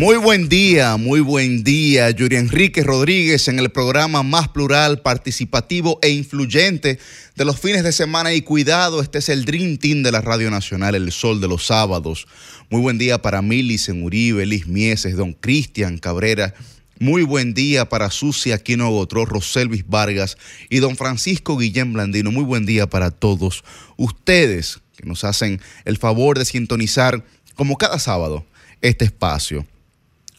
[0.00, 2.08] Muy buen día, muy buen día.
[2.08, 6.98] Yuri Enrique Rodríguez en el programa más plural, participativo e influyente
[7.36, 8.32] de los fines de semana.
[8.32, 11.66] Y cuidado, este es el Dream Team de la Radio Nacional, El Sol de los
[11.66, 12.26] Sábados.
[12.70, 16.54] Muy buen día para Milicen Uribe, Liz Mieses, Don Cristian Cabrera.
[16.98, 20.38] Muy buen día para Susi Aquino Gotró, Roselvis Vargas
[20.70, 22.32] y Don Francisco Guillén Blandino.
[22.32, 23.64] Muy buen día para todos
[23.98, 27.22] ustedes que nos hacen el favor de sintonizar
[27.54, 28.46] como cada sábado
[28.80, 29.66] este espacio.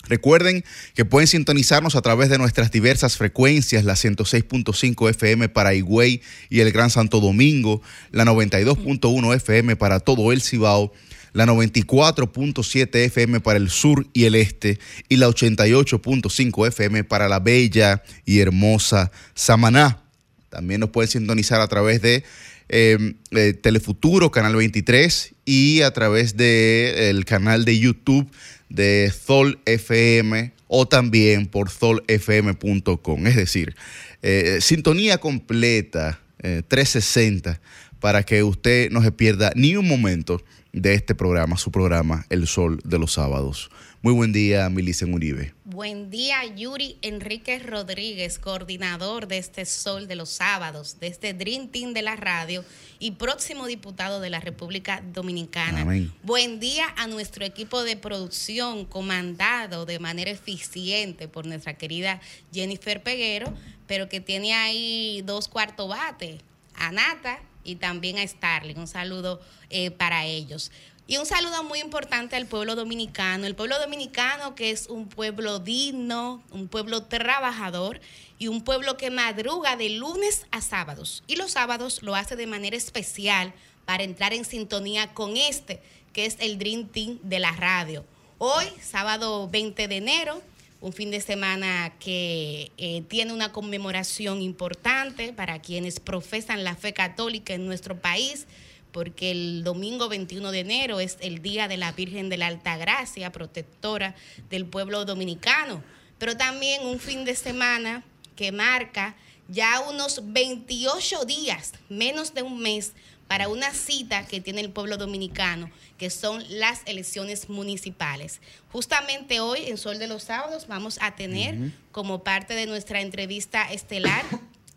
[0.07, 0.63] Recuerden
[0.95, 6.59] que pueden sintonizarnos a través de nuestras diversas frecuencias, la 106.5 FM para Higüey y
[6.61, 10.91] el Gran Santo Domingo, la 92.1 FM para todo el Cibao,
[11.33, 17.39] la 94.7 FM para el sur y el este y la 88.5 FM para la
[17.39, 20.01] bella y hermosa Samaná.
[20.49, 22.23] También nos pueden sintonizar a través de
[22.67, 28.29] eh, eh, Telefuturo, Canal 23 y a través del el canal de YouTube
[28.71, 33.27] de Zol FM o también por zolfm.com.
[33.27, 33.75] Es decir,
[34.21, 37.61] eh, sintonía completa 360
[37.99, 40.41] para que usted no se pierda ni un momento
[40.73, 43.69] de este programa, su programa El Sol de los Sábados.
[44.03, 45.53] Muy buen día, Milicen Uribe.
[45.63, 51.67] Buen día, Yuri Enrique Rodríguez, coordinador de este Sol de los Sábados, de este Dream
[51.67, 52.65] Team de la radio
[52.97, 55.81] y próximo diputado de la República Dominicana.
[55.81, 56.11] Amén.
[56.23, 63.03] Buen día a nuestro equipo de producción, comandado de manera eficiente por nuestra querida Jennifer
[63.03, 63.53] Peguero,
[63.85, 66.39] pero que tiene ahí dos cuartos bate,
[66.73, 68.79] a Nata y también a Starling.
[68.79, 70.71] Un saludo eh, para ellos.
[71.11, 75.59] Y un saludo muy importante al pueblo dominicano, el pueblo dominicano que es un pueblo
[75.59, 77.99] digno, un pueblo trabajador
[78.39, 81.21] y un pueblo que madruga de lunes a sábados.
[81.27, 83.51] Y los sábados lo hace de manera especial
[83.83, 85.81] para entrar en sintonía con este,
[86.13, 88.05] que es el Dream Team de la radio.
[88.37, 90.41] Hoy, sábado 20 de enero,
[90.79, 96.93] un fin de semana que eh, tiene una conmemoración importante para quienes profesan la fe
[96.93, 98.47] católica en nuestro país
[98.91, 102.77] porque el domingo 21 de enero es el Día de la Virgen de la Alta
[102.77, 104.15] Gracia, protectora
[104.49, 105.83] del pueblo dominicano,
[106.17, 108.03] pero también un fin de semana
[108.35, 109.15] que marca
[109.47, 112.93] ya unos 28 días, menos de un mes,
[113.31, 118.41] para una cita que tiene el pueblo dominicano, que son las elecciones municipales.
[118.73, 123.71] Justamente hoy, en Sol de los Sábados, vamos a tener como parte de nuestra entrevista
[123.71, 124.25] estelar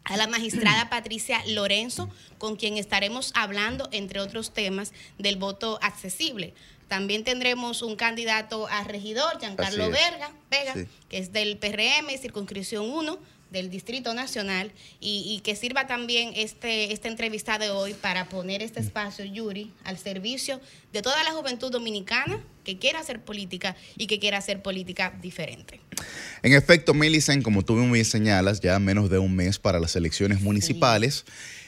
[0.04, 6.54] a la magistrada Patricia Lorenzo, con quien estaremos hablando, entre otros temas, del voto accesible.
[6.88, 10.74] También tendremos un candidato a regidor, Giancarlo Verga, Vega,
[11.08, 17.08] que es del PRM, circunscripción 1 del Distrito Nacional, y, que sirva también este, esta
[17.08, 20.60] entrevista de hoy para poner este espacio, Yuri, al servicio
[20.92, 25.80] de toda la juventud dominicana que quiera hacer política y que quiera hacer política diferente.
[26.42, 29.96] En efecto, Millicent, como tú muy bien señalas, ya menos de un mes para las
[29.96, 31.24] elecciones municipales.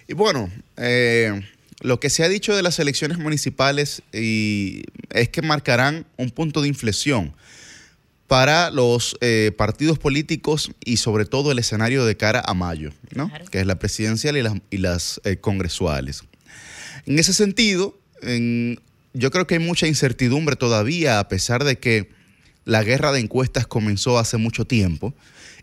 [0.08, 1.40] Y bueno, eh,
[1.80, 6.62] lo que se ha dicho de las elecciones municipales y es que marcarán un punto
[6.62, 7.34] de inflexión
[8.26, 13.30] para los eh, partidos políticos y sobre todo el escenario de cara a mayo, ¿no?
[13.50, 16.24] que es la presidencial y las, y las eh, congresuales.
[17.06, 17.96] En ese sentido,
[19.12, 22.10] yo creo que hay mucha incertidumbre todavía, a pesar de que
[22.64, 25.14] la guerra de encuestas comenzó hace mucho tiempo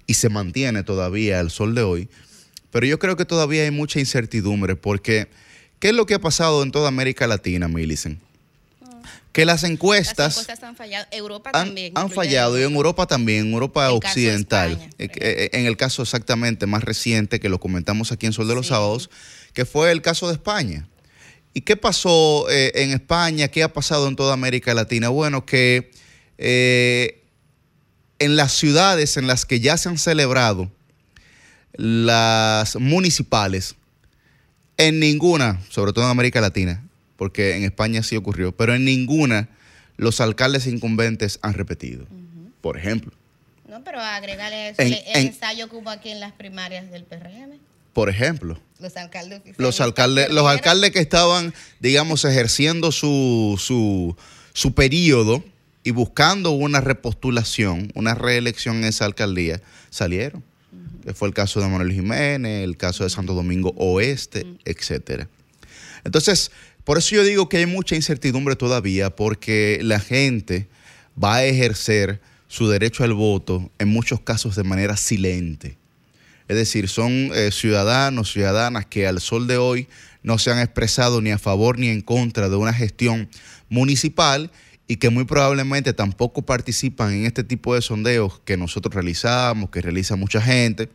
[0.07, 2.09] y se mantiene todavía al sol de hoy,
[2.71, 5.27] pero yo creo que todavía hay mucha incertidumbre porque
[5.79, 8.19] ¿qué es lo que ha pasado en toda América Latina, Millicent?
[9.33, 11.07] Que las encuestas, han fallado.
[11.11, 11.91] Europa han, también.
[11.95, 14.79] Han fallado y en Europa también, en Europa occidental.
[14.99, 18.53] Eh, eh, en el caso exactamente más reciente que lo comentamos aquí en Sol de
[18.53, 19.09] los Sábados,
[19.53, 20.87] que fue el caso de España.
[21.55, 23.47] ¿Y qué pasó eh, en España?
[23.47, 25.09] ¿Qué ha pasado en toda América Latina?
[25.09, 25.91] Bueno, que
[26.37, 30.71] en las ciudades en las que ya se han celebrado
[31.73, 33.75] las municipales,
[34.77, 36.83] en ninguna, sobre todo en América Latina,
[37.17, 39.49] porque en España sí ocurrió, pero en ninguna
[39.97, 42.05] los alcaldes incumbentes han repetido,
[42.61, 43.11] por ejemplo.
[43.67, 47.59] No, pero agregarle eso, el, ensayo que hubo aquí en las primarias del PRM.
[47.93, 48.59] Por ejemplo.
[48.79, 54.15] Los alcaldes Los alcaldes, los alcaldes que estaban, digamos, ejerciendo su, su,
[54.53, 55.43] su periodo
[55.83, 60.43] y buscando una repostulación, una reelección en esa alcaldía, salieron.
[61.03, 65.27] Que fue el caso de Manuel Jiménez, el caso de Santo Domingo Oeste, etcétera.
[66.03, 66.51] Entonces,
[66.83, 70.67] por eso yo digo que hay mucha incertidumbre todavía porque la gente
[71.21, 75.77] va a ejercer su derecho al voto en muchos casos de manera silente.
[76.47, 79.87] Es decir, son eh, ciudadanos, ciudadanas que al sol de hoy
[80.23, 83.29] no se han expresado ni a favor ni en contra de una gestión
[83.69, 84.51] municipal
[84.87, 89.81] y que muy probablemente tampoco participan en este tipo de sondeos que nosotros realizamos, que
[89.81, 90.89] realiza mucha gente,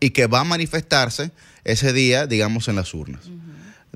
[0.00, 1.30] y que va a manifestarse
[1.64, 3.30] ese día, digamos, en las urnas.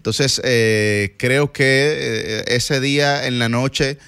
[0.08, 3.98] Entonces, eh, creo que eh, ese día en la noche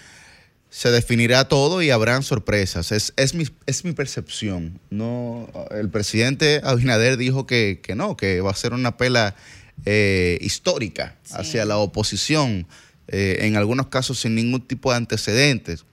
[0.71, 2.91] se definirá todo y habrán sorpresas.
[2.91, 4.81] Es, es, mi, es mi percepción.
[4.89, 9.37] No, el presidente Abinader dijo que, que no, que va a ser una pela
[9.85, 12.67] eh, histórica hacia la oposición,
[13.09, 15.85] en algunos casos sin ningún tipo de antecedentes.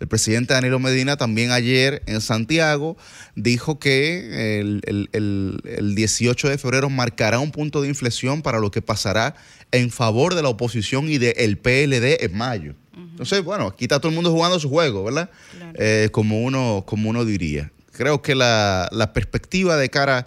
[0.00, 2.96] El presidente Danilo Medina también ayer en Santiago
[3.36, 9.34] dijo que el, 18 de febrero marcará un punto de inflexión para lo que pasará
[9.72, 12.74] en favor de la oposición y del PLD en mayo.
[12.96, 15.30] Entonces, bueno, aquí está todo el mundo jugando su juego, ¿verdad?
[15.74, 17.70] Eh, como, uno, como uno diría.
[17.92, 20.26] Creo que la, la perspectiva de cara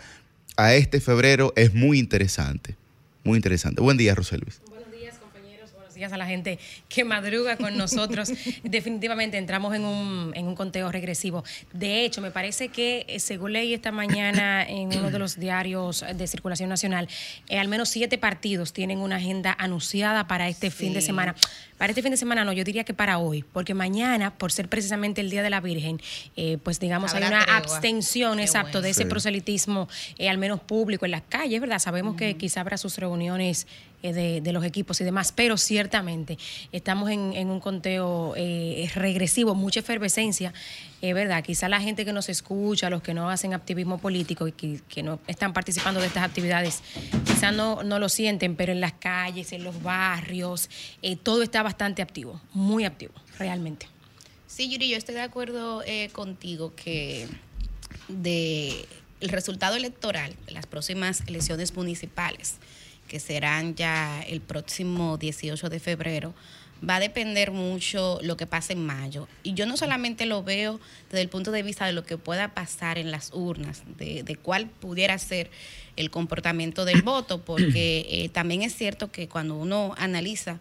[0.55, 2.75] a este febrero es muy interesante.
[3.23, 3.81] Muy interesante.
[3.81, 4.61] Buen día, Roselvis
[6.05, 8.31] a la gente que madruga con nosotros.
[8.63, 11.43] Definitivamente entramos en un, en un conteo regresivo.
[11.73, 16.05] De hecho, me parece que, eh, según leí esta mañana en uno de los diarios
[16.15, 17.07] de circulación nacional,
[17.49, 21.35] eh, al menos siete partidos tienen una agenda anunciada para este fin de semana.
[21.77, 24.67] Para este fin de semana no, yo diría que para hoy, porque mañana, por ser
[24.67, 26.01] precisamente el Día de la Virgen,
[26.35, 29.87] eh, pues digamos hay una abstención, exacto, de ese proselitismo,
[30.19, 31.79] al menos público en las calles, ¿verdad?
[31.79, 33.67] Sabemos que quizá habrá sus reuniones
[34.01, 36.37] de, de, los equipos y demás, pero ciertamente
[36.71, 40.53] estamos en, un conteo eh, regresivo, mucha efervescencia,
[41.01, 44.51] es verdad, quizá la gente que nos escucha, los que no hacen activismo político y
[44.51, 46.81] que, que no están participando de estas actividades,
[47.25, 50.69] quizá no, no, lo sienten, pero en las calles, en los barrios,
[51.01, 53.87] eh, todo está bastante activo, muy activo, realmente.
[54.45, 57.27] Sí, Yuri, yo estoy de acuerdo eh, contigo que
[58.07, 58.85] de
[59.19, 62.57] el resultado electoral de las próximas elecciones municipales
[63.07, 66.33] que serán ya el próximo 18 de febrero,
[66.87, 69.27] va a depender mucho lo que pase en mayo.
[69.43, 72.53] Y yo no solamente lo veo desde el punto de vista de lo que pueda
[72.53, 75.49] pasar en las urnas, de, cuál pudiera ser
[75.95, 80.59] el comportamiento del voto, porque eh, también es cierto que cuando uno analiza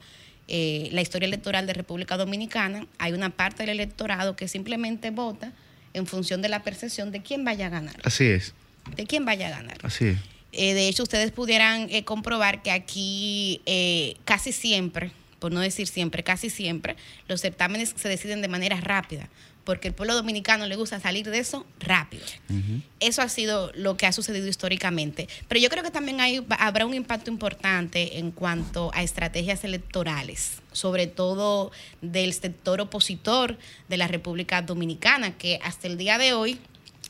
[0.49, 5.53] eh, la historia electoral de República Dominicana, hay una parte del electorado que simplemente vota
[5.93, 7.97] en función de la percepción de quién vaya a ganar.
[8.05, 8.55] Así es.
[8.97, 9.79] De quién vaya a ganar.
[9.83, 10.36] Así es.
[10.56, 15.87] Eh, de hecho, ustedes pudieran eh, comprobar que aquí eh, casi siempre, por no decir
[15.87, 16.97] siempre, casi siempre,
[17.28, 19.28] los certámenes se deciden de manera rápida,
[19.64, 22.25] porque el pueblo dominicano le gusta salir de eso rápido.
[23.00, 25.28] Eso ha sido lo que ha sucedido históricamente.
[25.47, 30.62] Pero yo creo que también hay, habrá un impacto importante en cuanto a estrategias electorales,
[30.73, 36.59] sobre todo del sector opositor de la República Dominicana, que hasta el día de hoy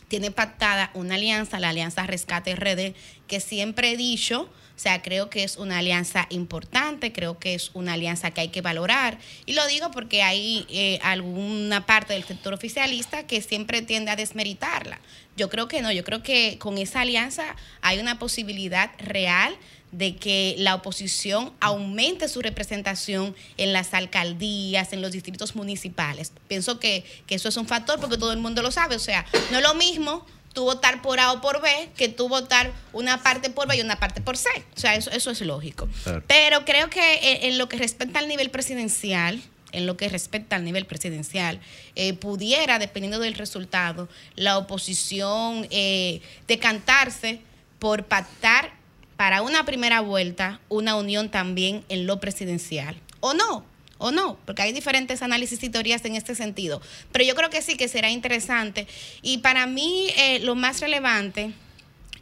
[0.08, 2.94] tiene pactada una alianza, la Alianza Rescate RD,
[3.26, 4.42] que siempre he dicho,
[4.76, 8.48] o sea, creo que es una alianza importante, creo que es una alianza que hay
[8.48, 9.18] que valorar.
[9.46, 14.16] Y lo digo porque hay eh, alguna parte del sector oficialista que siempre tiende a
[14.16, 15.00] desmeritarla.
[15.36, 19.56] Yo creo que no, yo creo que con esa alianza hay una posibilidad real
[19.92, 26.32] de que la oposición aumente su representación en las alcaldías, en los distritos municipales.
[26.48, 28.96] Pienso que, eso es un factor porque todo el mundo lo sabe.
[28.96, 32.30] O sea, no es lo mismo tú votar por A o por B que tú
[32.30, 34.48] votar una parte por B y una parte por C.
[34.74, 35.86] O sea, eso, eso es lógico.
[36.26, 40.64] Pero creo que en, lo que respecta al nivel presidencial, en lo que respecta al
[40.64, 41.60] nivel presidencial,
[41.94, 47.40] eh, pudiera, dependiendo del resultado, la oposición eh, decantarse
[47.78, 48.72] por pactar
[49.18, 52.98] para una primera vuelta una unión también en lo presidencial.
[53.20, 53.75] ¿O no?
[53.98, 54.38] ¿O no?
[54.44, 56.82] Porque hay diferentes análisis y teorías en este sentido.
[57.12, 58.86] Pero yo creo que sí, que será interesante.
[59.22, 61.52] Y para mí eh, lo más relevante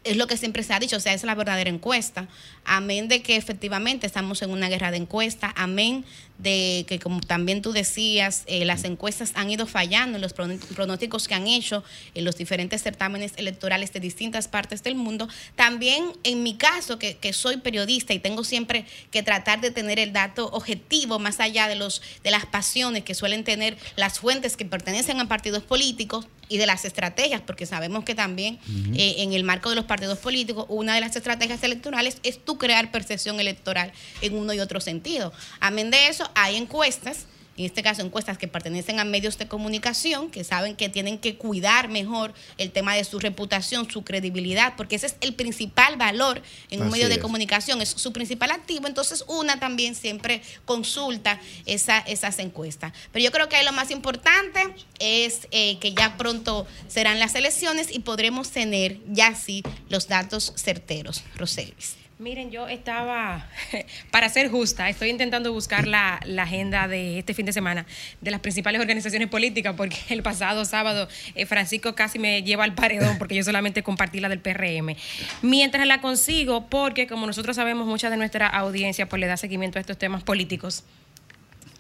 [0.05, 2.29] es lo que siempre se ha dicho, o sea, es la verdadera encuesta.
[2.65, 6.05] Amén de que efectivamente estamos en una guerra de encuesta, amén
[6.39, 11.29] de que como también tú decías, eh, las encuestas han ido fallando en los pronósticos
[11.29, 15.29] que han hecho en los diferentes certámenes electorales de distintas partes del mundo.
[15.55, 19.99] También en mi caso, que, que, soy periodista y tengo siempre que tratar de tener
[19.99, 24.57] el dato objetivo más allá de, los, de las pasiones que suelen tener las fuentes
[24.57, 28.59] que pertenecen a partidos políticos y de las estrategias, porque sabemos que también
[28.95, 32.59] eh, en el marco de los partidos políticos, una de las estrategias electorales es tú
[32.59, 35.33] crear percepción electoral en uno y otro sentido.
[35.61, 37.27] Amén de eso, hay encuestas
[37.57, 41.37] en este caso encuestas que pertenecen a medios de comunicación, que saben que tienen que
[41.37, 46.43] cuidar mejor el tema de su reputación, su credibilidad, porque ese es el principal valor
[46.71, 51.99] en un medio de comunicación, es su principal activo, entonces una también siempre consulta esa,
[51.99, 52.93] esas encuestas.
[53.13, 54.61] Pero yo creo que lo más importante
[54.99, 60.53] es eh, que ya pronto serán las elecciones y podremos tener ya sí los datos
[60.57, 61.23] certeros.
[61.37, 62.04] Roselvis.
[62.21, 63.49] Miren, yo estaba,
[64.13, 67.87] para ser justa, estoy intentando buscar la, la, agenda de este fin de semana
[68.21, 72.73] de las principales organizaciones políticas, porque el pasado sábado eh, Francisco casi me lleva al
[72.73, 74.95] paredón, porque yo solamente compartí la del PRM.
[75.43, 79.79] Mientras la consigo, porque como nosotros sabemos, mucha de nuestra audiencia pues le da seguimiento
[79.79, 80.85] a estos temas políticos.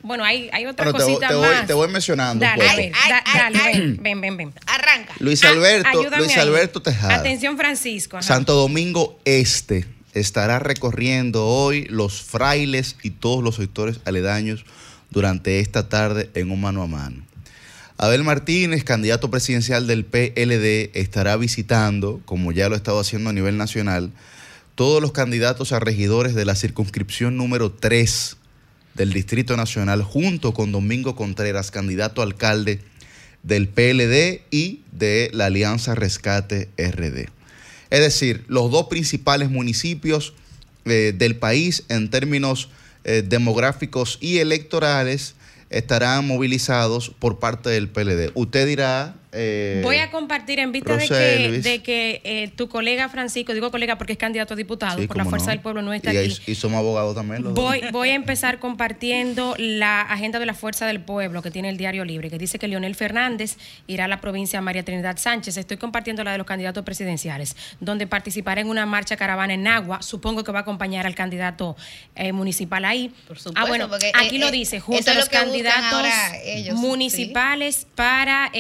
[0.03, 1.59] Bueno, hay, hay otra bueno, cosita te, más.
[1.59, 2.45] Voy, te voy mencionando.
[2.45, 2.75] Dale, pues.
[2.76, 4.55] a ver, da, dale, ven, ven, ven, ven.
[4.67, 5.14] Arranca.
[5.21, 6.37] Luis Ah, Alberto, Luis.
[6.37, 7.14] Alberto Tejada.
[7.14, 8.17] Atención, Francisco.
[8.17, 8.26] ajá.
[8.26, 14.64] Santo Domingo Este estará recorriendo hoy los frailes y todos los sectores aledaños
[15.11, 17.23] durante esta tarde en un mano a mano.
[17.97, 23.33] Abel Martínez, candidato presidencial del PLD, estará visitando, como ya lo ha estado haciendo a
[23.33, 24.11] nivel nacional,
[24.75, 28.37] todos los candidatos a regidores de la circunscripción número 3
[28.94, 32.80] del Distrito Nacional, junto con Domingo Contreras, candidato a alcalde
[33.44, 37.28] del PLD y de la Alianza Rescate RD.
[37.91, 40.35] Es decir, los dos principales municipios
[40.85, 42.69] eh, del país en términos
[43.05, 45.35] eh, demográficos y electorales
[45.71, 48.31] estarán movilizados por parte del PLD.
[48.35, 49.17] Usted dirá...
[49.35, 53.71] eh, Voy a compartir en vista de que, de que eh, tu colega Francisco, digo
[53.71, 55.50] colega porque es candidato a diputado sí, por la Fuerza no.
[55.53, 56.38] del Pueblo, no está y, aquí.
[56.47, 57.43] Y somos abogados también.
[57.43, 57.64] los dos.
[57.64, 61.76] Voy, voy a empezar compartiendo la agenda de la Fuerza del Pueblo que tiene el
[61.76, 65.57] Diario Libre, que dice que Leonel Fernández irá a la provincia María Trinidad Sánchez.
[65.57, 70.03] Estoy compartiendo la de los candidatos presidenciales, donde participará en una marcha caravana en Agua.
[70.03, 71.76] Supongo que va a acompañar al candidato
[72.14, 73.12] eh, municipal ahí.
[73.26, 76.07] Por supuesto, ah, bueno, porque, aquí eh, lo dice, junto a lo los candidatos
[76.45, 78.50] ellos, municipales para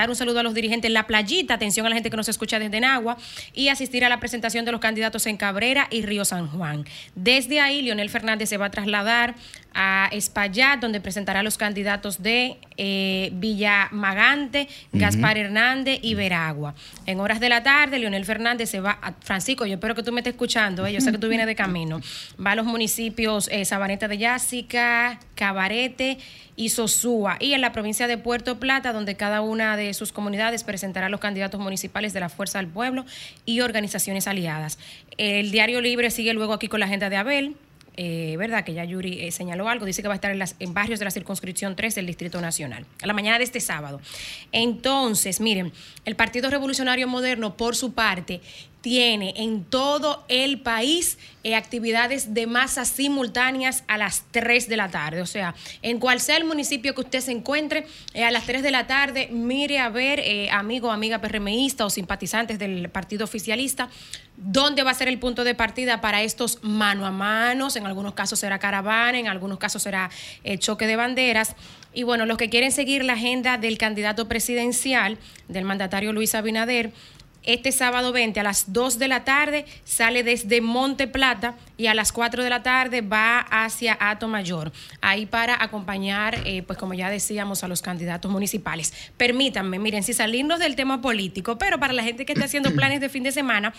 [0.00, 2.28] dar un saludo a los dirigentes en la playita, atención a la gente que nos
[2.28, 3.16] escucha desde Nagua,
[3.52, 6.84] y asistir a la presentación de los candidatos en Cabrera y Río San Juan.
[7.14, 9.34] Desde ahí, Leonel Fernández se va a trasladar
[9.74, 16.74] a Espaillat, donde presentará a los candidatos de eh, Villa Magante, Gaspar Hernández y Veragua.
[17.06, 20.12] En horas de la tarde, Leonel Fernández se va a Francisco, yo espero que tú
[20.12, 22.00] me estés escuchando, eh, yo sé que tú vienes de camino.
[22.44, 26.18] Va a los municipios eh, Sabaneta de Yásica, Cabarete
[26.56, 30.64] y Sosúa, y en la provincia de Puerto Plata, donde cada una de sus comunidades
[30.64, 33.04] presentará a los candidatos municipales de la Fuerza del Pueblo
[33.44, 34.78] y organizaciones aliadas.
[35.18, 37.56] El Diario Libre sigue luego aquí con la agenda de Abel.
[38.00, 38.62] Eh, ¿verdad?
[38.62, 41.00] Que ya Yuri eh, señaló algo, dice que va a estar en, las, en barrios
[41.00, 44.00] de la circunscripción 3 del Distrito Nacional, a la mañana de este sábado.
[44.52, 45.72] Entonces, miren,
[46.04, 48.40] el Partido Revolucionario Moderno, por su parte,
[48.88, 54.88] tiene en todo el país eh, actividades de masa simultáneas a las 3 de la
[54.88, 55.20] tarde.
[55.20, 58.62] O sea, en cual sea el municipio que usted se encuentre, eh, a las 3
[58.62, 63.90] de la tarde, mire a ver, eh, amigo amiga PRMista o simpatizantes del partido oficialista,
[64.38, 67.76] dónde va a ser el punto de partida para estos mano a manos.
[67.76, 70.10] En algunos casos será caravana, en algunos casos será
[70.44, 71.56] eh, choque de banderas.
[71.92, 75.18] Y bueno, los que quieren seguir la agenda del candidato presidencial,
[75.48, 76.92] del mandatario Luis Abinader,
[77.48, 81.94] este sábado 20 a las 2 de la tarde sale desde Monte Plata y a
[81.94, 86.92] las 4 de la tarde va hacia Ato Mayor, ahí para acompañar, eh, pues como
[86.92, 88.92] ya decíamos, a los candidatos municipales.
[89.16, 93.00] Permítanme, miren, si salirnos del tema político, pero para la gente que está haciendo planes
[93.00, 93.72] de fin de semana,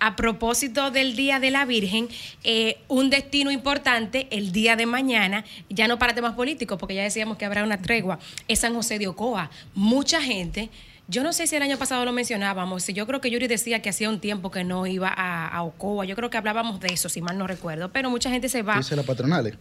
[0.00, 2.08] a propósito del Día de la Virgen,
[2.42, 7.04] eh, un destino importante el día de mañana, ya no para temas políticos, porque ya
[7.04, 9.48] decíamos que habrá una tregua, es San José de Ocoa.
[9.76, 10.70] Mucha gente
[11.08, 13.82] yo no sé si el año pasado lo mencionábamos, si yo creo que Yuri decía
[13.82, 16.88] que hacía un tiempo que no iba a, a Ocoa, yo creo que hablábamos de
[16.92, 18.76] eso, si mal no recuerdo, pero mucha gente se va.
[18.76, 19.54] Dice las patronales.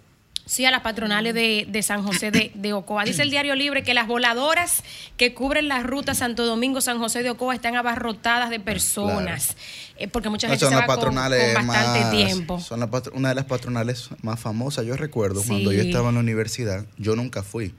[0.45, 3.03] Sí, a las patronales de, de San José de, de, Ocoa.
[3.05, 4.83] Dice el Diario Libre que las voladoras
[5.15, 9.55] que cubren la ruta Santo Domingo-San José de Ocoa están abarrotadas de personas.
[9.97, 12.59] Eh, porque mucha No, gente son se va con, bastante más- tiempo.
[12.59, 14.83] Son la una de las patronales más famosas.
[14.85, 15.49] Yo recuerdo Sí.
[15.49, 17.75] cuando yo estaba en la universidad, yo nunca fui,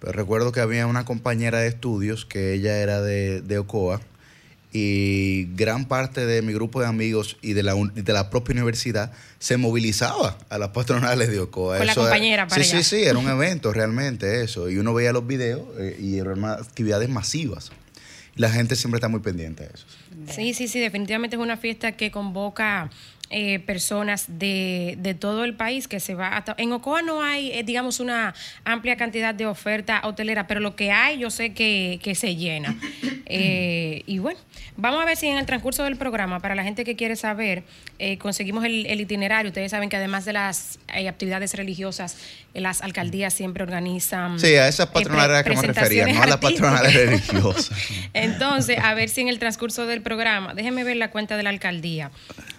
[0.00, 4.00] pero recuerdo que había una compañera de estudios que ella era de, de Ocoa
[4.72, 9.12] y gran parte de mi grupo de amigos y de la, de la propia universidad
[9.38, 11.78] se movilizaba a las patronales de Ocoa.
[11.78, 12.82] Con la Eso era- compañera para Sí, allá.
[12.84, 14.68] sí, sí, era un evento realmente eso.
[14.68, 17.72] Y uno veía los videos eh, y eran actividades masivas.
[18.36, 19.86] Y la gente siempre está muy pendiente de eso.
[20.30, 22.90] Sí, sí, sí, definitivamente es una fiesta que convoca
[23.30, 26.54] eh, personas de, de todo el país que se va hasta...
[26.56, 30.92] En Ocoa no hay, eh, digamos, una amplia cantidad de oferta hotelera, pero lo que
[30.92, 32.76] hay yo sé que, que se llena.
[33.30, 34.40] Eh, y bueno,
[34.78, 37.62] vamos a ver si en el transcurso del programa, para la gente que quiere saber,
[38.18, 39.50] conseguimos el, el itinerario.
[39.50, 42.16] Ustedes saben que además de las actividades religiosas,
[42.54, 44.40] las alcaldías siempre organizan...
[44.40, 47.70] Sí, a esas patronales que me refería, no a las patronales religiosas.
[48.14, 50.17] Entonces, a ver si en el transcurso del programa,
[50.54, 52.10] déjeme ver la cuenta de la alcaldía.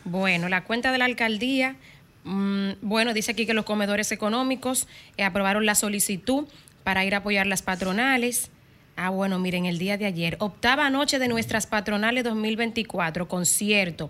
[0.05, 1.75] Bueno, la cuenta de la alcaldía,
[2.23, 4.87] mm, bueno, dice aquí que los comedores económicos
[5.17, 6.47] eh, aprobaron la solicitud
[6.83, 8.49] para ir a apoyar las patronales.
[8.95, 14.09] Ah, bueno, miren, el día de ayer, octava noche de nuestras patronales 2024, concierto.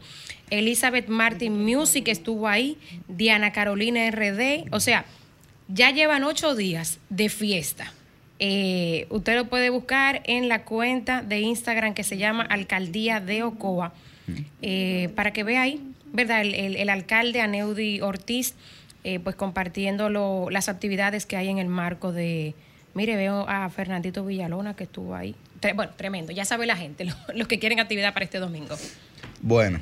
[0.49, 2.77] Elizabeth Martin Music estuvo ahí,
[3.07, 5.05] Diana Carolina RD, o sea,
[5.67, 7.93] ya llevan ocho días de fiesta.
[8.39, 13.43] Eh, usted lo puede buscar en la cuenta de Instagram que se llama Alcaldía de
[13.43, 13.93] Ocoa,
[14.61, 15.81] eh, para que vea ahí,
[16.13, 16.41] ¿verdad?
[16.43, 18.53] El, alcalde Aneudi Ortiz,
[19.03, 22.55] eh, pues compartiendo las actividades que hay en el marco de
[22.95, 25.35] Mire, veo a Fernandito Villalona que estuvo ahí.
[25.75, 26.31] bueno, tremendo.
[26.31, 27.05] Ya sabe la gente,
[27.35, 28.77] los que quieren actividad para este domingo.
[29.41, 29.79] Bueno,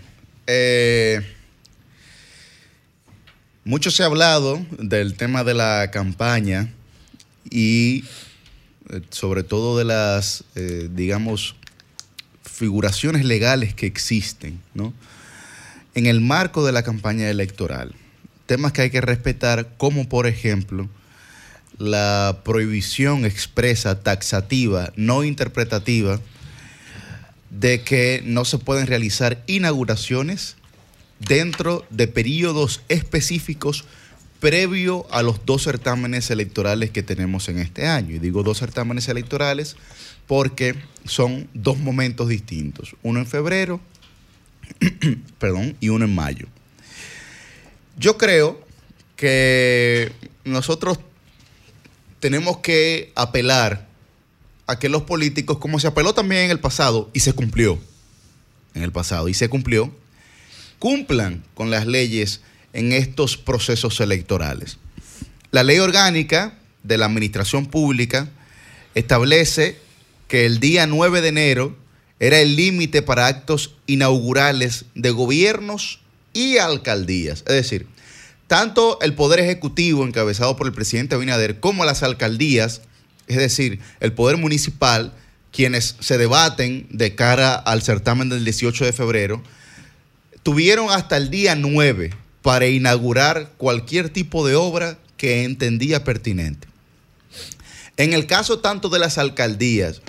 [3.64, 6.70] mucho se ha hablado del tema de la campaña
[7.50, 8.04] y
[9.10, 11.56] sobre todo de las, eh, digamos,
[12.44, 14.94] figuraciones legales que existen, ¿no?
[15.96, 17.94] En el marco de la campaña electoral.
[18.46, 20.90] Temas que hay que respetar, como por ejemplo
[21.78, 26.20] la prohibición expresa, taxativa, no interpretativa,
[27.50, 30.56] de que no se pueden realizar inauguraciones
[31.20, 33.86] dentro de periodos específicos
[34.40, 38.16] previo a los dos certámenes electorales que tenemos en este año.
[38.16, 39.76] Y digo dos certámenes electorales
[40.28, 43.80] porque son dos momentos distintos, uno en febrero,
[45.40, 46.48] perdón, y uno en mayo.
[47.98, 48.62] Yo creo
[49.16, 50.12] que
[50.44, 51.00] nosotros
[52.20, 53.88] tenemos que apelar
[54.68, 57.80] a que los políticos, como se apeló también en el pasado y se cumplió
[58.74, 59.92] en el pasado y se cumplió,
[60.78, 62.42] cumplan con las leyes
[62.74, 64.78] en estos procesos electorales.
[65.52, 68.30] La ley orgánica de la Administración Pública
[68.96, 69.78] establece
[70.28, 71.78] que el día 9 de enero
[72.20, 76.00] era el límite para actos inaugurales de gobiernos
[76.34, 77.44] y alcaldías.
[77.48, 77.88] Es decir,
[78.48, 82.82] tanto el Poder Ejecutivo, encabezado por el presidente Abinader, como las alcaldías,
[83.28, 85.14] es decir, el Poder Municipal,
[85.52, 89.44] quienes se debaten de cara al certamen del 18 de febrero,
[90.44, 92.12] tuvieron hasta el día 9
[92.48, 96.66] para inaugurar cualquier tipo de obra que entendía pertinente.
[97.98, 100.02] En el caso tanto de las alcaldías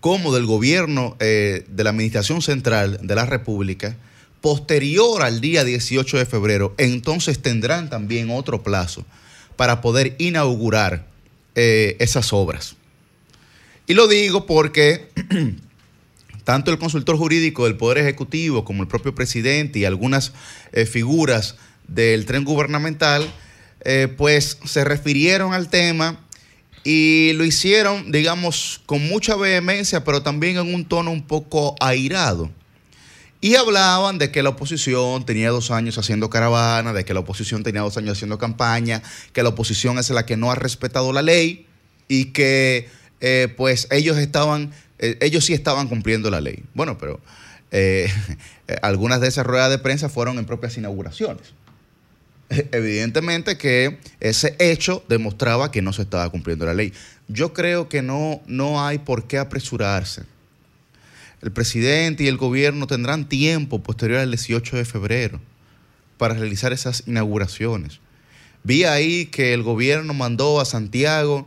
[0.00, 3.96] como del gobierno eh, de la Administración Central de la República,
[4.42, 9.06] posterior al día 18 de febrero, entonces tendrán también otro plazo
[9.56, 11.06] para poder inaugurar
[11.54, 12.76] eh, esas obras.
[13.86, 15.08] Y lo digo porque
[16.44, 20.34] tanto el consultor jurídico del Poder Ejecutivo como el propio presidente y algunas
[20.72, 21.56] eh, figuras
[21.88, 23.30] del tren gubernamental,
[23.88, 26.18] eh, pues se refirieron al tema
[26.82, 32.50] y lo hicieron, digamos, con mucha vehemencia, pero también en un tono un poco airado.
[33.40, 37.62] Y hablaban de que la oposición tenía dos años haciendo caravana, de que la oposición
[37.62, 41.22] tenía dos años haciendo campaña, que la oposición es la que no ha respetado la
[41.22, 41.66] ley
[42.08, 42.88] y que
[43.20, 46.64] eh, pues ellos estaban, eh, ellos sí estaban cumpliendo la ley.
[46.74, 47.20] Bueno, pero
[48.82, 51.55] algunas de esas ruedas de prensa fueron en propias inauguraciones.
[52.72, 56.92] Evidentemente que ese hecho demostraba que no se estaba cumpliendo la ley.
[57.28, 60.22] Yo creo que no, no hay por qué apresurarse
[61.42, 65.40] el presidente y el gobierno tendrán tiempo posterior al 18 de febrero
[66.18, 68.00] para realizar esas inauguraciones.
[68.64, 71.46] Vi ahí que el gobierno mandó a Santiago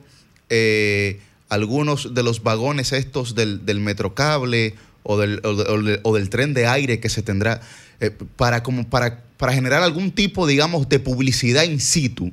[0.50, 7.00] eh, algunos de los vagones estos del, metrocable o del, o, del, tren de aire
[7.00, 7.62] que se tendrá
[8.00, 12.30] eh, para, como para, para generar algún tipo, digamos, de publicidad in situ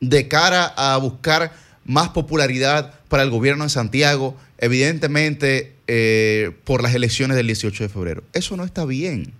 [0.00, 1.52] de cara a buscar
[1.84, 7.88] más popularidad para el gobierno de Santiago, evidentemente eh, por las elecciones del 18 de
[7.88, 8.24] febrero.
[8.32, 9.32] Eso no está bien.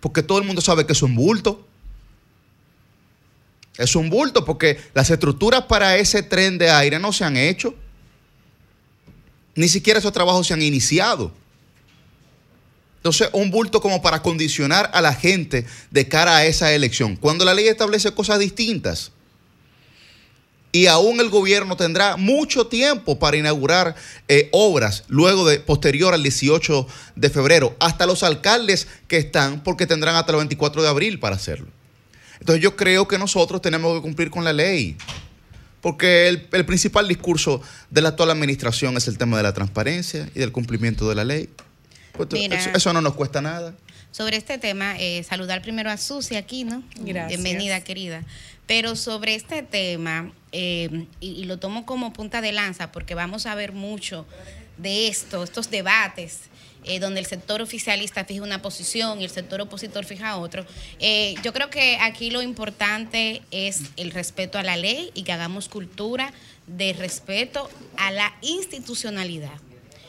[0.00, 1.64] Porque todo el mundo sabe que es un bulto.
[3.78, 7.72] Es un bulto porque las estructuras para ese tren de aire no se han hecho.
[9.54, 11.32] Ni siquiera esos trabajos se han iniciado.
[13.06, 17.14] Entonces, un bulto como para condicionar a la gente de cara a esa elección.
[17.14, 19.12] Cuando la ley establece cosas distintas
[20.72, 23.94] y aún el gobierno tendrá mucho tiempo para inaugurar
[24.26, 29.86] eh, obras luego de posterior al 18 de febrero, hasta los alcaldes que están, porque
[29.86, 31.68] tendrán hasta el 24 de abril para hacerlo.
[32.40, 34.96] Entonces yo creo que nosotros tenemos que cumplir con la ley,
[35.80, 40.40] porque el, principal discurso de la actual administración es el tema de la transparencia y
[40.40, 41.48] del cumplimiento de la ley.
[42.16, 43.74] Pues, eso, no nos cuesta nada
[44.10, 46.82] sobre este tema, eh, saludar primero a Susi aquí, ¿no?
[47.00, 47.28] Gracias.
[47.28, 48.22] Bienvenida, querida.
[48.66, 53.54] Pero sobre este tema, eh, y, lo tomo como punta de lanza porque vamos a
[53.54, 54.26] ver mucho
[54.78, 56.48] de esto, estos debates
[56.88, 60.64] eh, donde el sector oficialista fija una posición y el sector opositor fija otro.
[61.00, 65.32] Eh, yo creo que aquí lo importante es el respeto a la ley y que
[65.32, 66.32] hagamos cultura
[66.68, 69.58] de respeto a la institucionalidad,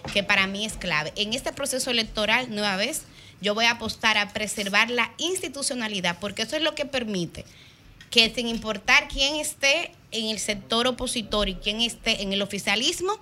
[0.08, 1.14] que para mí es clave.
[1.16, 3.04] En este proceso electoral, nueva vez,
[3.42, 7.46] yo voy a apostar a preservar la institucionalidad, porque eso es lo que permite
[8.10, 13.20] que sin importar quién esté en el sector opositor y quién esté en el oficialismo,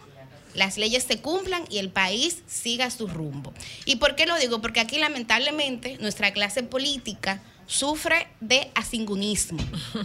[0.53, 3.53] las leyes se cumplan y el país siga su rumbo.
[3.85, 4.61] ¿Y por qué lo digo?
[4.61, 9.59] Porque aquí lamentablemente nuestra clase política sufre de asingunismo.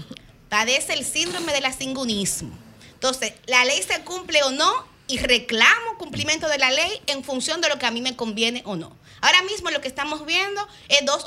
[0.48, 2.50] Padece el síndrome del asingunismo.
[2.94, 7.60] Entonces, la ley se cumple o no y reclamo cumplimiento de la ley en función
[7.60, 8.96] de lo que a mí me conviene o no.
[9.20, 11.24] Ahora mismo lo que estamos viendo es dos,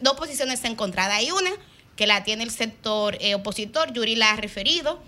[0.00, 1.18] dos posiciones encontradas.
[1.18, 1.50] Hay una
[1.96, 5.02] que la tiene el sector eh, opositor, Yuri la ha referido,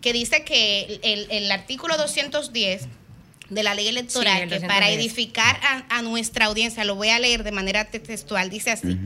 [0.00, 2.88] que dice que el, artículo 210
[3.50, 7.52] de la ley electoral, que para edificar a, nuestra audiencia, lo voy a leer de
[7.52, 8.98] manera textual, dice así,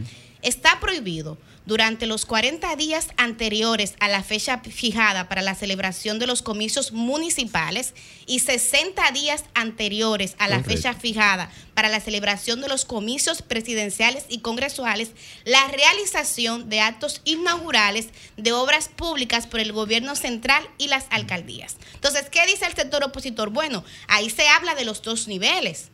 [0.42, 6.26] está prohibido durante los 40 días anteriores a la fecha fijada para la celebración de
[6.26, 7.92] los comicios municipales
[8.24, 14.24] y 60 días anteriores a la fecha fijada para la celebración de los comicios presidenciales
[14.28, 15.10] y congresuales,
[15.44, 21.76] la realización de actos inaugurales de obras públicas por el gobierno central y las alcaldías.
[21.94, 23.50] Entonces, ¿qué dice el sector opositor?
[23.50, 25.90] Bueno, ahí se habla de los dos niveles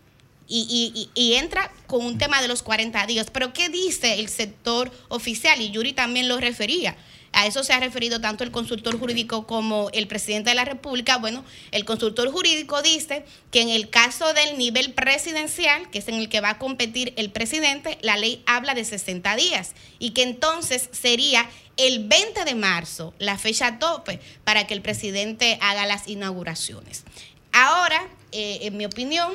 [0.55, 3.29] y, entra con un tema de los 40 días.
[3.33, 5.61] Pero ¿qué dice el sector oficial?
[5.61, 6.97] Y Yuri también lo refería.
[7.35, 11.17] A eso se ha referido tanto el consultor jurídico como el presidente de la República.
[11.17, 16.17] Bueno, el consultor jurídico dice que en el caso del nivel presidencial, que es en
[16.17, 20.23] el que va a competir el presidente, la ley habla de 60 días y que
[20.23, 26.09] entonces sería el 20 de marzo la fecha tope para que el presidente haga las
[26.09, 27.05] inauguraciones.
[27.53, 29.33] Ahora, eh, en mi opinión,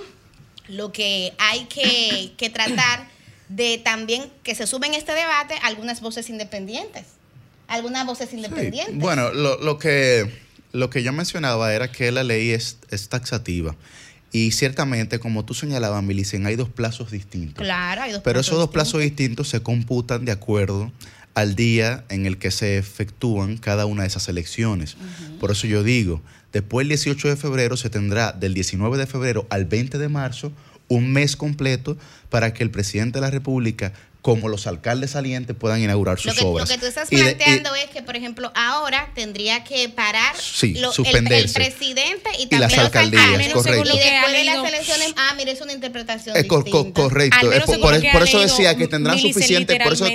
[0.68, 3.08] lo que hay que, tratar
[3.50, 7.06] de también que se sumen en este debate algunas voces independientes.
[7.68, 8.98] Algunas voces independientes.
[8.98, 10.30] Bueno, lo, que,
[10.72, 12.78] lo que yo mencionaba era que la ley es,
[13.10, 13.76] taxativa.
[14.32, 17.64] Y ciertamente, como tú señalabas, Milicen, hay dos plazos distintos.
[17.64, 20.92] Claro, hay dos Pero esos dos plazos distintos se computan de acuerdo
[21.34, 24.98] al día en el que se efectúan cada una de esas elecciones.
[25.40, 26.22] Por eso yo digo,
[26.58, 30.52] después del 18 de febrero se tendrá del 19 de febrero al 20 de marzo
[30.88, 31.98] un mes completo
[32.30, 33.94] para que el presidente de la República
[34.28, 36.68] como los alcaldes salientes puedan inaugurar sus obras.
[36.68, 42.30] Lo que tú estás planteando es que, por ejemplo, ahora tendría que parar el, presidente
[42.38, 43.96] y también las alcaldías, correcto.
[43.96, 46.94] Y después de las elecciones, ah, mire, es una interpretación es correcto.
[46.94, 50.06] por, eso decía que tendrán suficiente, por eso,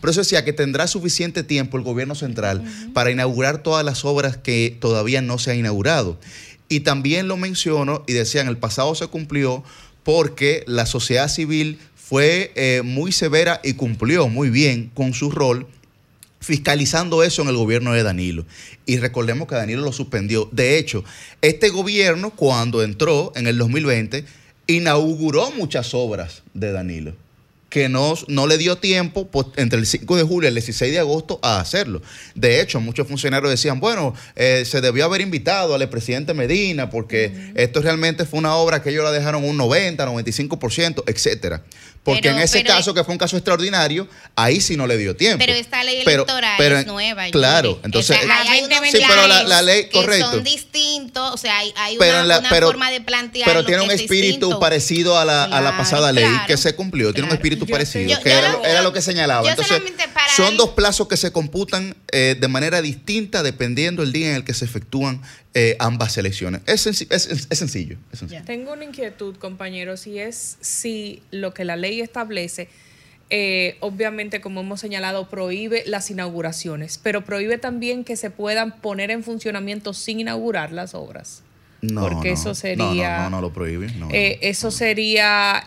[0.00, 4.38] por eso decía que tendrá suficiente tiempo el gobierno central para inaugurar todas las obras
[4.38, 6.18] que todavía no se han inaugurado.
[6.70, 9.62] Y también lo menciono y decía, en el pasado se cumplió
[10.04, 15.66] porque la sociedad civil fue eh, muy severa y cumplió muy bien con su rol
[16.40, 18.46] fiscalizando eso en el gobierno de Danilo.
[18.86, 20.48] Y recordemos que Danilo lo suspendió.
[20.50, 21.04] De hecho,
[21.42, 24.24] este gobierno cuando entró en el 2020
[24.68, 27.14] inauguró muchas obras de Danilo
[27.68, 30.98] que no, no le dio tiempo entre el 5 de julio y el 16 de
[30.98, 32.00] agosto a hacerlo.
[32.34, 37.52] De hecho, muchos funcionarios decían, bueno, eh, se debió haber invitado al presidente Medina porque
[37.54, 41.62] esto realmente fue una obra que ellos la dejaron un 90, 95%, etcétera.
[42.14, 45.38] Porque en ese caso, que fue un caso extraordinario, ahí sí no le dio tiempo.
[45.38, 47.30] Pero esta ley electoral es nueva.
[47.30, 48.18] Claro, entonces.
[48.30, 50.32] hay, sí, pero la, ley, correcto.
[50.32, 53.46] son distintos, o sea, hay, hay una, forma de plantear.
[53.46, 57.12] Pero tiene un espíritu parecido a la, a la pasada ley que se cumplió.
[57.12, 59.48] Tiene un espíritu parecido, que era, lo que señalaba.
[59.48, 59.82] Entonces,
[60.36, 64.44] son dos plazos que se computan eh, de manera distinta dependiendo del día en el
[64.44, 65.22] que se efectúan
[65.60, 66.60] eh, ambas elecciones.
[66.66, 67.96] Es, sencillo.
[68.46, 72.68] Tengo una inquietud, compañeros, y es si lo que la ley establece,
[73.28, 79.10] eh, obviamente, como hemos señalado, prohíbe las inauguraciones, pero prohíbe también que se puedan poner
[79.10, 81.42] en funcionamiento sin inaugurar las obras.
[81.80, 83.24] No, porque eso sería.
[83.24, 83.88] No, no, lo prohíbe.
[84.12, 85.64] Eh, eso sería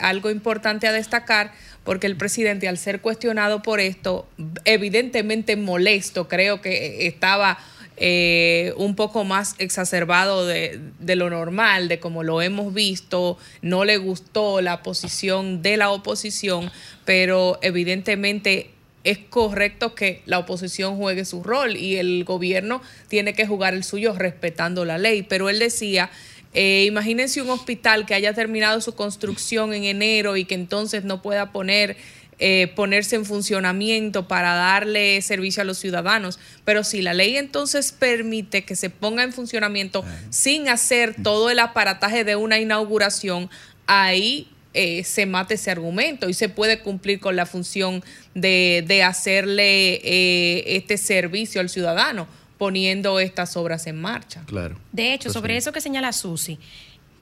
[0.00, 1.52] algo importante a destacar,
[1.84, 4.28] porque el presidente, al ser cuestionado por esto,
[4.66, 7.56] evidentemente molesto, creo que estaba
[8.02, 13.98] eh, un poco más exacerbado de, lo normal, de como lo hemos visto, no le
[13.98, 16.72] gustó la posición de la oposición,
[17.04, 18.70] pero evidentemente
[19.04, 23.84] es correcto que la oposición juegue su rol y el gobierno tiene que jugar el
[23.84, 25.22] suyo respetando la ley.
[25.22, 26.10] Pero él decía,
[26.54, 31.20] eh, imagínense un hospital que haya terminado su construcción en enero y que entonces no
[31.20, 31.98] pueda poner
[32.40, 36.38] eh, ponerse en funcionamiento para darle servicio a los ciudadanos.
[36.64, 41.58] Pero si la ley entonces permite que se ponga en funcionamiento sin hacer todo el
[41.58, 43.50] aparataje de una inauguración,
[43.86, 48.02] ahí eh, se mate ese argumento y se puede cumplir con la función
[48.34, 52.26] de, de hacerle eh, este servicio al ciudadano
[52.56, 54.42] poniendo estas obras en marcha.
[54.46, 54.78] Claro.
[54.92, 55.58] De hecho, Pues sobre sí.
[55.58, 56.58] eso que señala Susi,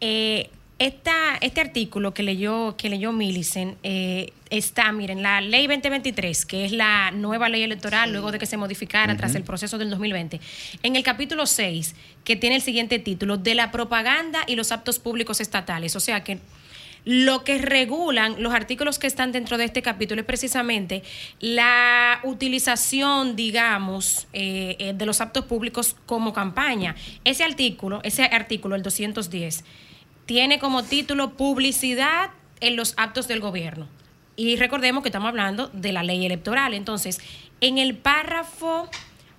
[0.01, 6.47] eh, esta, este artículo que leyó, que leyó Millicent eh, está, miren, la ley 2023,
[6.47, 9.91] que es la nueva ley electoral luego de que se modificara tras el proceso del
[9.91, 10.41] 2020,
[10.83, 14.99] en el capítulo 6, que tiene el siguiente título, de la propaganda y los actos
[14.99, 15.97] públicos estatales.
[15.97, 16.39] O sea que
[17.05, 21.03] lo que regulan los artículos que están dentro de este capítulo es precisamente
[21.41, 26.95] la utilización, digamos, eh, eh, de los actos públicos como campaña.
[27.25, 29.65] Ese artículo, ese artículo, el 210,
[30.29, 33.89] tiene como título publicidad en los actos del gobierno.
[34.37, 36.75] Y recordemos que estamos hablando de la ley electoral.
[36.75, 37.19] Entonces,
[37.63, 38.91] en el párrafo,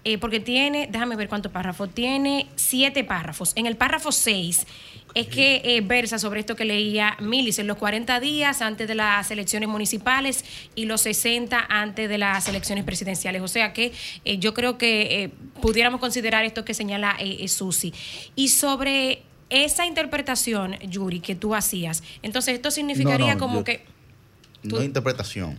[0.04, 3.54] eh, porque tiene, déjame ver cuántos párrafos, tiene siete párrafos.
[3.56, 4.66] En el párrafo 6
[5.14, 8.96] es que eh, versa sobre esto que leía Milis, en los 40 días antes de
[8.96, 13.44] las elecciones municipales y los 60 antes de las elecciones presidenciales.
[13.44, 13.92] O sea que
[14.26, 15.30] eh, yo creo que eh,
[15.62, 17.16] pudiéramos considerar esto que señala
[17.48, 17.94] Susi.
[18.36, 23.64] Y sobre esa interpretación, Yuri, que tú hacías, entonces esto significaría No, no, como yo-
[23.64, 23.86] que...
[24.64, 25.58] No Tú- hay interpretación.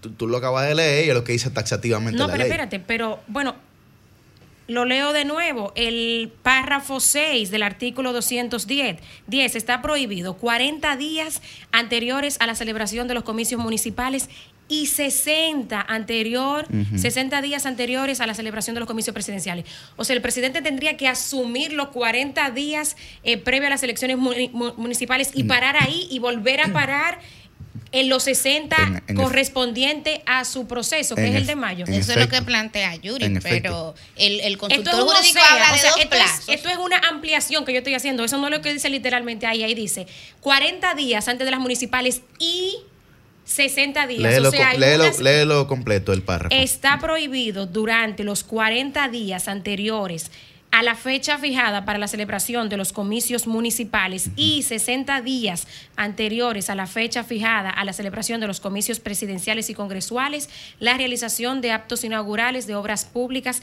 [0.00, 2.44] Tú, tú lo acabas de leer y es lo que dice taxativamente No, la pero
[2.44, 2.50] ley.
[2.50, 3.54] espérate, pero bueno,
[4.68, 5.72] lo leo de nuevo.
[5.76, 11.42] El párrafo 6 del artículo 210 10 está prohibido 40 días
[11.72, 14.30] anteriores a la celebración de los comicios municipales
[14.68, 19.66] y 60 anterior, 60 días anteriores a la celebración de los comicios presidenciales.
[19.96, 24.16] O sea, el presidente tendría que asumir los 40 días eh, previo a las elecciones
[24.16, 27.18] muni- mu- municipales y parar ahí y volver a parar
[27.90, 31.84] en los 60 En- en correspondiente a su proceso, que es el de mayo.
[31.86, 35.38] Eso es lo que plantea Yuri, En pero el, el Esto consultor es un jurídico
[35.40, 36.48] osea, habla o de sea, dos esto, plazos.
[36.48, 38.24] es, esto es una ampliación que yo estoy haciendo.
[38.24, 39.62] Eso no es lo que dice literalmente ahí.
[39.62, 40.06] Ahí dice
[40.40, 42.76] 40 días antes de las municipales y
[43.52, 44.20] 60 días.
[44.22, 46.54] Léelo, o sea, co- hay léelo- unas- léelo completo el párrafo.
[46.54, 50.30] está prohibido durante los 40 días anteriores
[50.74, 56.70] a la fecha fijada para la celebración de los comicios municipales y 60 días anteriores
[56.70, 60.48] a la fecha fijada a la celebración de los comicios presidenciales y congresuales,
[60.80, 63.62] la realización de actos inaugurales de obras públicas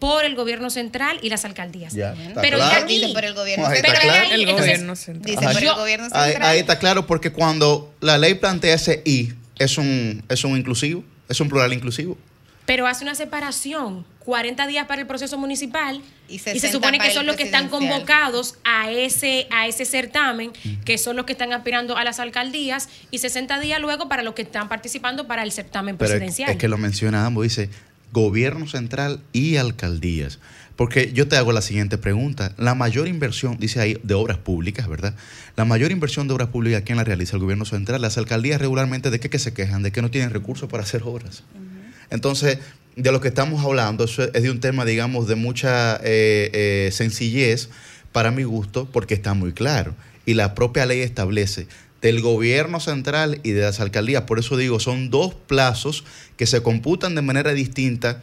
[0.00, 1.92] por el gobierno central y las alcaldías.
[1.94, 2.72] Ya, Pero claro.
[2.72, 4.02] ya aquí- Dice por el gobierno Ahí está central.
[4.02, 4.26] Pero claro.
[4.28, 5.34] ahí, El entonces, gobierno central.
[5.36, 5.52] Dice Ajá.
[5.52, 6.50] por el gobierno Ahí, central.
[6.50, 11.04] ahí está claro porque cuando la ley plantea ese I, es un, es un inclusivo,
[11.28, 12.18] es un plural inclusivo.
[12.66, 16.98] pero hace una separación, 40 días para el proceso municipal Y y, 60 se supone
[17.00, 17.98] que son los que están presidencial.
[17.98, 20.52] convocados a ese a ese certamen,
[20.84, 24.34] que son los que están aspirando a las alcaldías y 60 días luego para los
[24.34, 26.50] que están participando para el certamen Pero es, presidencial.
[26.50, 27.68] es que lo menciona ambos, dice
[28.12, 30.38] gobierno central y alcaldías.
[30.76, 32.54] Porque yo te hago la siguiente pregunta.
[32.56, 35.14] La mayor inversión, dice ahí, de obras públicas, ¿verdad?
[35.56, 37.36] La mayor inversión de obras públicas, ¿quién la realiza?
[37.36, 38.00] El gobierno central.
[38.00, 39.82] Las alcaldías regularmente, ¿de qué que se quejan?
[39.82, 41.42] De que no tienen recursos para hacer obras.
[42.08, 42.58] Entonces,
[42.96, 46.90] de lo que estamos hablando eso es de un tema, digamos, de mucha eh, eh,
[46.92, 47.68] sencillez
[48.12, 49.94] para mi gusto, porque está muy claro.
[50.24, 51.66] Y la propia ley establece
[52.00, 54.22] del gobierno central y de las alcaldías.
[54.22, 56.04] Por eso digo, son dos plazos
[56.36, 58.22] que se computan de manera distinta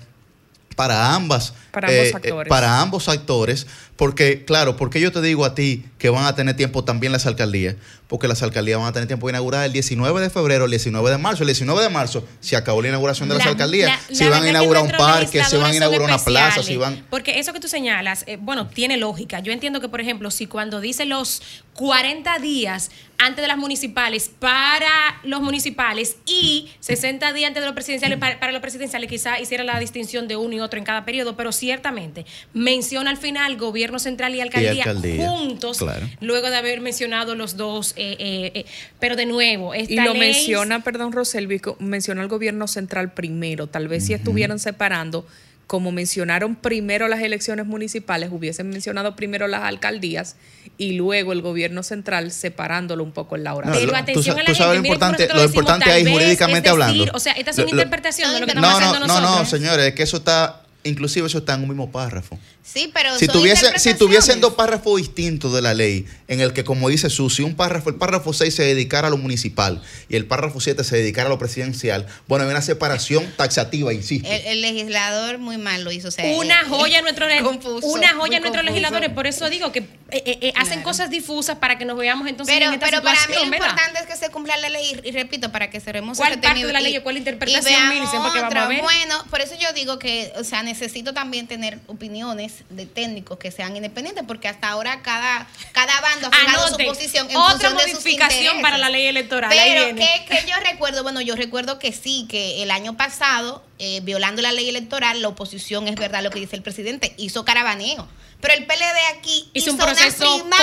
[0.76, 2.50] para ambas Para ambos eh, eh, actores.
[2.50, 6.56] para ambos actores porque claro porque yo te digo a ti que van a tener
[6.56, 7.76] tiempo también las alcaldías
[8.08, 11.10] porque las alcaldías van a tener tiempo de inaugurar el 19 de febrero el 19
[11.10, 14.16] de marzo el 19 de marzo se acabó la inauguración de las La- alcaldías la-
[14.16, 17.06] si la van a inaugurar un parque si van a inaugurar una plaza si van
[17.10, 19.40] Porque eso que tú señalas, eh, bueno, tiene lógica.
[19.40, 21.42] Yo entiendo que, por ejemplo, si cuando dice los
[21.74, 22.90] 40 días
[23.20, 24.90] antes de las municipales para
[25.24, 29.64] los municipales y 60 días antes de los presidenciales para, para los presidenciales, quizá hiciera
[29.64, 34.00] la distinción de uno y otro en cada periodo, pero ciertamente menciona al final gobierno
[34.00, 36.08] central y alcaldía, alcaldía, juntos, claro.
[36.20, 37.94] luego de haber mencionado los dos.
[37.98, 38.66] Eh, eh, eh,
[39.00, 43.68] pero de nuevo, esta Y lo ley- menciona, perdón, Roselvi, menciona el gobierno central primero.
[43.68, 45.26] Tal vez si estuvieran separando,
[45.68, 50.38] como mencionaron primero las elecciones municipales, hubiesen mencionado primero las alcaldías
[50.78, 53.68] y luego el gobierno central separándolo un poco en la hora.
[53.68, 54.88] No, Pero lo- atención tú a la tú sabes gente.
[54.88, 57.12] lo importante- nosotros lo importante ahí jurídicamente decir, hablando.
[57.14, 58.86] O sea, esta es Lo- una lo- interpretación de lo que No, estamos no no
[58.96, 59.50] haciendo no no nosotros.
[59.50, 63.28] señores es que eso está inclusive eso está en un mismo párrafo Sí, pero si
[63.28, 67.10] son tuviese, si tuviesen dos párrafos distintos de la ley, en el que, como dice
[67.10, 70.84] Susi, un párrafo, el párrafo 6 se dedicara a lo municipal y el párrafo 7
[70.84, 74.28] se dedicara a lo presidencial, bueno, hay una separación taxativa, insisto.
[74.30, 76.10] El, el legislador muy mal lo hizo.
[76.10, 79.80] O sea, Una eh, joya nuestro confuso, una joya nuestros legisladores, por eso digo que
[79.80, 79.88] eh,
[80.26, 80.84] eh, eh, hacen Claro.
[80.84, 83.56] cosas difusas para que nos veamos entonces Pero, en esta pero para mí lo ¿verdad?
[83.68, 86.46] importante es que se cumpla la ley y, y repito para que cerremos ¿Cuál este
[86.48, 88.66] parte de la y- ley o cuál y interpretación, veamos vamos otra.
[88.66, 88.82] a ver?
[88.82, 93.52] Bueno, por eso yo digo que, o sea, necesito también tener opiniones de técnicos que
[93.52, 97.78] sean independientes, porque hasta ahora cada, cada bando ha fijado su posición en otra función
[97.78, 99.52] de sus modificación para la ley electoral.
[99.52, 104.42] Pero que yo recuerdo, bueno, yo recuerdo que sí, que el año pasado, eh, violando
[104.42, 108.08] la ley electoral, la oposición, es verdad lo que dice el presidente, hizo caravaneo.
[108.40, 110.58] Pero el PLD aquí Hizo hizo, un proceso una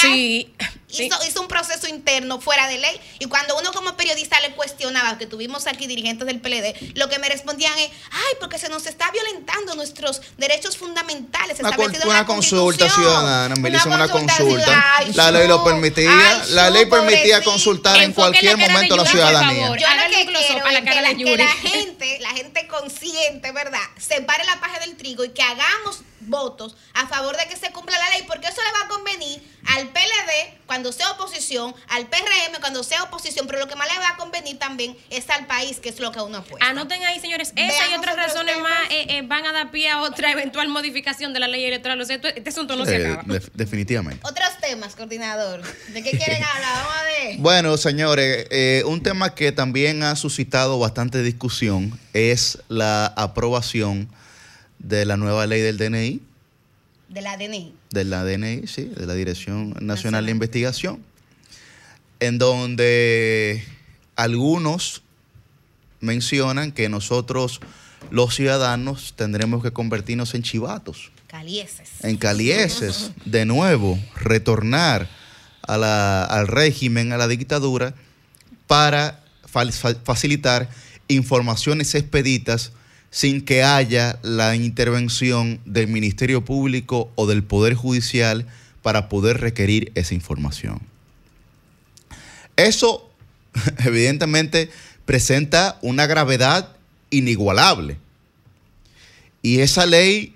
[0.00, 0.54] sí,
[0.88, 1.04] sí.
[1.04, 2.98] Hizo, hizo un proceso interno fuera de ley.
[3.18, 7.18] Y cuando uno como periodista le cuestionaba, que tuvimos aquí dirigentes del PLD, lo que
[7.18, 11.58] me respondían es, ay, porque se nos está violentando nuestros derechos fundamentales.
[11.60, 13.04] Una, establecidos con- en la una consulta Constitución".
[13.04, 14.36] ciudadana, Melissa, una consulta.
[14.36, 14.84] ciudadana.
[14.96, 16.10] Ay, la ley lo permitía,
[16.42, 19.62] ay, la ley permitía consultar en cualquier la de momento a la ciudadanía.
[19.64, 19.78] favor.
[19.78, 22.30] Yo lo que quiero a la es cara que la, de que la gente, la
[22.30, 23.80] gente consciente, ¿verdad?
[23.98, 27.98] Separe la paja del trigo y que hagamos votos a favor de que se cumpla
[27.98, 29.42] la ley, porque eso le va a convenir
[29.74, 33.98] al PLD cuando sea oposición, al PRM cuando sea oposición, pero lo que más le
[33.98, 36.66] va a convenir también es al país, que es lo que uno apuesta.
[36.68, 38.70] Anoten ahí, señores, esa y otras razones temas.
[38.70, 42.00] más eh, eh, van a dar pie a otra eventual modificación de la ley electoral.
[42.00, 43.22] O sea, esto- este asunto no se Eh, acaba.
[43.26, 44.20] def- definitivamente.
[44.26, 45.62] Otros temas, coordinador.
[45.88, 46.72] ¿De qué quieren hablar?
[46.74, 47.36] Vamos a ver.
[47.38, 54.08] Bueno, señores, eh, un tema que también ha suscitado bastante discusión es la aprobación
[54.78, 56.20] de la nueva ley del DNI,
[57.08, 57.74] De la DNI.
[57.90, 60.32] de la DNI, sí, de la Dirección Nacional de.
[60.32, 61.02] Investigación,
[62.20, 63.64] en donde
[64.16, 65.02] algunos
[66.00, 67.60] mencionan que nosotros,
[68.10, 71.10] los ciudadanos, tendremos que convertirnos en chivatos.
[71.28, 71.90] Calieses.
[72.02, 75.08] en Calieses, de nuevo, retornar
[75.62, 77.94] a la- al régimen, a la dictadura,
[78.66, 79.22] para
[80.04, 80.68] facilitar
[81.08, 82.72] informaciones expeditas
[83.10, 88.46] sin que haya la intervención del Ministerio Público o del Poder Judicial
[88.82, 90.80] para poder requerir esa información.
[92.56, 93.10] Eso,
[93.84, 94.70] evidentemente,
[95.04, 96.76] presenta una gravedad
[97.10, 97.96] inigualable.
[99.42, 100.34] Y esa ley,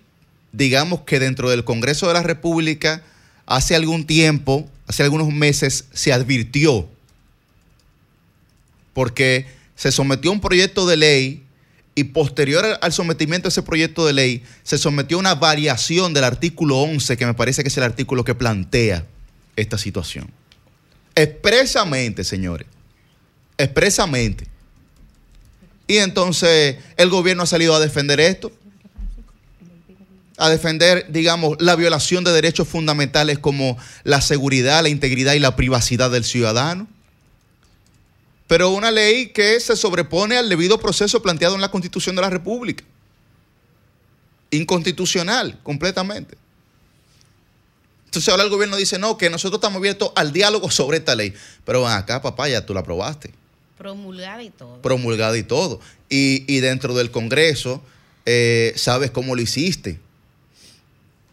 [0.53, 3.03] digamos que dentro del Congreso de la República,
[3.47, 6.89] hace algún tiempo, hace algunos meses, se advirtió,
[8.95, 11.43] porque se sometió un proyecto de ley
[11.95, 16.79] y posterior al- sometimiento de ese proyecto de ley, se sometió una variación del artículo
[16.79, 19.05] 11, que me parece que es el artículo que plantea
[19.57, 20.31] esta situación.
[21.15, 22.67] Expresamente, señores,
[23.59, 24.47] expresamente.
[25.87, 28.51] Y entonces el gobierno ha salido a defender esto,
[30.39, 35.55] a defender, digamos, la violación de derechos fundamentales como la seguridad, la integridad y la
[35.57, 36.89] privacidad del ciudadano.
[38.53, 42.29] Pero una ley que se sobrepone al debido proceso planteado en la Constitución de la
[42.29, 42.85] República.
[44.51, 46.37] Inconstitucional, completamente.
[48.05, 51.33] Entonces ahora el gobierno dice, no, que nosotros estamos abiertos al diálogo sobre esta ley.
[51.65, 53.33] Pero acá, papá, ya tú la aprobaste
[53.79, 54.83] Promulgada y todo.
[54.83, 55.81] promulgada y todo.
[56.11, 57.83] Y, y dentro del Congreso,
[58.27, 59.99] eh, sabes cómo lo hiciste.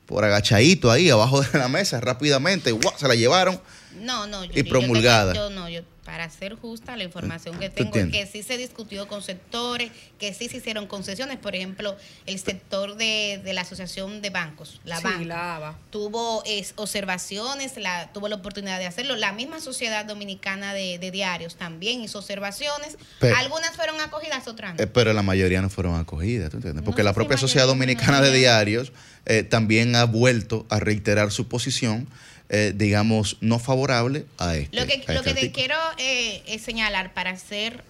[0.06, 2.94] Por agachadito ahí, abajo de la mesa, rápidamente, ¡guau!
[2.98, 3.60] se la llevaron.
[4.00, 5.34] No, no, yo, Y promulgada.
[5.34, 8.58] Yo, no, yo, para ser justa, la información que ¿Tú tengo es que sí se
[8.58, 11.38] discutió con sectores, que sí se hicieron concesiones.
[11.38, 11.96] Por ejemplo,
[12.26, 15.76] el sector de, de la Asociación de Bancos, la Sí, banca, la ABA.
[15.92, 19.18] tuvo es, observaciones, la, tuvo la oportunidad de hacerlo.
[19.18, 22.98] La misma Sociedad Dominicana de, de Diarios también hizo observaciones.
[23.20, 24.84] Pero- Algunas fueron acogidas, otras no.
[24.84, 26.84] Eh, pero la mayoría no fueron acogidas, ¿tú entiendes?
[26.84, 28.32] Porque la propia Sociedad Dominicana de.
[28.32, 28.94] Diarios
[29.28, 32.08] eh, también ha vuelto a reiterar su posición,
[32.50, 34.76] eh, digamos, no favorable a este.
[34.76, 37.84] Lo que, lo este que te quiero eh, es señalar para hacer,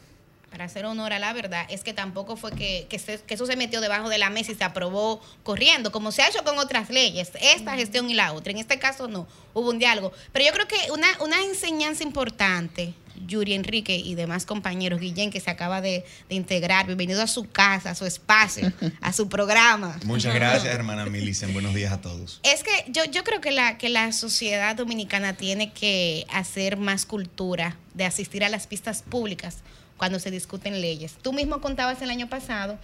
[0.52, 3.46] para hacer honor a la verdad es que tampoco fue que, que, se- que eso
[3.46, 6.58] se metió debajo de la mesa y se aprobó corriendo, como se ha hecho con
[6.58, 8.52] otras leyes, esta gestión y la otra.
[8.52, 10.12] En este caso no, hubo un diálogo.
[10.34, 12.94] Pero yo creo que una, una enseñanza importante,
[13.28, 17.50] Yuri Enrique y demás compañeros, Guillén, que se acaba de, de integrar, bienvenido a su
[17.50, 20.00] casa, a su espacio, a su programa.
[20.06, 21.54] Muchas gracias, hermana Milicen.
[21.54, 22.40] Buenos días a todos.
[22.44, 27.06] Es que yo, yo creo que la, que la sociedad dominicana tiene que hacer más
[27.06, 29.58] cultura de asistir a las pistas públicas
[29.98, 31.16] cuando se discuten leyes.
[31.22, 32.80] Tú mismo contabas el año pasado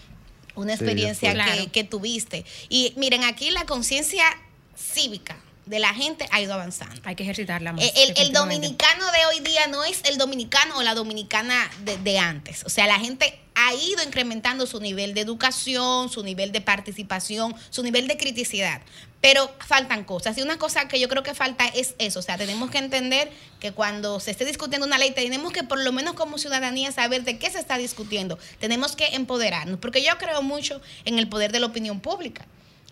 [0.56, 1.72] una experiencia Claro.
[1.72, 2.46] que tuviste.
[2.70, 4.24] Y miren, aquí la conciencia
[4.78, 7.02] cívica de la gente ha ido avanzando.
[7.04, 7.84] Hay que ejercitarla más.
[7.84, 11.98] Eh, El, el dominicano de hoy día no es el dominicano o la dominicana de,
[11.98, 12.64] de antes.
[12.66, 17.56] O sea, la gente ha ido incrementando su nivel de educación, su nivel de participación,
[17.70, 18.82] su nivel de criticidad.
[19.22, 20.38] Pero faltan cosas.
[20.38, 22.20] Y una cosa que yo creo que falta es eso.
[22.20, 25.82] O sea, tenemos que entender que cuando se esté discutiendo una ley, tenemos que por
[25.84, 28.38] lo menos como ciudadanía saber de qué se está discutiendo.
[28.60, 29.80] Tenemos que empoderarnos.
[29.80, 32.46] Porque yo creo mucho en el poder de la opinión pública.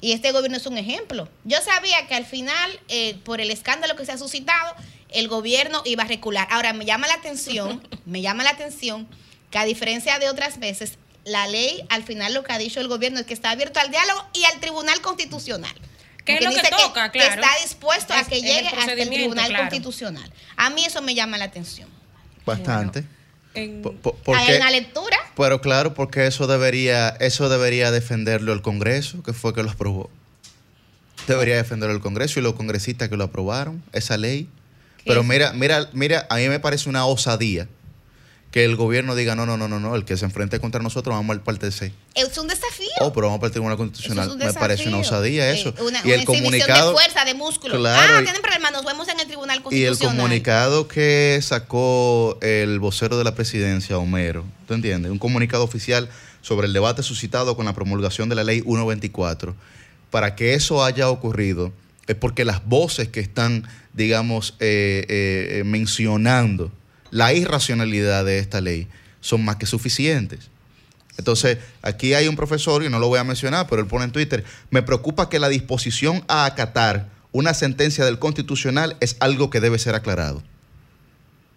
[0.03, 1.29] Y este gobierno es un ejemplo.
[1.45, 4.75] Yo sabía que al final, eh, por el escándalo que se ha suscitado,
[5.07, 6.45] el gobierno iba a recular.
[6.51, 9.07] Ahora, me llama la atención, me llama la atención
[9.49, 12.89] que a diferencia de otras veces, la ley, al final lo que ha dicho el
[12.89, 15.73] gobierno es que está abierto al diálogo y al Tribunal Constitucional.
[16.25, 17.09] ¿Qué es lo que toca?
[17.09, 17.41] que Claro.
[17.41, 19.63] está dispuesto a Es- que el llegue hasta el Tribunal claro.
[19.63, 20.29] Constitucional.
[20.57, 21.87] A mí eso me llama la atención.
[22.45, 23.05] Bastante.
[23.55, 23.81] En-
[24.25, 25.17] una lectura.
[25.35, 30.09] pero claro, porque eso debería, eso debería defenderlo el Congreso, que fue que lo aprobó.
[31.27, 34.49] Debería defenderlo el Congreso y los congresistas que lo aprobaron, esa ley.
[35.05, 37.67] Pero mira, mira, mira, a mí me parece una osadía
[38.53, 41.15] que el gobierno diga, no, no, no, no, no, el que se enfrente contra nosotros
[41.15, 41.91] vamos al parte 6.
[42.13, 42.87] Es un desafío.
[42.99, 44.29] Oh, pero vamos para el Tribunal Constitucional.
[44.29, 45.73] es me parece una osadía Eh, eso.
[45.83, 47.79] una, y una el comunicado de fuerza, de músculo.
[47.79, 50.15] Claro, ah, y- tienen problemas, nos vemos en el Tribunal y el Constitucional.
[50.17, 55.11] comunicado que sacó el vocero de la presidencia, Homero, ¿tú entiendes?
[55.11, 56.07] Un comunicado oficial
[56.43, 59.55] sobre el debate suscitado con la promulgación de la ley 124.
[60.11, 61.73] Para que eso haya ocurrido
[62.05, 66.71] es porque las voces que están, digamos, eh, eh, eh, mencionando
[67.13, 68.87] la irracionalidad de esta ley
[69.21, 70.49] son más que suficientes.
[71.19, 74.11] Entonces, aquí hay un profesor, y no lo voy a mencionar, pero él pone en
[74.11, 79.59] Twitter, me preocupa que la disposición a acatar una sentencia del constitucional es algo que
[79.59, 80.41] debe ser aclarado.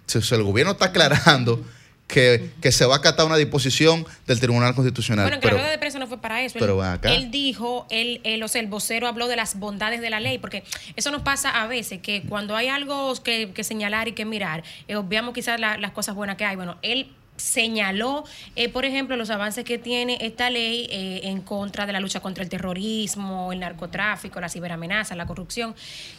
[0.04, 1.64] Si, el gobierno está aclarando
[2.07, 5.24] que, que se va a acatar una disposición del Tribunal Constitucional.
[5.24, 6.57] Bueno, que pero- la rueda de prensa no fue para eso.
[6.59, 7.12] pero él, acá.
[7.12, 10.38] él dijo, él, él, o sea, el vocero habló de las bondades de la ley,
[10.38, 10.62] porque
[10.94, 14.62] eso nos pasa a veces, que cuando hay algo que, que señalar y que mirar,
[14.86, 16.54] eh, obviamos quizás la- las cosas buenas que hay.
[16.57, 21.86] Bueno, él señaló, eh, por ejemplo, los avances que tiene esta ley eh, en contra
[21.86, 25.74] de la lucha contra el terrorismo, el narcotráfico, la ciberamenaza, la corrupción.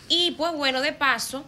[0.09, 1.43] Y pues bueno, de paso,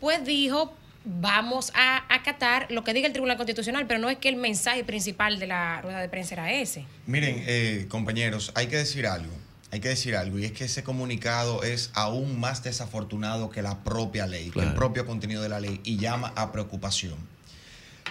[0.00, 0.72] pues dijo,
[1.04, 4.84] vamos a acatar lo que diga el Tribunal Constitucional, pero no es que el mensaje
[4.84, 6.86] principal de la rueda de prensa era ese.
[7.06, 9.32] Miren, eh, compañeros, hay que decir algo.
[9.70, 10.38] Hay que decir algo.
[10.38, 14.74] Y es que ese comunicado es aún más desafortunado que la propia ley, que el
[14.74, 15.80] propio contenido de la ley.
[15.82, 17.16] Y llama a preocupación.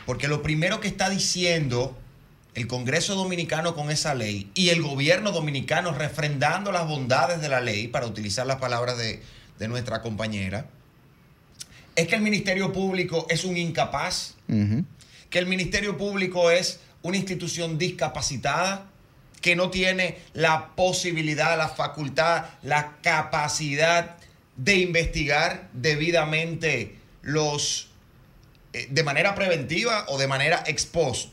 [0.06, 1.98] Porque lo primero que está diciendo
[2.54, 7.62] el Congreso Dominicano con esa ley y el gobierno dominicano refrendando las bondades de la
[7.62, 9.24] ley, para utilizar las palabras de,
[9.58, 10.68] de nuestra compañera,
[11.96, 14.36] es que el Ministerio Público es un incapaz
[15.34, 18.86] que el Ministerio Público es una institución discapacitada,
[19.41, 24.18] que no tiene la posibilidad, la facultad, la capacidad
[24.58, 27.89] de investigar debidamente los,
[28.74, 31.30] eh, de manera preventiva o de manera ex post,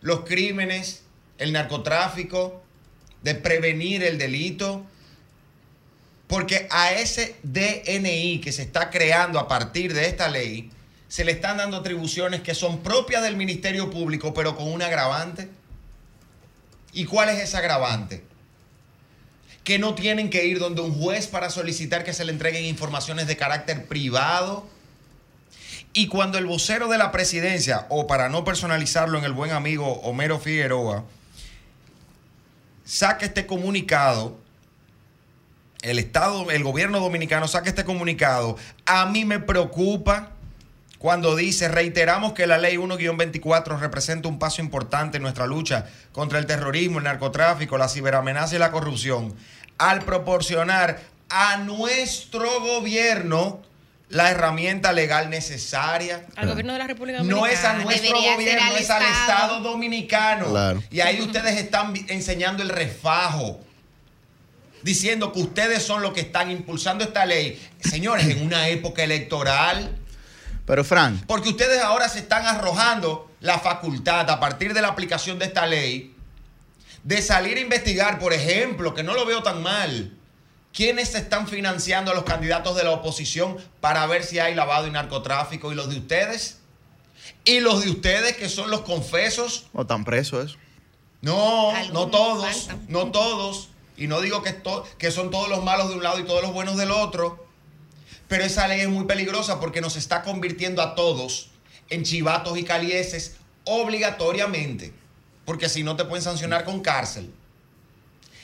[0.00, 1.02] los crímenes,
[1.36, 2.62] el narcotráfico,
[3.22, 4.86] de prevenir el delito.
[6.26, 10.70] Porque a ese DNI que se está creando a partir de esta ley,
[11.08, 15.48] se le están dando atribuciones que son propias del Ministerio Público, pero con un agravante.
[16.92, 18.24] ¿Y cuál es ese agravante?
[19.62, 23.26] Que no tienen que ir donde un juez para solicitar que se le entreguen informaciones
[23.26, 24.68] de carácter privado.
[25.92, 30.00] Y cuando el vocero de la presidencia, o para no personalizarlo en el buen amigo
[30.02, 31.04] Homero Figueroa,
[32.84, 34.38] saca este comunicado,
[35.84, 38.56] el Estado, el gobierno dominicano saca este comunicado,
[38.86, 40.30] a mí me preocupa
[40.98, 46.38] cuando dice, reiteramos que la ley 1-24 representa un paso importante en nuestra lucha contra
[46.38, 49.34] el terrorismo, el narcotráfico, la ciberamenaza y la corrupción,
[49.76, 53.60] al proporcionar a nuestro gobierno
[54.08, 57.46] la herramienta legal necesaria Al gobierno de la República Dominicana.
[57.46, 59.20] no es a nuestro Debería gobierno, al es al Estado.
[59.20, 60.50] Estado dominicano.
[60.50, 60.82] Claro.
[60.90, 63.60] Y ahí ustedes están enseñando el refajo.
[64.84, 67.60] Diciendo que ustedes son los que están impulsando esta ley.
[67.80, 69.96] Señores, en una época electoral.
[70.66, 75.38] Pero Frank, Porque ustedes ahora se están arrojando la facultad a partir de la aplicación
[75.38, 76.14] de esta ley
[77.02, 80.16] de salir a investigar, por ejemplo, que no lo veo tan mal,
[80.72, 84.86] quiénes se están financiando a los candidatos de la oposición para ver si hay lavado
[84.86, 86.60] y narcotráfico y los de ustedes.
[87.44, 89.66] Y los de ustedes que son los confesos.
[89.72, 90.58] no están presos eso.
[91.22, 93.70] No, no todos, no todos.
[93.96, 96.76] Y no digo que, son todos los malos de un lado y todos los buenos
[96.76, 97.46] del otro.
[98.28, 101.50] Pero esa ley es muy peligrosa porque nos está convirtiendo a todos
[101.90, 104.92] en chivatos y calieses obligatoriamente.
[105.44, 107.32] Porque si no te pueden sancionar con cárcel.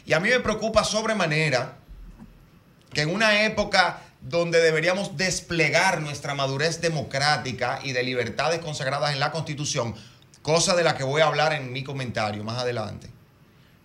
[0.06, 1.78] Y a mí me preocupa sobremanera
[2.92, 9.20] que en una época donde deberíamos desplegar nuestra madurez democrática y de libertades consagradas en
[9.20, 9.94] la Constitución,
[10.42, 13.08] cosa de la que voy a hablar en mi comentario más adelante,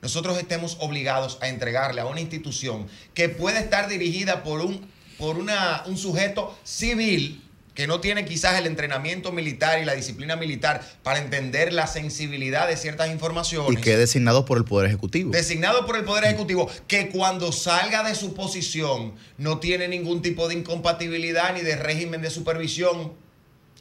[0.01, 4.87] nosotros estemos obligados a entregarle a una institución que puede estar dirigida por un,
[5.17, 7.41] por una, un sujeto civil
[7.75, 12.67] que no tiene quizás el entrenamiento militar y la disciplina militar para entender la sensibilidad
[12.67, 15.31] de ciertas Y informaciones que es designado por el Poder Ejecutivo.
[15.31, 20.47] designado por el Poder Ejecutivo, que cuando salga de su posición no tiene ningún tipo
[20.47, 23.13] de incompatibilidad ni de régimen de supervisión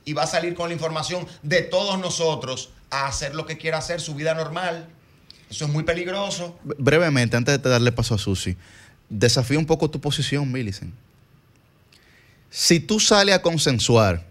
[0.05, 3.79] y va a salir con la información de todos nosotros a hacer lo que quiera
[3.79, 4.89] hacer, su vida normal.
[5.55, 6.59] Eso es muy peligroso.
[6.65, 8.57] Brevemente, antes de darle paso a Susi,
[9.09, 10.93] desafío un poco tu posición, Millicent.
[12.51, 14.25] Si tú sales a consensuar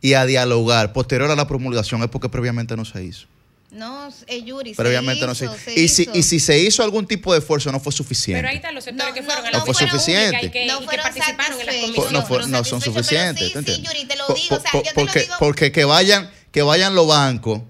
[0.00, 3.26] y a dialogar posterior a la promulgación, es porque previamente no se hizo.
[3.72, 6.10] No, eh, Yuri, previamente se no hizo, se y si, hizo.
[6.16, 8.40] y si se hizo algún tipo de esfuerzo, no fue suficiente.
[8.40, 10.46] Pero ahí están los sectores No, que no, fueron a no la fue escuela suficiente.
[10.46, 12.10] y que, no y que participaron en las no, comisiones.
[12.22, 13.52] fue- fueron no son suficientes.
[13.52, 13.94] pero ¿tú sí, sí, entiendes?
[13.94, 15.84] Yuri, te lo Por- digo, o sea, por- yo te lo porque, digo- porque que
[15.84, 17.60] vayan, que vayan los bancos,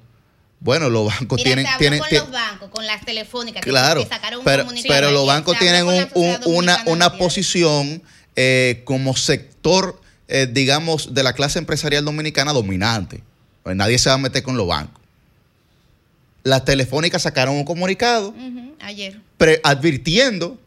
[0.61, 4.03] bueno, los bancos Mira, tienen, se habló tienen, con los bancos, con las telefónicas, claro,
[4.03, 4.45] que sacaron un
[4.87, 8.03] pero, los bancos tienen un- un- una, una posición
[8.37, 13.23] eh, como sector, eh, digamos, de la clase empresarial dominicana dominante.
[13.63, 15.01] Pues nadie se va a meter con los bancos.
[16.43, 18.35] Las telefónicas sacaron un comunicado
[18.81, 19.21] ayer.
[19.37, 20.59] pre- advirtiendo,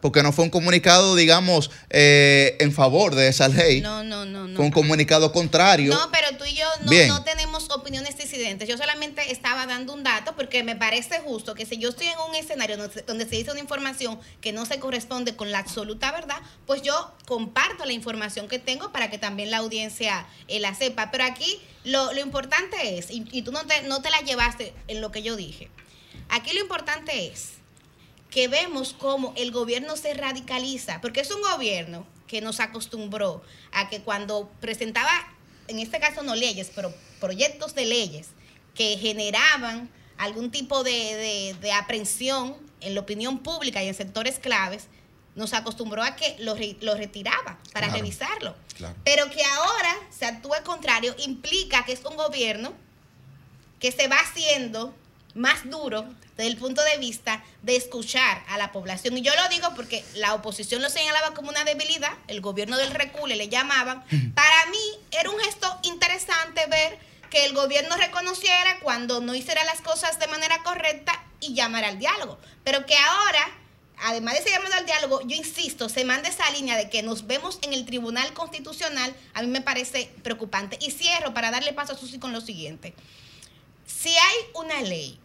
[0.00, 4.46] porque no fue un comunicado, digamos, eh, en favor de esa ley, No, no, no,
[4.46, 4.56] no.
[4.56, 5.92] fue un comunicado contrario.
[5.92, 7.08] No, pero tú y yo no, Bien.
[7.08, 8.68] no tenemos opiniones disidentes.
[8.68, 12.18] Yo solamente estaba dando un dato porque me parece justo que si yo estoy en
[12.28, 15.58] un escenario donde se, donde se dice una información que no se corresponde con la
[15.58, 20.60] absoluta verdad, pues yo comparto la información que tengo para que también la audiencia eh,
[20.60, 21.10] la sepa.
[21.10, 24.74] Pero aquí lo, lo importante es, y, y tú no te, no te la llevaste
[24.86, 25.70] en lo que yo dije,
[26.28, 27.57] aquí lo importante es
[28.30, 33.88] que vemos cómo el gobierno se radicaliza, porque es un gobierno que nos acostumbró a
[33.88, 35.10] que cuando presentaba,
[35.66, 38.28] en este caso no leyes, pero proyectos de leyes
[38.74, 44.38] que generaban algún tipo de, de, de aprensión en la opinión pública y en sectores
[44.38, 44.88] claves,
[45.34, 48.54] nos acostumbró a que lo, lo retiraba para Claro, revisarlo.
[48.76, 48.94] claro.
[49.04, 52.72] Pero que ahora se actúe contrario implica que es un gobierno
[53.78, 54.94] que se va haciendo
[55.34, 56.04] más duro
[56.38, 59.18] desde el punto de vista de escuchar a la población.
[59.18, 62.92] Y yo lo digo porque la oposición lo señalaba como una debilidad, el gobierno del
[62.92, 64.04] recule le llamaban.
[64.34, 64.78] Para mí
[65.10, 70.28] era un gesto interesante ver que el gobierno reconociera cuando no hiciera las cosas de
[70.28, 72.38] manera correcta y llamara al diálogo.
[72.62, 73.50] Pero que ahora,
[73.98, 77.26] además de ese llamado al diálogo, yo insisto, se manda esa línea de que nos
[77.26, 80.78] vemos en el Tribunal Constitucional, a mí me parece preocupante.
[80.80, 82.94] Y cierro para darle paso a Susi con lo siguiente
[83.88, 85.18] si hay una ley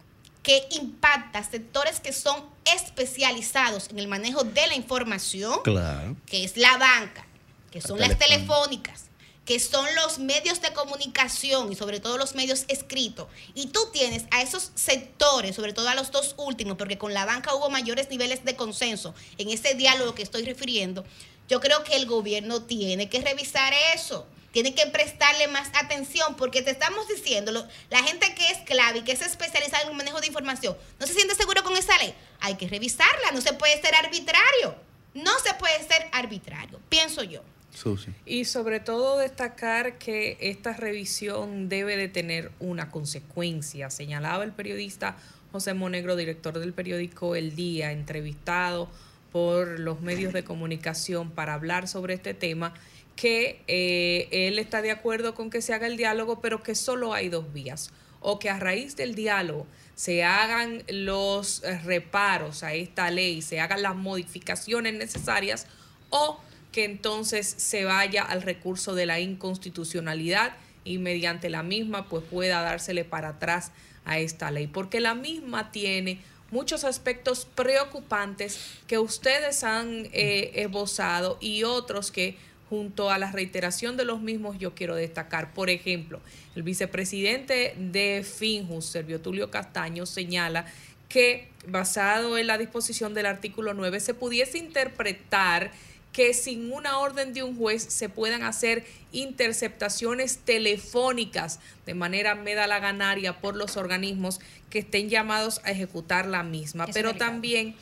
[0.44, 6.14] que impacta sectores que son especializados en el manejo de la información, Claro.
[6.26, 7.26] que es la banca,
[7.72, 8.92] que son las telefónica.
[8.92, 9.00] telefónicas,
[9.44, 14.24] que son los medios de comunicación y sobre todo los medios escritos, y tú tienes
[14.30, 18.08] a esos sectores, sobre todo a los dos últimos, porque con la banca hubo mayores
[18.10, 21.04] niveles de consenso en ese diálogo que estoy refiriendo,
[21.48, 24.26] yo creo que el gobierno tiene que revisar eso.
[24.54, 29.00] Tiene que prestarle más atención porque te estamos diciendo, lo- la gente que es clave
[29.00, 31.98] y que es especializada en el manejo de información, no se siente seguro con esa
[31.98, 32.14] ley.
[32.40, 34.76] Hay que revisarla, no se puede ser arbitrario.
[35.12, 37.42] No se puede ser arbitrario, pienso yo.
[37.72, 38.12] Susi.
[38.26, 43.90] Y sobre todo destacar que esta revisión debe de tener una consecuencia.
[43.90, 45.16] Señalaba el periodista
[45.50, 48.88] José Monegro, director del periódico El Día, entrevistado
[49.32, 52.74] por los medios de comunicación para hablar sobre este tema,
[53.16, 57.14] que eh, él está de acuerdo con que se haga el diálogo, pero que solo
[57.14, 57.90] hay dos vías.
[58.20, 63.82] O que a raíz del diálogo se hagan los reparos a esta ley, se hagan
[63.82, 65.66] las modificaciones necesarias,
[66.10, 66.40] o
[66.72, 72.62] que entonces se vaya al recurso de la inconstitucionalidad y mediante la misma pues pueda
[72.62, 73.70] dársele para atrás
[74.04, 81.38] a esta ley, porque la misma tiene muchos aspectos preocupantes que ustedes han eh, esbozado
[81.40, 82.36] y otros que
[82.68, 85.52] junto a la reiteración de los mismos yo quiero destacar.
[85.52, 86.20] Por ejemplo,
[86.56, 90.66] el vicepresidente de Finjus, Servio Tulio Castaño, señala
[91.08, 95.70] que basado en la disposición del artículo 9 se pudiese interpretar
[96.12, 103.40] que sin una orden de un juez se puedan hacer interceptaciones telefónicas de manera medalaganaria
[103.40, 104.40] por los organismos
[104.70, 106.84] que estén llamados a ejecutar la misma.
[106.84, 107.32] Es Pero delicado.
[107.32, 107.74] también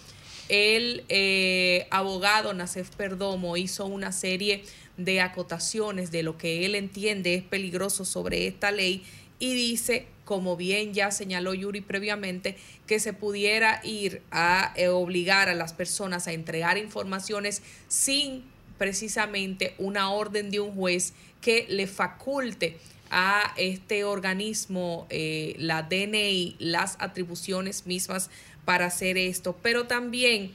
[0.53, 4.63] el eh, abogado Nacef Perdomo hizo una serie
[4.99, 9.03] de acotaciones de lo que él entiende es peligroso sobre esta ley
[9.39, 15.49] y dice, como bien ya señaló Yuri previamente, que se pudiera ir a eh, obligar
[15.49, 18.45] a las personas a entregar informaciones sin
[18.77, 22.77] precisamente una orden de un juez que le faculte
[23.11, 28.31] a este organismo, eh, la DNI, las atribuciones mismas
[28.65, 30.53] para hacer esto, pero también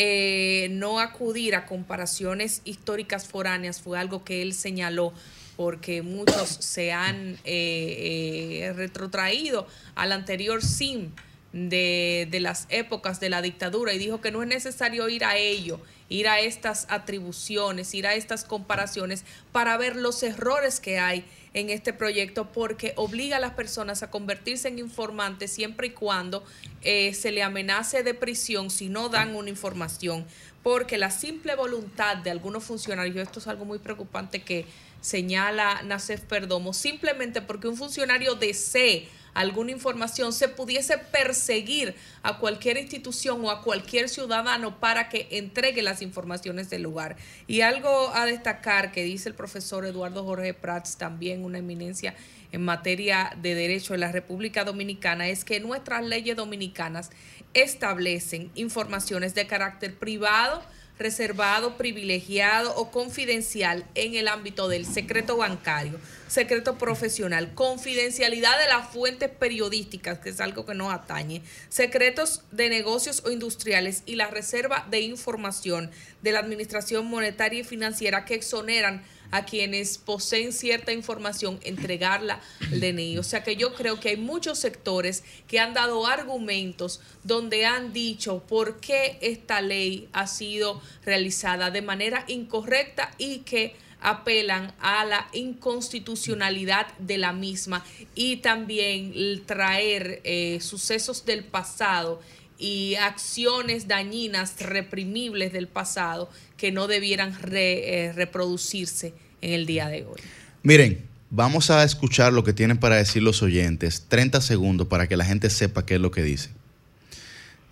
[0.00, 5.12] eh, no acudir a comparaciones históricas foráneas fue algo que él señaló
[5.56, 9.66] porque muchos se han eh, eh, retrotraído
[9.96, 11.10] al anterior SIM
[11.52, 15.36] de, de las épocas de la dictadura y dijo que no es necesario ir a
[15.36, 21.24] ello, ir a estas atribuciones, ir a estas comparaciones para ver los errores que hay
[21.54, 26.44] en este proyecto porque obliga a las personas a convertirse en informantes siempre y cuando
[26.82, 30.26] eh, se le amenace de prisión si no dan una información.
[30.62, 34.66] Porque la simple voluntad de algunos funcionarios, esto es algo muy preocupante que
[35.00, 39.08] señala Nacef Perdomo, simplemente porque un funcionario desee
[39.38, 45.80] alguna información, se pudiese perseguir a cualquier institución o a cualquier ciudadano para que entregue
[45.82, 47.14] las informaciones del lugar.
[47.46, 52.16] Y algo a destacar que dice el profesor Eduardo Jorge Prats, también una eminencia
[52.50, 57.10] en materia de derecho en la República Dominicana, es que nuestras leyes dominicanas
[57.54, 60.64] establecen informaciones de carácter privado,
[60.98, 68.88] reservado, privilegiado o confidencial en el ámbito del secreto bancario, secreto profesional, confidencialidad de las
[68.88, 74.28] fuentes periodísticas, que es algo que nos atañe, secretos de negocios o industriales y la
[74.28, 75.90] reserva de información
[76.22, 82.80] de la Administración Monetaria y Financiera que exoneran a quienes poseen cierta información entregarla al
[82.80, 83.18] DNI.
[83.18, 87.92] O sea que yo creo que hay muchos sectores que han dado argumentos donde han
[87.92, 95.04] dicho por qué esta ley ha sido realizada de manera incorrecta y que apelan a
[95.04, 99.12] la inconstitucionalidad de la misma y también
[99.44, 102.20] traer eh, sucesos del pasado
[102.58, 110.04] y acciones dañinas, reprimibles del pasado que no debieran eh, reproducirse en el día de
[110.04, 110.20] hoy.
[110.62, 114.04] Miren, vamos a escuchar lo que tienen para decir los oyentes.
[114.08, 116.50] 30 segundos para que la gente sepa qué es lo que dice.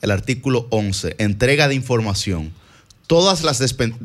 [0.02, 2.52] El artículo 11, entrega de información.
[3.06, 3.62] Todas las,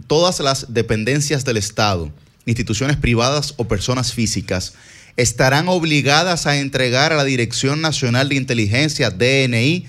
[0.07, 2.11] todas las dependencias del Estado,
[2.45, 4.73] instituciones privadas o personas físicas,
[5.17, 9.85] estarán obligadas a entregar a la Dirección Nacional de Inteligencia, DNI,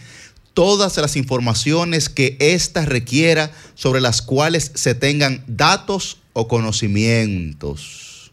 [0.55, 8.33] todas las informaciones que ésta requiera sobre las cuales se tengan datos o conocimientos.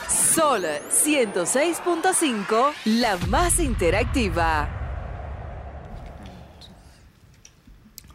[0.08, 4.81] Sol 106.5, la más interactiva.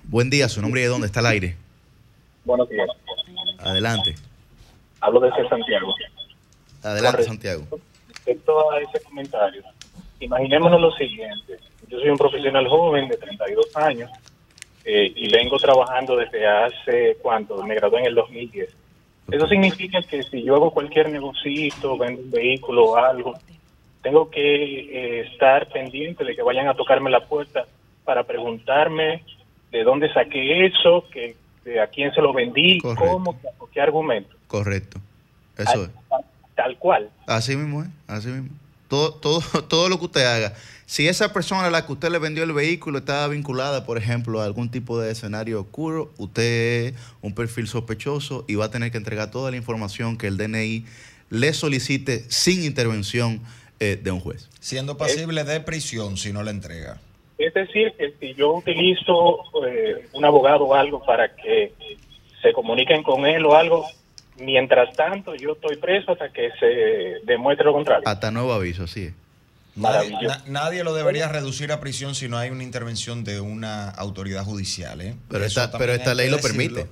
[0.09, 1.57] Buen día, su nombre y de dónde está el aire.
[2.45, 2.87] Buenos días.
[3.59, 4.15] Adelante.
[5.01, 5.93] Hablo desde Santiago.
[6.81, 7.67] Adelante, Santiago.
[8.07, 9.63] Respecto a ese comentario,
[10.21, 11.59] imaginémonos lo siguiente.
[11.89, 14.09] Yo soy un profesional joven de 32 años
[14.85, 17.61] eh, y vengo trabajando desde hace, ¿cuánto?
[17.63, 18.73] Me gradué en el 2010.
[19.29, 23.37] Eso significa que si yo hago cualquier negocio, vendo un vehículo o algo,
[24.01, 27.65] tengo que eh, estar pendiente de que vayan a tocarme la puerta
[28.05, 29.25] para preguntarme
[29.71, 33.39] de dónde saqué eso, que, de a quién se lo vendí, cómo,
[33.73, 34.35] qué argumento.
[34.47, 34.99] Correcto.
[35.57, 35.89] Eso es.
[36.55, 37.09] Tal cual.
[37.27, 38.49] Así mismo es, así mismo.
[38.87, 40.53] Todo, todo, todo lo que usted haga.
[40.85, 44.41] Si esa persona a la que usted le vendió el vehículo estaba vinculada, por ejemplo,
[44.41, 48.91] a algún tipo de escenario oscuro, usted es un perfil sospechoso y va a tener
[48.91, 50.85] que entregar toda la información que el DNI
[51.29, 53.41] le solicite sin intervención
[53.81, 54.47] eh, de un juez.
[54.61, 57.01] Siendo pasible de prisión si no la entrega.
[57.37, 61.73] Es decir, que si yo utilizo eh, un abogado o algo para que
[62.41, 63.85] se comuniquen con él o algo,
[64.37, 68.07] mientras tanto yo estoy preso hasta que se demuestre lo contrario.
[68.07, 69.11] Hasta nuevo aviso, sí.
[69.75, 70.17] Nadie,
[70.47, 74.99] nadie, lo debería reducir a prisión si no hay una intervención de una autoridad judicial.
[75.01, 75.15] ¿eh?
[75.29, 76.87] Pero, esta, pero esta ley lo permite.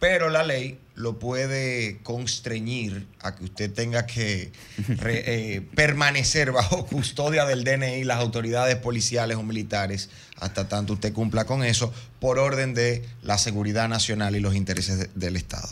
[0.00, 4.52] Pero la ley lo puede constreñir a que usted tenga que
[5.06, 11.46] eh, permanecer bajo custodia del DNI, las autoridades policiales o militares, hasta tanto usted cumpla
[11.46, 15.68] con eso, por orden de la seguridad nacional y los intereses del Estado.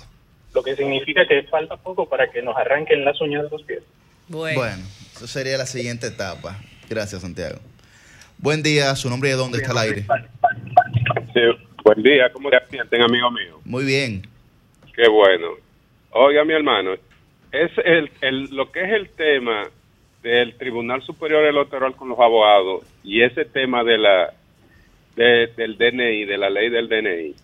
[0.54, 3.82] Lo que significa que falta poco para que nos arranquen las uñas de los pies.
[4.28, 4.82] Bueno, bueno
[5.14, 6.58] eso sería la siguiente etapa.
[6.88, 7.58] Gracias, Santiago.
[8.38, 10.06] Buen día, su nombre y de dónde está el aire.
[11.32, 11.40] Sí,
[11.86, 13.60] Buen día, ¿cómo te sienten, amigo mío?
[13.64, 14.22] Muy bien.
[14.92, 15.50] Qué bueno.
[16.10, 16.94] Oiga, mi hermano,
[17.52, 19.62] es el, el, lo que es el tema
[20.20, 24.34] del Tribunal Superior Electoral con los abogados y ese tema de la
[25.14, 27.36] del DNI, de la ley del DNI.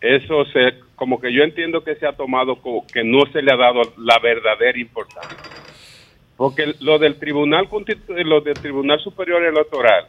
[0.00, 3.52] eso se, como que yo entiendo que se ha tomado como que no se le
[3.52, 5.38] ha dado la verdadera importancia.
[6.36, 7.68] Porque lo del Tribunal
[8.24, 10.06] lo del Tribunal Superior Electoral,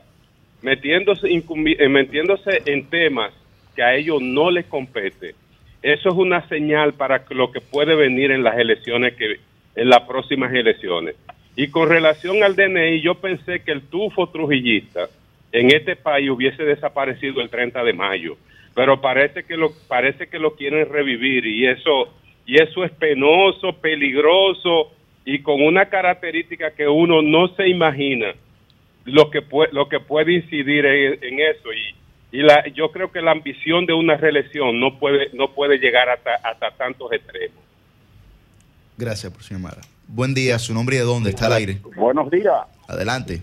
[0.64, 3.32] metiéndose, eh, metiéndose en temas
[3.78, 5.36] que a ellos no les compete,
[5.84, 9.38] eso es una señal para lo que puede venir en las elecciones que
[9.76, 11.16] en las próximas elecciones.
[11.56, 15.08] Y con relación al DNI, yo pensé que el tufo trujillista
[15.52, 18.36] en este país hubiese desaparecido el 30 de mayo,
[18.74, 22.12] pero parece que lo parece que lo quieren revivir y eso
[22.48, 24.92] y eso es penoso, peligroso
[25.24, 28.34] y con una característica que uno no se imagina
[29.06, 31.72] lo que puede lo que puede incidir en, en eso.
[31.72, 35.78] Y y la, yo creo que la ambición de una reelección no puede no puede
[35.78, 37.58] llegar hasta hasta tantos extremos.
[38.98, 39.82] Gracias por su llamada.
[40.08, 41.80] Buen día, su nombre y de dónde está al aire.
[41.96, 42.66] Buenos días.
[42.88, 43.42] Adelante.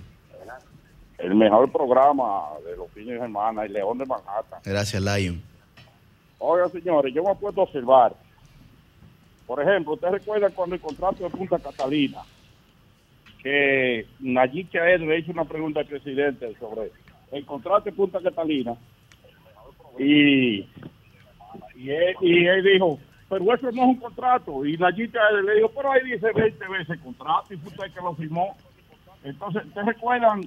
[1.18, 4.60] El mejor programa de los fines de semana, el León de Manhattan.
[4.64, 5.40] Gracias, Lion.
[6.38, 8.14] Oiga, señores, yo me puedo observar.
[9.46, 12.22] Por ejemplo, ¿ustedes recuerdan cuando el contrato de Punta Catalina,
[13.42, 16.90] que Nayib Chaed le hizo una pregunta al presidente sobre
[17.34, 18.74] el contrato de Punta Catalina?
[19.98, 20.68] Y,
[21.76, 24.64] y, él, y él dijo, pero eso no es un contrato.
[24.64, 28.00] Y Nayib Chaed le dijo, pero ahí dice 20 veces contrato y fue usted que
[28.00, 28.56] lo firmó.
[29.22, 30.42] Entonces, ¿ustedes recuerdan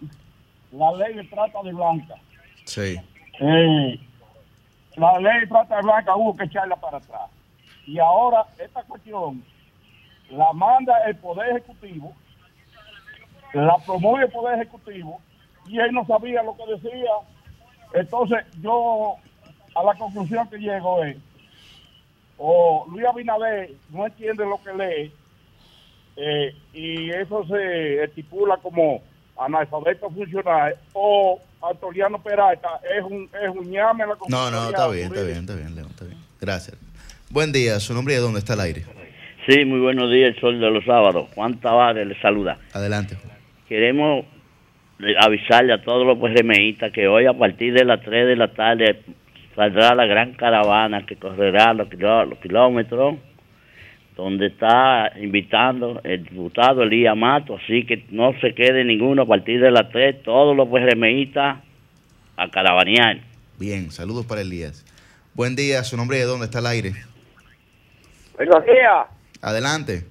[0.71, 2.15] la ley de trata de blanca?
[2.65, 2.95] Sí.
[3.39, 3.99] Eh,
[4.95, 7.29] la ley de trata de blanca hubo que echarla para atrás.
[7.85, 9.43] Y ahora esta cuestión
[10.29, 12.13] la manda el Poder Ejecutivo,
[13.53, 15.21] la promueve el Poder Ejecutivo,
[15.67, 17.11] y él no sabía lo que decía.
[17.93, 19.15] Entonces yo
[19.75, 21.17] a la conclusión que llego es,
[22.37, 25.11] o Luis Abinader no entiende lo que lee,
[26.17, 29.01] eh, y eso se estipula como
[29.37, 34.87] analfabeto funcional, o Antoliano Peralta es un, es un ñame en la No, no, está
[34.87, 36.17] bien, está bien, está bien, León, está bien.
[36.39, 36.77] Gracias.
[37.29, 38.85] Buen día, su nombre y de dónde está al aire.
[39.47, 41.29] Sí, muy buenos días, el sol de los sábados.
[41.35, 42.57] Juan Tavares le saluda.
[42.73, 43.17] Adelante.
[43.67, 44.25] Queremos
[45.19, 49.01] avisarle a todos los PRMistas que hoy a partir de las 3 de la tarde
[49.55, 53.15] saldrá la gran caravana que correrá los, kiló- los kilómetros,
[54.15, 59.59] donde está invitando el diputado Elías Mato, así que no se quede ninguno a partir
[59.61, 61.57] de las 3, todos los PRMistas
[62.35, 63.19] a caravanear.
[63.59, 64.83] Bien, saludos para Elías.
[65.35, 66.93] Buen día, su nombre de dónde está al aire.
[68.35, 69.05] Buenos días.
[69.41, 70.05] Adelante.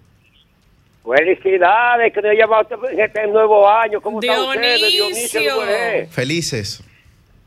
[1.06, 4.00] Felicidades que nos llamado en este nuevo año.
[4.00, 4.92] ¿Cómo están ustedes?
[4.92, 5.40] Dionisio.
[5.40, 6.10] Dionisio.
[6.10, 6.82] Felices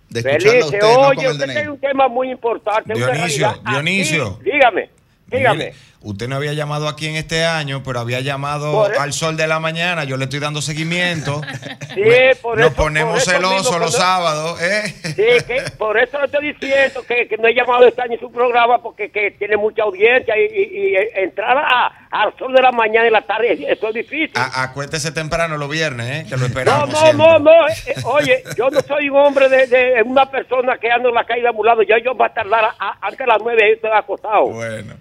[0.09, 0.65] de Felices.
[0.65, 2.93] usted, no Oye, el usted tiene un tema muy importante.
[2.95, 3.71] una Dionisio, realidad.
[3.71, 4.27] Dionisio.
[4.41, 4.89] Aquí, dígame,
[5.37, 5.73] dígame.
[6.01, 9.59] Usted no había llamado aquí en este año, pero había llamado al sol de la
[9.59, 10.05] mañana.
[10.05, 11.41] Yo le estoy dando seguimiento.
[11.89, 12.03] Sí,
[12.43, 14.93] por Nos eso- ponemos por eso mismo celosos los no- sábados, ¿eh?
[15.03, 18.19] Sí, que por eso le estoy diciendo que, que no he llamado este año en
[18.19, 22.61] su programa porque que tiene mucha audiencia y, y- y entrar a, al sol de
[22.61, 24.31] la mañana y la tarde, eso es difícil.
[24.35, 26.25] A- acuéstese temprano los viernes, ¿eh?
[26.29, 26.89] Que lo No, esperamos.
[26.89, 27.17] no, siempre.
[27.25, 27.67] no, no.
[27.67, 31.15] eh, eh, oye, yo no soy un hombre de, de una persona que anda en
[31.15, 31.81] la calle de ambulado.
[31.81, 34.45] Ya yo va a tardar a- a- antes de las nueve y estoy acostado.
[34.45, 34.93] Bueno.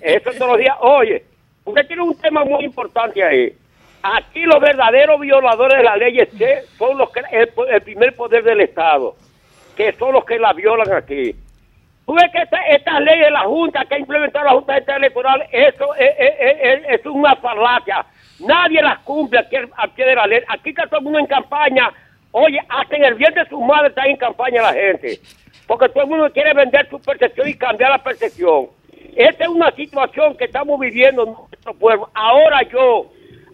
[0.00, 0.76] Eso todos los días.
[0.80, 1.24] Oye,
[1.64, 3.52] usted tiene un tema muy importante ahí.
[4.02, 6.18] Aquí los verdaderos violadores de la ley
[6.78, 9.16] son los que el, primer poder del Estado,
[9.76, 11.34] que son los que la violan aquí.
[12.04, 15.44] Tú ves que esta, esta ley de la Junta que ha implementado la Junta Electoral,
[15.50, 16.14] eso es,
[16.88, 18.06] es- una falacia.
[18.38, 20.40] Nadie las cumple aquí al pie de la ley.
[20.48, 21.90] Aquí está todo el mundo en campaña.
[22.30, 25.18] Oye, hasta en el bien de su madre está en campaña la gente.
[25.66, 28.68] Porque todo el mundo quiere vender su percepción y cambiar la percepción.
[29.14, 32.08] Esta es una situación que estamos viviendo en nuestro pueblo.
[32.14, 33.10] Ahora yo,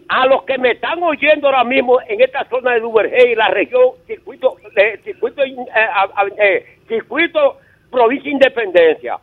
[0.09, 3.49] a los que me están oyendo ahora mismo en esta zona de Duvergé y la
[3.49, 4.55] región, circuito,
[5.03, 5.57] circuito, eh,
[6.37, 7.57] eh, circuito
[7.91, 9.19] provincia Independencia.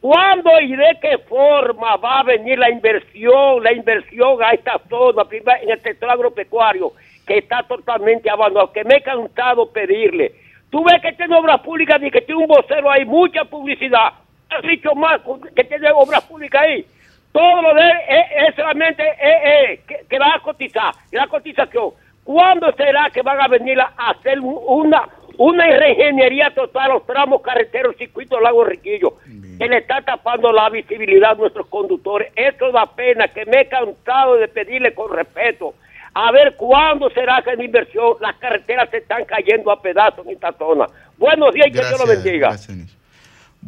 [0.00, 5.24] ¿Cuándo y de qué forma va a venir la inversión, la inversión a esta zona,
[5.30, 6.92] en el sector agropecuario,
[7.26, 10.32] que está totalmente abandonado, que me he cansado pedirle?
[10.70, 14.12] Tú ves que tiene obras públicas y que tiene un vocero ahí, mucha publicidad.
[14.62, 15.20] Dicho más
[15.54, 16.84] que tiene obras públicas ahí.
[17.32, 19.42] Todo lo de él es, es solamente eh,
[19.72, 21.90] eh, que, que va a cotizar, la cotización.
[22.24, 27.06] ¿Cuándo será que van a venir a hacer un- una, una reingeniería total a los
[27.06, 29.14] tramos carreteros, circuitos Lago Riquillo?
[29.58, 32.32] Que le está tapando la visibilidad a nuestros conductores.
[32.34, 35.74] Eso da pena, que me he cansado de pedirle con respeto.
[36.14, 40.32] A ver cuándo será que la inversión, las carreteras se están cayendo a pedazos en
[40.32, 40.86] esta zona.
[41.18, 42.48] Buenos días y que Dios lo bendiga.
[42.48, 42.98] gracias.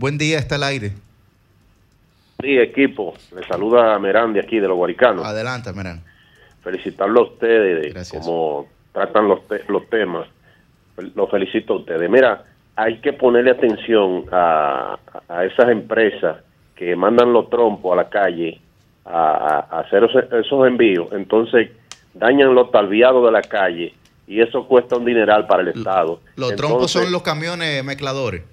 [0.01, 0.92] Buen día, está al aire.
[2.40, 3.12] Sí, equipo.
[3.36, 5.26] Le saluda a Merán de aquí, de los Guaricanos.
[5.26, 6.03] Adelante, Merán.
[6.64, 10.26] Felicitarlo a ustedes de cómo tratan los, te- los temas.
[11.14, 12.09] Lo felicito a ustedes.
[12.09, 12.44] Mira,
[12.76, 14.98] hay que ponerle atención a,
[15.28, 16.38] a esas empresas
[16.76, 18.59] que mandan los trompos a la calle
[19.05, 21.09] a, a hacer esos, esos envíos.
[21.12, 21.72] Entonces
[22.14, 23.92] dañan los talviados de la calle
[24.26, 26.20] y eso cuesta un dineral para el Estado.
[26.36, 28.44] Los trompos son los camiones mezcladores.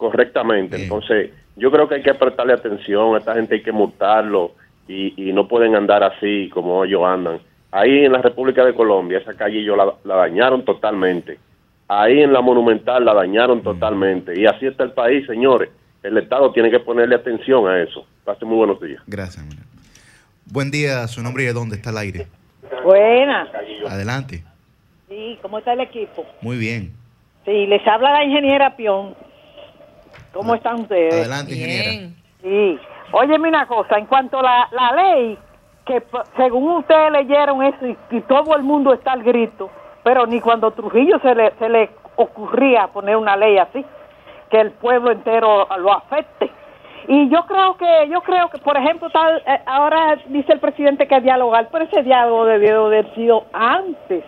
[0.00, 0.82] Correctamente.
[0.82, 4.52] Entonces, yo creo que hay que prestarle atención, a esta gente hay que multarlo
[4.88, 7.38] y, y no pueden andar así como ellos andan.
[7.70, 11.38] Ahí en la República de Colombia, esa calle ellos la, la dañaron totalmente.
[11.86, 14.40] Ahí en la Monumental la dañaron totalmente.
[14.40, 15.68] Y así está el país, señores.
[16.02, 18.06] El Estado tiene que ponerle atención a eso.
[18.24, 19.02] Pase muy buenos días.
[19.06, 19.44] Gracias.
[19.44, 19.60] mira.
[20.46, 22.26] Buen día, su nombre y de dónde está el aire.
[22.84, 23.48] Buenas.
[23.86, 24.44] Adelante.
[25.10, 26.24] Sí, ¿cómo está el equipo?
[26.40, 26.92] Muy bien.
[27.44, 29.14] Sí, les habla la ingeniera Pion.
[30.32, 31.14] ¿Cómo están ustedes?
[31.14, 32.08] Adelante, ingeniera.
[32.42, 32.78] Sí.
[33.12, 35.38] Óyeme una cosa, en cuanto a la, la ley,
[35.84, 36.02] que
[36.36, 39.68] según ustedes leyeron eso y, y todo el mundo está al grito,
[40.04, 43.84] pero ni cuando Trujillo se le, se le ocurría poner una ley así,
[44.50, 46.50] que el pueblo entero lo afecte.
[47.08, 51.08] Y yo creo que, yo creo que, por ejemplo, tal, eh, ahora dice el presidente
[51.08, 54.22] que dialogar, pero ese diálogo debió haber sido antes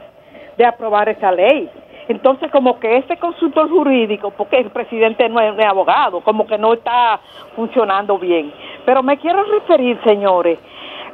[0.56, 1.70] de aprobar esa ley.
[2.08, 6.72] Entonces, como que ese consultor jurídico, porque el presidente no es, abogado, como que no
[6.74, 7.20] está
[7.54, 8.52] funcionando bien.
[8.84, 10.58] Pero me quiero referir, señores,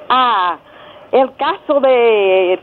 [0.09, 0.59] a
[1.13, 2.59] el caso de,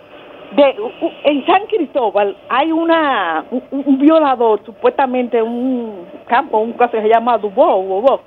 [0.56, 0.76] de
[1.24, 7.38] en San Cristóbal hay una un, violador, supuestamente un campo, un caso que se llama
[7.38, 8.22] Dubó,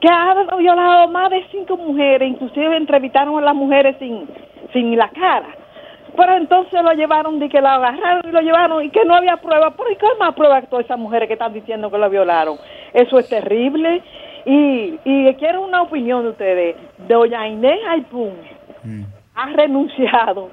[0.00, 4.26] que ha violado más de cinco mujeres, inclusive entrevistaron a las mujeres sin,
[4.72, 5.59] sin la cara.
[6.20, 9.38] Pero entonces lo llevaron, de que lo agarraron y lo llevaron y que no había
[9.38, 9.70] prueba.
[9.70, 12.58] ¿Por qué más prueba que todas esas mujeres que están diciendo que lo violaron?
[12.92, 14.02] Eso es terrible.
[14.44, 16.76] Y, y quiero una opinión de ustedes.
[17.08, 18.34] Doña Inés Aipún
[19.34, 20.50] ha renunciado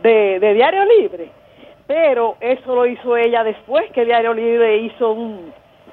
[0.00, 1.28] de, de Diario Libre,
[1.86, 5.52] pero eso lo hizo ella después que Diario Libre hizo un-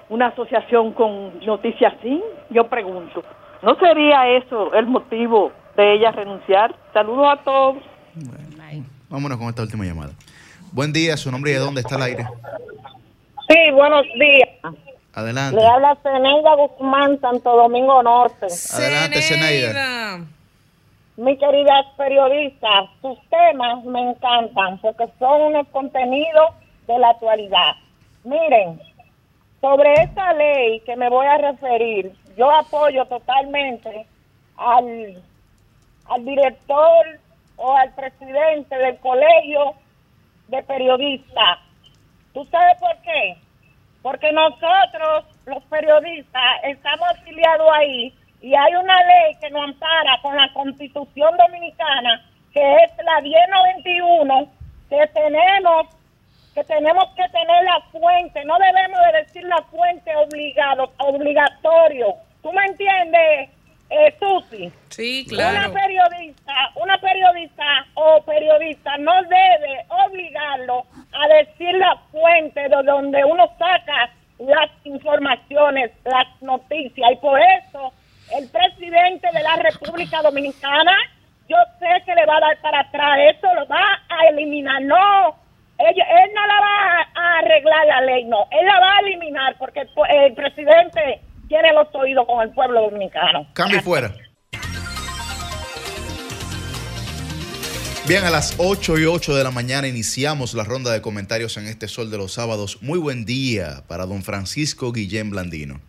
[0.09, 2.21] una asociación con Noticias Sin.
[2.49, 3.21] Yo pregunto,
[3.61, 6.73] ¿no sería eso el motivo de ella renunciar?
[6.93, 7.77] Saludos a todos.
[9.11, 10.13] Vámonos con esta última llamada.
[10.71, 12.27] Buen día, su nombre y de dónde está el aire.
[13.49, 14.73] Sí, buenos días.
[15.13, 15.59] Adelante.
[15.59, 18.47] Le habla Zeneida Guzmán, Santo Domingo Norte.
[18.73, 20.21] Adelante, Zeneida.
[21.17, 22.69] Mi querida periodista,
[23.01, 26.51] sus temas me encantan porque son unos contenidos
[26.87, 27.75] de la actualidad.
[28.23, 28.79] Miren,
[29.59, 34.05] sobre esta ley que me voy a referir, yo apoyo totalmente
[34.55, 35.21] al,
[36.05, 37.19] al director
[37.61, 39.75] o al presidente del colegio
[40.47, 41.59] de periodistas.
[42.33, 43.37] ¿Tú sabes por qué?
[44.01, 50.35] Porque nosotros, los periodistas, estamos afiliados ahí y hay una ley que nos ampara con
[50.35, 54.51] la Constitución Dominicana, que es la 1091,
[54.89, 55.87] que tenemos
[56.55, 62.15] que tenemos que tener la fuente, no debemos de decir la fuente obligado, obligatorio.
[62.41, 63.49] ¿Tú me entiendes,
[63.91, 64.71] eh, Susi?
[64.89, 67.63] Sí, Una periodista, una periodista
[67.95, 75.91] o periodista no debe obligarlo a decir la fuente de donde uno saca las informaciones,
[76.05, 77.11] las noticias.
[77.11, 77.91] Y por eso
[78.37, 80.95] el presidente de la República Dominicana,
[81.49, 84.81] yo sé que le va a dar para atrás, eso lo va a eliminar.
[84.83, 85.35] No,
[85.77, 89.55] ella- él no la va a arreglar la ley, no, él la va a eliminar
[89.59, 91.19] porque el presidente
[91.51, 93.45] tiene los oídos con el pueblo dominicano.
[93.51, 94.15] Cambio fuera.
[98.07, 101.67] Bien, a las 8 y 8 de la mañana iniciamos la ronda de comentarios en
[101.67, 102.81] este Sol de los Sábados.
[102.81, 105.81] Muy buen día para don Francisco Guillén Blandino.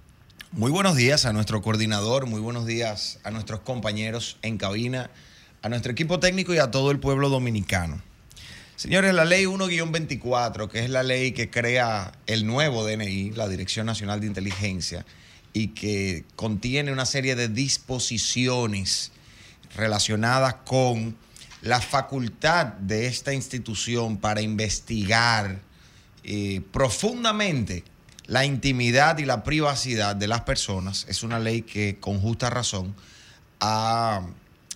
[0.50, 5.10] Muy buenos días a nuestro coordinador, muy buenos días a nuestros compañeros en cabina,
[5.62, 8.02] a nuestro equipo técnico y a todo el pueblo dominicano.
[8.74, 13.86] Señores, la ley 1-24, que es la ley que crea el nuevo DNI, la Dirección
[13.86, 15.06] Nacional de Inteligencia,
[15.52, 19.12] y que contiene una serie de disposiciones
[19.76, 21.16] relacionadas con
[21.62, 25.60] la facultad de esta institución para investigar
[26.24, 27.84] eh, profundamente
[28.26, 32.94] la intimidad y la privacidad de las personas, es una ley que con justa razón
[33.60, 34.22] ha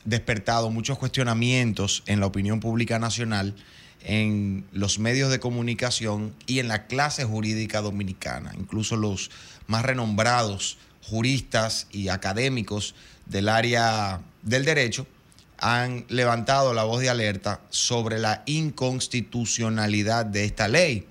[0.05, 3.55] despertado muchos cuestionamientos en la opinión pública nacional,
[4.03, 8.53] en los medios de comunicación y en la clase jurídica dominicana.
[8.57, 9.31] Incluso los
[9.67, 12.95] más renombrados juristas y académicos
[13.27, 15.07] del área del derecho
[15.59, 21.07] han levantado la voz de alerta sobre la inconstitucionalidad de esta ley.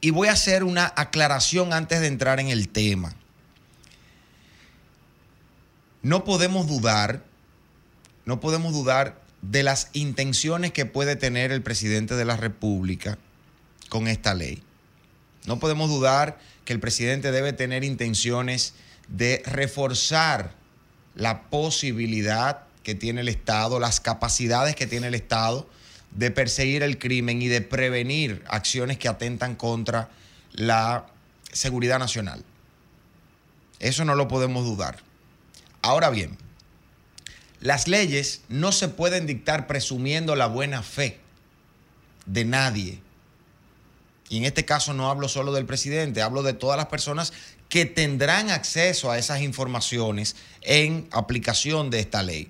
[0.00, 3.14] Y voy a hacer una aclaración antes de entrar en el tema.
[6.02, 7.24] No podemos dudar,
[8.26, 13.18] no podemos dudar de las intenciones que puede tener el presidente de la República
[13.88, 14.62] con esta ley.
[15.46, 18.74] No podemos dudar que el presidente debe tener intenciones
[19.08, 20.52] de reforzar
[21.14, 25.66] la posibilidad que tiene el Estado, las capacidades que tiene el Estado
[26.10, 30.10] de perseguir el crimen y de prevenir acciones que atentan contra
[30.52, 31.06] la
[31.52, 32.44] seguridad nacional.
[33.78, 34.98] Eso no lo podemos dudar.
[35.82, 36.36] Ahora bien,
[37.60, 41.20] las leyes no se pueden dictar presumiendo la buena fe
[42.26, 43.00] de nadie.
[44.28, 47.32] Y en este caso no hablo solo del presidente, hablo de todas las personas
[47.68, 52.48] que tendrán acceso a esas informaciones en aplicación de esta ley.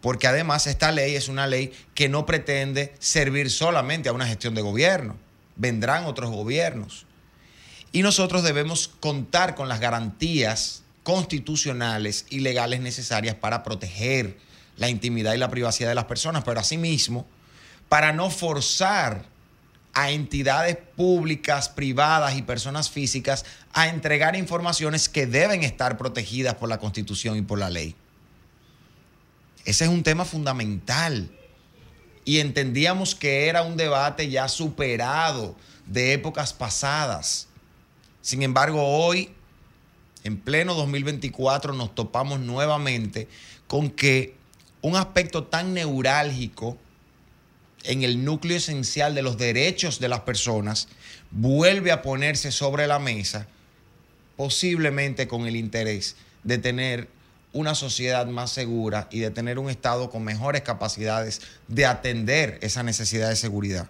[0.00, 4.54] Porque además esta ley es una ley que no pretende servir solamente a una gestión
[4.54, 5.16] de gobierno.
[5.56, 7.06] Vendrán otros gobiernos.
[7.90, 14.36] Y nosotros debemos contar con las garantías constitucionales y legales necesarias para proteger
[14.76, 17.26] la intimidad y la privacidad de las personas, pero asimismo,
[17.88, 19.24] para no forzar
[19.94, 26.68] a entidades públicas, privadas y personas físicas a entregar informaciones que deben estar protegidas por
[26.68, 27.96] la Constitución y por la ley.
[29.64, 31.30] Ese es un tema fundamental.
[32.24, 37.48] Y entendíamos que era un debate ya superado de épocas pasadas.
[38.20, 39.30] Sin embargo, hoy,
[40.24, 43.28] en pleno 2024, nos topamos nuevamente
[43.66, 44.36] con que
[44.80, 46.78] un aspecto tan neurálgico
[47.88, 50.88] en el núcleo esencial de los derechos de las personas
[51.30, 53.48] vuelve a ponerse sobre la mesa,
[54.36, 56.14] posiblemente con el interés
[56.44, 57.08] de tener
[57.54, 62.82] una sociedad más segura y de tener un Estado con mejores capacidades de atender esa
[62.82, 63.88] necesidad de seguridad.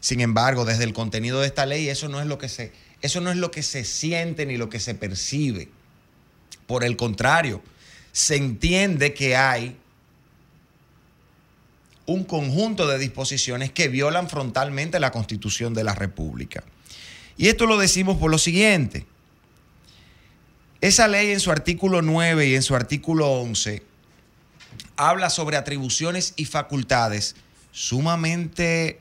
[0.00, 2.70] Sin embargo, desde el contenido de esta ley, eso no es lo que se,
[3.00, 5.70] eso no es lo que se siente ni lo que se percibe.
[6.66, 7.62] Por el contrario,
[8.12, 9.78] se entiende que hay
[12.06, 16.64] un conjunto de disposiciones que violan frontalmente la Constitución de la República.
[17.36, 19.06] Y esto lo decimos por lo siguiente.
[20.80, 23.82] Esa ley en su artículo 9 y en su artículo 11
[24.96, 27.36] habla sobre atribuciones y facultades
[27.72, 29.00] sumamente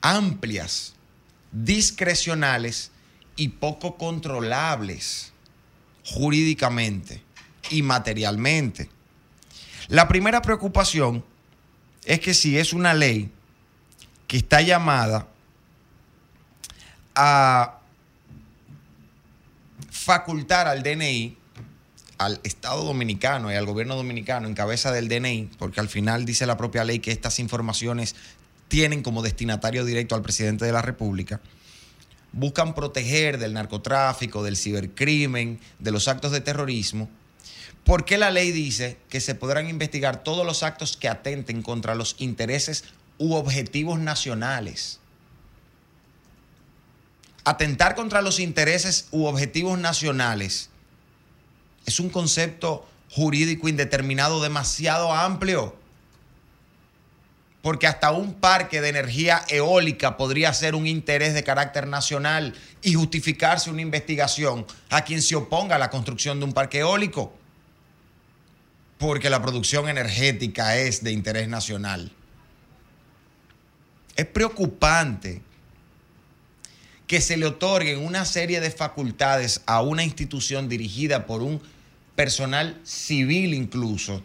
[0.00, 0.94] amplias,
[1.52, 2.90] discrecionales
[3.36, 5.32] y poco controlables
[6.04, 7.22] jurídicamente
[7.70, 8.90] y materialmente.
[9.88, 11.24] La primera preocupación
[12.06, 13.30] es que si es una ley
[14.26, 15.28] que está llamada
[17.14, 17.80] a
[19.90, 21.36] facultar al DNI,
[22.18, 26.46] al Estado dominicano y al gobierno dominicano en cabeza del DNI, porque al final dice
[26.46, 28.14] la propia ley que estas informaciones
[28.68, 31.40] tienen como destinatario directo al presidente de la República,
[32.32, 37.08] buscan proteger del narcotráfico, del cibercrimen, de los actos de terrorismo.
[37.86, 41.94] ¿Por qué la ley dice que se podrán investigar todos los actos que atenten contra
[41.94, 42.84] los intereses
[43.16, 45.00] u objetivos nacionales?
[47.46, 50.68] atentar contra los intereses u objetivos nacionales
[51.86, 55.76] es un concepto jurídico indeterminado demasiado amplio.
[57.62, 62.94] Porque hasta un parque de energía eólica podría ser un interés de carácter nacional y
[62.94, 67.32] justificarse una investigación a quien se oponga a la construcción de un parque eólico.
[68.98, 72.12] Porque la producción energética es de interés nacional.
[74.16, 75.42] Es preocupante
[77.06, 81.60] que se le otorguen una serie de facultades a una institución dirigida por un
[82.16, 84.22] personal civil incluso,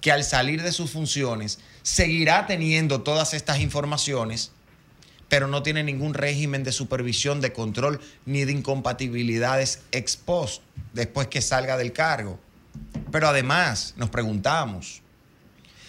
[0.00, 4.50] que al salir de sus funciones seguirá teniendo todas estas informaciones,
[5.28, 10.62] pero no tiene ningún régimen de supervisión, de control ni de incompatibilidades ex post
[10.92, 12.38] después que salga del cargo.
[13.10, 15.02] Pero además nos preguntamos,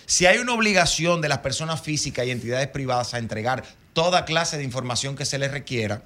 [0.05, 3.63] si hay una obligación de las personas físicas y entidades privadas a entregar
[3.93, 6.01] toda clase de información que se les requiera,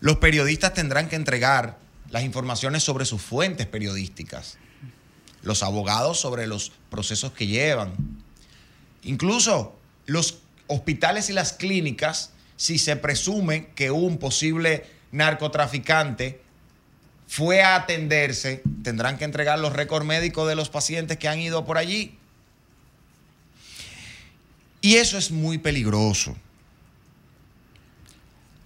[0.00, 1.78] los periodistas tendrán que entregar
[2.10, 4.58] las informaciones sobre sus fuentes periodísticas,
[5.42, 7.92] los abogados sobre los procesos que llevan,
[9.02, 16.42] incluso los hospitales y las clínicas, si se presume que un posible narcotraficante
[17.30, 21.64] fue a atenderse, tendrán que entregar los récords médicos de los pacientes que han ido
[21.64, 22.18] por allí.
[24.80, 26.36] Y eso es muy peligroso.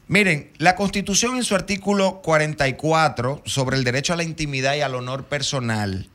[0.09, 4.95] Miren, la Constitución en su artículo 44 sobre el derecho a la intimidad y al
[4.95, 6.09] honor personal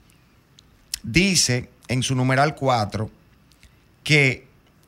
[1.04, 3.12] dice en su numeral 4
[4.04, 4.48] que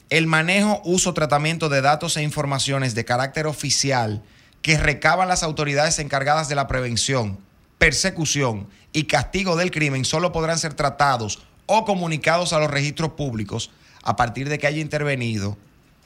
[0.09, 4.24] el manejo, uso, tratamiento de datos e informaciones de carácter oficial
[4.64, 7.38] que recaban las autoridades encargadas de la prevención,
[7.82, 13.72] persecución y castigo del crimen solo podrán ser tratados o comunicados a los registros públicos
[14.04, 15.58] a partir de que haya intervenido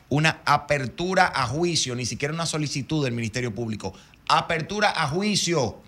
[0.08, 3.94] una apertura a juicio, ni siquiera una solicitud del Ministerio Público.
[4.30, 5.82] Apertura a juicio.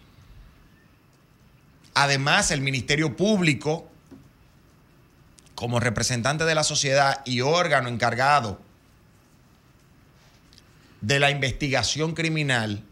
[1.93, 3.87] Además, el Ministerio Público,
[5.55, 8.59] como representante de la sociedad y órgano encargado
[10.99, 12.83] de la investigación criminal,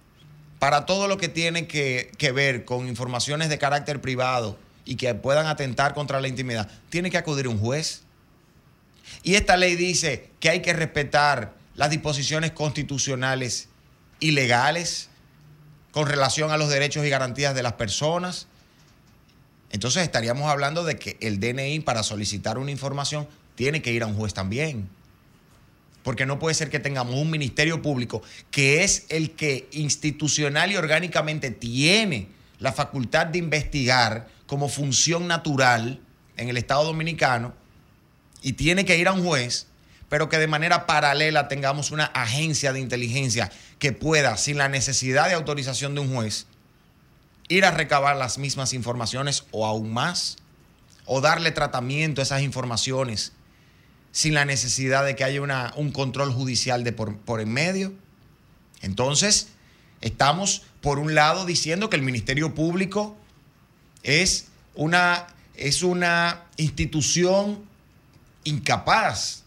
[0.66, 5.46] para todo lo que tiene que, ver con informaciones de carácter privado y que puedan
[5.46, 8.02] atentar contra la intimidad, tiene que acudir un juez.
[9.22, 13.70] Y esta ley dice que hay que respetar las disposiciones constitucionales
[14.20, 15.10] y legales
[15.92, 18.48] con relación a los derechos y garantías de las personas.
[19.70, 24.08] Entonces estaríamos hablando de que el DNI para solicitar una información tiene que ir a
[24.08, 24.90] un juez también.
[26.06, 30.78] Porque no puede ser que tengamos un ministerio público que es el que institucional y
[30.78, 32.28] orgánicamente tiene
[32.60, 36.00] la facultad de investigar como función natural
[36.38, 37.56] en el Estado Dominicano
[38.44, 39.66] y tiene que ir a un juez,
[40.08, 45.28] pero que de manera paralela tengamos una agencia de inteligencia que pueda, sin la necesidad
[45.28, 46.46] de autorización de un juez,
[47.48, 50.38] ir a recabar las mismas informaciones o aún más,
[51.08, 53.32] o darle tratamiento a esas informaciones
[54.16, 57.92] sin la necesidad de que haya una, un control judicial de por, por en medio.
[58.82, 59.50] Entonces,
[60.00, 63.18] estamos, por un lado, diciendo que el Ministerio Público
[64.04, 67.66] es una, es una institución
[68.46, 69.44] incapaz,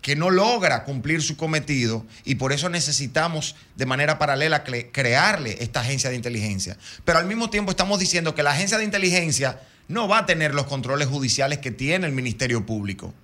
[0.00, 5.56] que no logra cumplir su cometido y por eso necesitamos de manera paralela cre- crearle
[5.60, 6.78] esta agencia de inteligencia.
[7.04, 10.54] Pero al mismo tiempo estamos diciendo que la agencia de inteligencia no va a tener
[10.54, 13.14] los controles judiciales que tiene el Ministerio Público.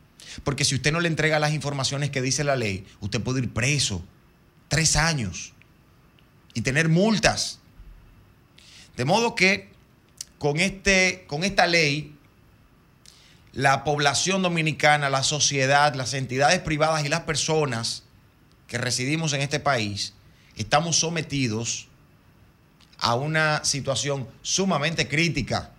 [0.42, 3.52] Porque si usted no le entrega las informaciones que dice la ley, usted puede ir
[3.52, 4.02] preso
[4.68, 5.52] tres años
[6.54, 7.60] y tener multas.
[8.96, 9.70] De modo que
[10.38, 12.16] con, este, con esta ley
[13.52, 18.02] la población dominicana, la sociedad, las entidades privadas y las personas
[18.66, 20.14] que residimos en este país
[20.56, 21.88] estamos sometidos
[22.98, 25.73] a una situación sumamente crítica,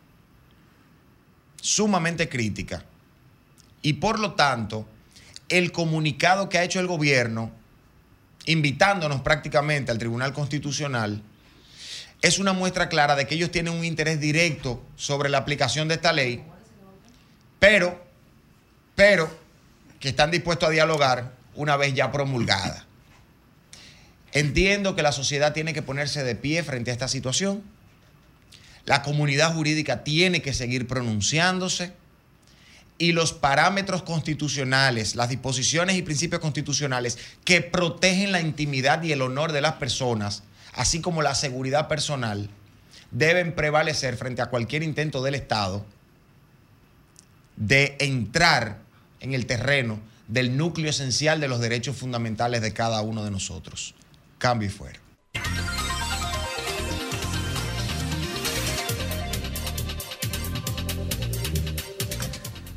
[1.65, 2.83] sumamente crítica.
[3.81, 4.87] Y por lo tanto,
[5.49, 7.51] el comunicado que ha hecho el gobierno,
[8.45, 11.21] invitándonos prácticamente al Tribunal Constitucional,
[12.21, 15.95] es una muestra clara de que ellos tienen un interés directo sobre la aplicación de
[15.95, 16.43] esta ley
[17.59, 17.99] pero,
[18.95, 19.27] pero,
[19.99, 22.85] que están dispuestos a dialogar una vez ya promulgada.
[24.33, 27.63] Entiendo que la sociedad tiene que ponerse de pie frente a esta situación.
[28.85, 31.93] La comunidad jurídica tiene que seguir pronunciándose.
[32.97, 39.21] Y los parámetros constitucionales, las disposiciones y principios constitucionales que protegen la intimidad y el
[39.21, 42.49] honor de las personas, así como la seguridad personal,
[43.11, 45.85] deben prevalecer frente a cualquier intento del Estado
[47.57, 48.79] de entrar
[49.19, 53.93] en el terreno del núcleo esencial de los derechos fundamentales de cada uno de nosotros.
[54.37, 54.99] Cambio y fuera.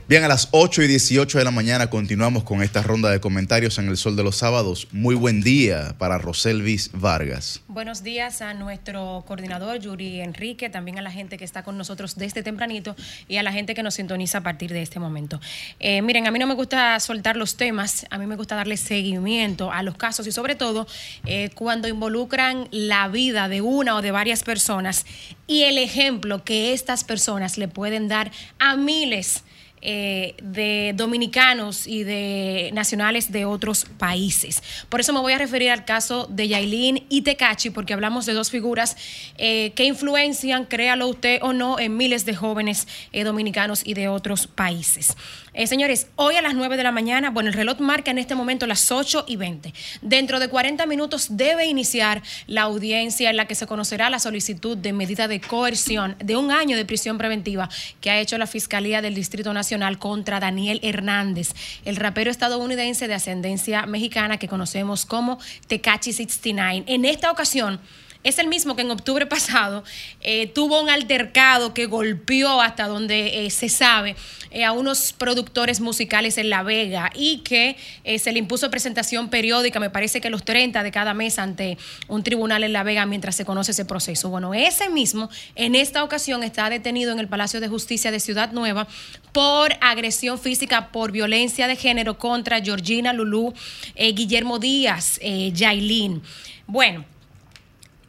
[0.08, 3.76] Bien, a las 8 y 18 de la mañana continuamos con esta ronda de comentarios
[3.76, 4.88] en el Sol de los Sábados.
[4.90, 7.60] Muy buen día para Roselvis Vargas.
[7.68, 12.16] Buenos días a nuestro coordinador Yuri Enrique, también a la gente que está con nosotros
[12.16, 12.96] desde tempranito
[13.28, 15.42] y a la gente que nos sintoniza a partir de este momento.
[15.78, 18.78] Eh, miren, a mí no me gusta soltar los temas, a mí me gusta darle
[18.78, 20.86] seguimiento a los casos y sobre todo
[21.26, 25.04] eh, cuando involucran la vida de una o de varias personas
[25.46, 29.44] y el ejemplo que estas personas le pueden dar a miles
[29.80, 34.62] eh, de dominicanos y de nacionales de otros países.
[34.88, 38.32] Por eso me voy a referir al caso de Yailin y Tecachi, porque hablamos de
[38.32, 38.96] dos figuras
[39.36, 44.08] eh, que influencian, créalo usted o no, en miles de jóvenes eh, dominicanos y de
[44.08, 45.16] otros países.
[45.58, 48.36] Eh, señores, hoy a las 9 de la mañana, bueno, el reloj marca en este
[48.36, 49.74] momento las 8 y 20.
[50.02, 54.76] Dentro de 40 minutos debe iniciar la audiencia en la que se conocerá la solicitud
[54.76, 57.68] de medida de coerción de un año de prisión preventiva
[58.00, 61.48] que ha hecho la Fiscalía del Distrito Nacional contra Daniel Hernández,
[61.84, 66.84] el rapero estadounidense de ascendencia mexicana que conocemos como Tecachi 69.
[66.86, 67.80] En esta ocasión,
[68.24, 69.84] es el mismo que en octubre pasado
[70.20, 74.16] eh, tuvo un altercado que golpeó hasta donde eh, se sabe
[74.50, 77.76] eh, a unos productores musicales en La Vega y que
[78.18, 81.78] se le impuso presentación periódica, me parece que los 30 de cada mes ante
[82.08, 84.30] un tribunal en La Vega mientras se conoce ese proceso.
[84.30, 88.52] Bueno, ese mismo en esta ocasión está detenido en el Palacio de Justicia de Ciudad
[88.52, 88.88] Nueva
[89.32, 93.54] por agresión física, por violencia de género contra Georgina Lulú,
[93.96, 96.22] Guillermo Díaz, Yailin.
[96.66, 97.17] Bueno.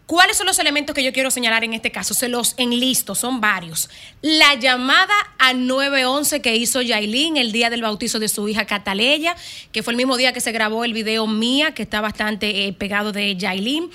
[0.10, 2.16] ¿Cuáles son los elementos que yo quiero señalar en este caso?
[2.16, 3.92] Se los enlisto, son varios.
[4.24, 9.36] La llamada al 911 que hizo Yailin el día del bautizo de su hija Cataleya,
[9.72, 12.74] que fue el mismo día que se grabó el video Mía, que está bastante eh,
[12.74, 13.92] pegado de Yailin.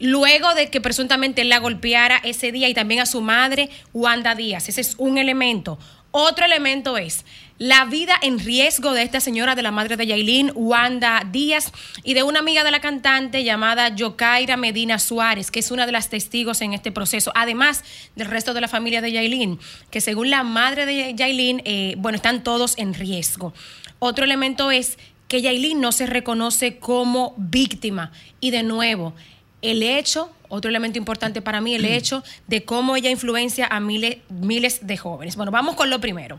[0.00, 4.34] Luego de que presuntamente él la golpeara ese día y también a su madre, Wanda
[4.34, 4.68] Díaz.
[4.68, 5.78] Ese es un elemento.
[6.10, 7.24] Otro elemento es
[7.58, 11.72] la vida en riesgo de esta señora, de la madre de Yailin, Wanda Díaz,
[12.02, 15.92] y de una amiga de la cantante llamada Yokaira Medina Suárez, que es una de
[15.92, 17.84] las testigos en este proceso, además
[18.16, 19.60] del resto de la familia de Yailin,
[19.90, 23.54] que según la madre de Yailin, eh, bueno, están todos en riesgo.
[24.00, 24.98] Otro elemento es
[25.28, 28.12] que Yailin no se reconoce como víctima.
[28.40, 29.14] Y de nuevo,
[29.62, 34.18] el hecho, otro elemento importante para mí, el hecho de cómo ella influencia a miles,
[34.28, 35.36] miles de jóvenes.
[35.36, 36.38] Bueno, vamos con lo primero.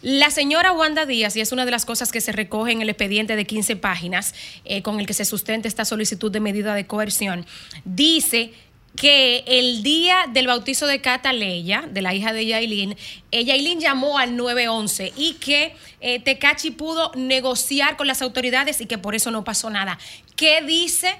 [0.00, 2.88] La señora Wanda Díaz, y es una de las cosas que se recoge en el
[2.88, 4.32] expediente de 15 páginas
[4.64, 7.44] eh, con el que se sustenta esta solicitud de medida de coerción,
[7.84, 8.52] dice
[8.94, 12.96] que el día del bautizo de Cataleya, de la hija de Yailin,
[13.32, 18.86] eh, Yailin llamó al 911 y que eh, Tecachi pudo negociar con las autoridades y
[18.86, 19.98] que por eso no pasó nada.
[20.36, 21.16] ¿Qué dice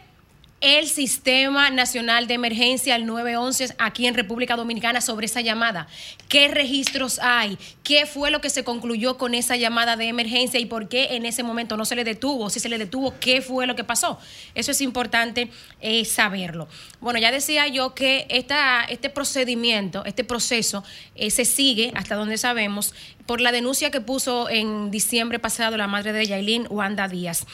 [0.60, 5.86] el Sistema Nacional de Emergencia, el 911, aquí en República Dominicana sobre esa llamada.
[6.28, 7.56] ¿Qué registros hay?
[7.84, 11.26] ¿Qué fue lo que se concluyó con esa llamada de emergencia y por qué en
[11.26, 12.50] ese momento no se le detuvo?
[12.50, 14.18] Si se le detuvo, ¿qué fue lo que pasó?
[14.56, 15.48] Eso es importante
[15.80, 16.66] eh, saberlo.
[17.00, 20.82] Bueno, ya decía yo que esta, este procedimiento, este proceso,
[21.14, 22.94] eh, se sigue, hasta donde sabemos,
[23.26, 27.46] por la denuncia que puso en diciembre pasado la madre de Yailin, Wanda Díaz.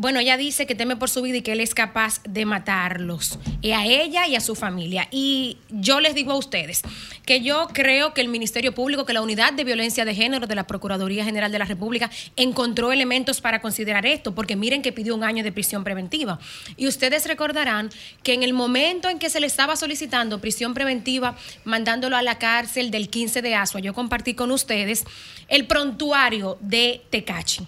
[0.00, 3.36] Bueno, ella dice que teme por su vida y que él es capaz de matarlos,
[3.60, 5.08] y a ella y a su familia.
[5.10, 6.82] Y yo les digo a ustedes
[7.26, 10.54] que yo creo que el Ministerio Público, que la Unidad de Violencia de Género de
[10.54, 15.16] la Procuraduría General de la República encontró elementos para considerar esto, porque miren que pidió
[15.16, 16.38] un año de prisión preventiva.
[16.76, 17.90] Y ustedes recordarán
[18.22, 22.38] que en el momento en que se le estaba solicitando prisión preventiva, mandándolo a la
[22.38, 25.02] cárcel del 15 de Asua, yo compartí con ustedes
[25.48, 27.66] el prontuario de Tecachi.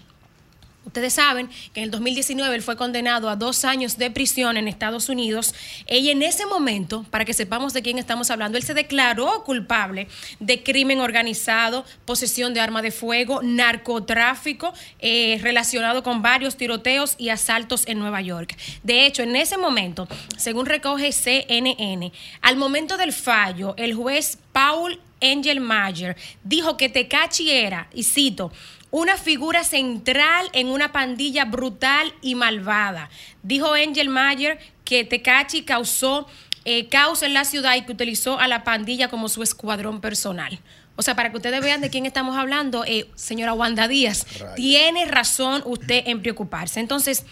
[0.86, 4.66] Ustedes saben que en el 2019 él fue condenado a dos años de prisión en
[4.66, 5.54] Estados Unidos.
[5.86, 10.08] Y en ese momento, para que sepamos de quién estamos hablando, él se declaró culpable
[10.40, 17.28] de crimen organizado, posesión de arma de fuego, narcotráfico, eh, relacionado con varios tiroteos y
[17.28, 18.56] asaltos en Nueva York.
[18.82, 20.08] De hecho, en ese momento,
[20.38, 27.50] según recoge CNN, al momento del fallo, el juez Paul Angel Mayer dijo que Tecachi
[27.50, 28.50] era, y cito,
[28.90, 33.10] una figura central en una pandilla brutal y malvada.
[33.42, 36.26] Dijo Angel Mayer que Tecachi causó
[36.64, 40.58] eh, caos en la ciudad y que utilizó a la pandilla como su escuadrón personal.
[40.96, 44.26] O sea, para que ustedes vean de quién estamos hablando, eh, señora Wanda Díaz,
[44.56, 46.80] tiene razón usted en preocuparse.
[46.80, 47.24] Entonces,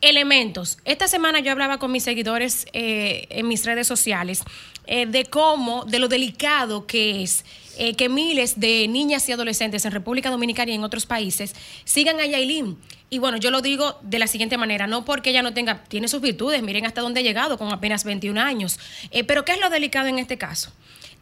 [0.00, 0.78] elementos.
[0.84, 4.42] Esta semana yo hablaba con mis seguidores eh, en mis redes sociales
[4.86, 7.44] de cómo, de lo delicado que es
[7.80, 11.54] eh, que miles de niñas y adolescentes en República Dominicana y en otros países
[11.84, 12.76] sigan a Yailin.
[13.08, 16.08] Y bueno, yo lo digo de la siguiente manera, no porque ella no tenga, tiene
[16.08, 18.80] sus virtudes, miren hasta dónde ha llegado con apenas 21 años.
[19.12, 20.72] Eh, pero ¿qué es lo delicado en este caso?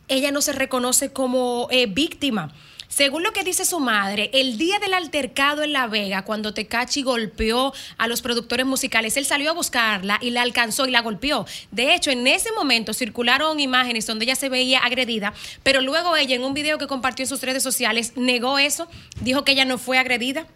[0.08, 2.54] Ella no se reconoce como eh, víctima.
[2.88, 7.02] Según lo que dice su madre, el día del altercado en La Vega, cuando Tecachi
[7.02, 11.46] golpeó a los productores musicales, él salió a buscarla y la alcanzó y la golpeó.
[11.72, 16.36] De hecho, en ese momento circularon imágenes donde ella se veía agredida, pero luego ella
[16.36, 18.88] en un video que compartió en sus redes sociales negó eso,
[19.20, 20.46] dijo que ella no fue agredida.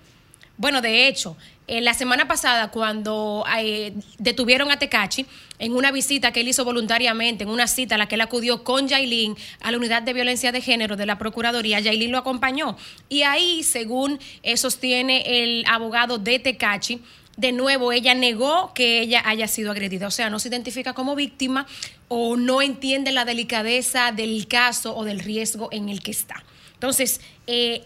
[0.57, 1.37] Bueno, de hecho,
[1.71, 5.25] eh, la semana pasada, cuando eh, detuvieron a Tecachi
[5.61, 8.65] en una visita que él hizo voluntariamente, en una cita a la que él acudió
[8.65, 12.77] con Yailin a la unidad de violencia de género de la Procuraduría, Yailin lo acompañó.
[13.09, 17.03] Y ahí, según eh, sostiene el abogado de Tecachi,
[17.37, 21.15] de nuevo, ella negó que ella haya sido agredida, o sea, no se identifica como
[21.15, 21.69] víctima
[22.09, 26.43] o no entiende la delicadeza del caso o del riesgo en el que está.
[26.75, 27.21] Entonces,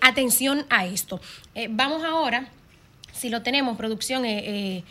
[0.01, 1.21] atención a esto.
[1.69, 2.49] vamos ahora
[3.25, 4.85] si lo tenemos, producción, eh, eh,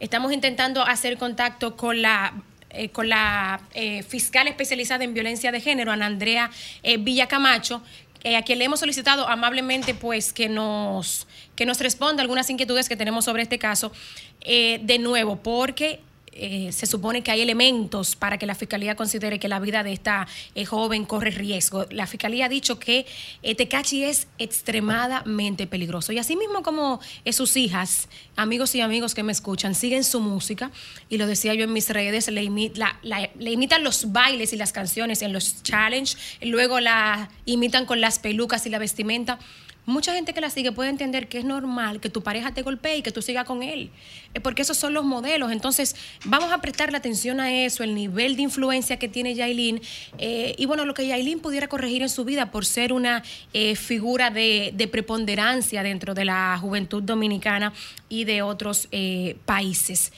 [0.00, 2.32] estamos intentando hacer contacto con la
[2.70, 3.60] eh, con la
[4.08, 6.50] fiscal especializada en violencia de género, Ana Andrea
[6.98, 7.82] Villacamacho,
[8.24, 12.96] a quien le hemos solicitado amablemente pues que nos, que nos responda algunas inquietudes que
[12.96, 13.92] tenemos sobre este caso.
[14.40, 16.00] de nuevo, porque
[16.36, 19.92] eh, se supone que hay elementos para que la Fiscalía considere que la vida de
[19.92, 21.86] esta eh, joven corre riesgo.
[21.90, 23.06] La Fiscalía ha dicho que
[23.42, 26.12] eh, Tecachi es extremadamente peligroso.
[26.12, 27.00] Y así mismo como
[27.32, 30.70] sus hijas, amigos y amigos que me escuchan, siguen su música,
[31.08, 35.22] y lo decía yo en mis redes, le, le imitan los bailes y las canciones
[35.22, 39.38] en los challenge, luego la imitan con las pelucas y la vestimenta
[39.86, 42.98] mucha gente que la sigue puede entender que es normal que tu pareja te golpee
[42.98, 43.90] y que tú sigas con él,
[44.32, 45.52] eh, porque esos son los modelos.
[45.52, 49.80] Entonces, vamos a prestarle atención a eso, el nivel de influencia que tiene Yailin,
[50.18, 53.76] eh, y bueno, lo que Yailin pudiera corregir en su vida por ser una eh,
[53.76, 57.72] figura de, de preponderancia dentro de la juventud dominicana
[58.08, 60.12] y de otros eh, países.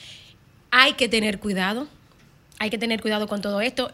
[0.71, 1.87] Hay que tener cuidado,
[2.59, 3.91] hay que tener cuidado con todo esto.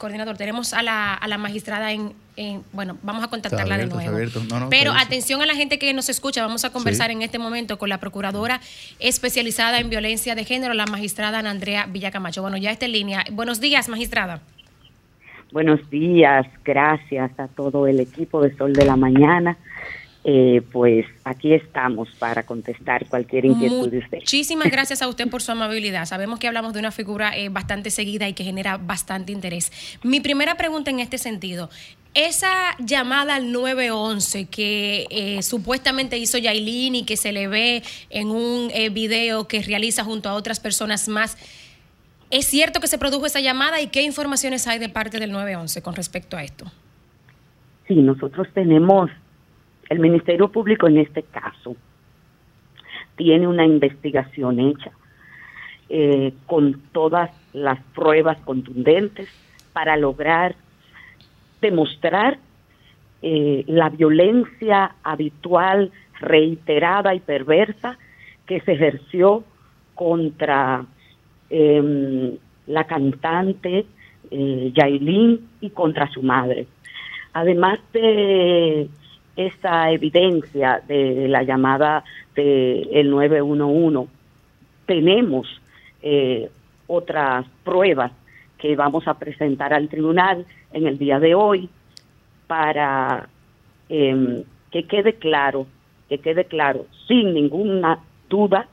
[0.00, 4.04] Coordinador, tenemos a la, a la magistrada en, en- bueno, vamos a contactarla abierto, de
[4.04, 4.16] nuevo.
[4.16, 4.42] abierto.
[4.48, 7.12] No, no, Pero atención a la gente que nos escucha, vamos a conversar Sí.
[7.12, 8.60] en este momento con la procuradora
[8.98, 12.42] especializada en violencia de género, la magistrada Ana Andrea Villacamacho.
[12.42, 13.24] Bueno, ya está en línea.
[13.32, 14.40] Buenos días, magistrada.
[15.52, 19.56] Buenos días, gracias a todo el equipo de Sol de la Mañana.
[20.22, 24.18] Eh, pues aquí estamos para contestar cualquier inquietud de usted.
[24.18, 26.04] Muchísimas gracias a usted por su amabilidad.
[26.04, 29.72] Sabemos que hablamos de una figura eh, bastante seguida y que genera bastante interés.
[30.02, 31.70] Mi primera pregunta en este sentido.
[32.14, 38.30] Esa llamada al 911 que eh, supuestamente hizo Yailin y que se le ve en
[38.30, 41.36] un eh, video que realiza junto a otras personas más,
[42.30, 45.82] ¿es cierto que se produjo esa llamada y qué informaciones hay de parte del 911
[45.82, 46.64] con respecto a esto?
[47.86, 49.08] Sí, nosotros tenemos,
[49.88, 51.76] el Ministerio Público en este caso,
[53.14, 54.90] tiene una investigación hecha
[55.88, 59.28] eh, con todas las pruebas contundentes
[59.72, 60.56] para lograr
[61.60, 62.38] demostrar
[63.22, 67.98] eh, la violencia habitual, reiterada y perversa
[68.46, 69.44] que se ejerció
[69.94, 70.84] contra
[71.50, 73.86] em, la cantante
[74.30, 76.66] eh, Yailin y contra su madre.
[77.32, 78.88] Además de
[79.36, 82.04] esta evidencia de la llamada
[82.34, 84.10] del 911,
[84.86, 85.46] tenemos
[86.02, 86.50] eh,
[86.86, 88.12] otras pruebas
[88.60, 91.68] que vamos a presentar al tribunal en el día de hoy
[92.46, 93.28] para
[93.88, 95.66] em, que quede claro,
[96.08, 98.68] que quede claro, sin ninguna duda,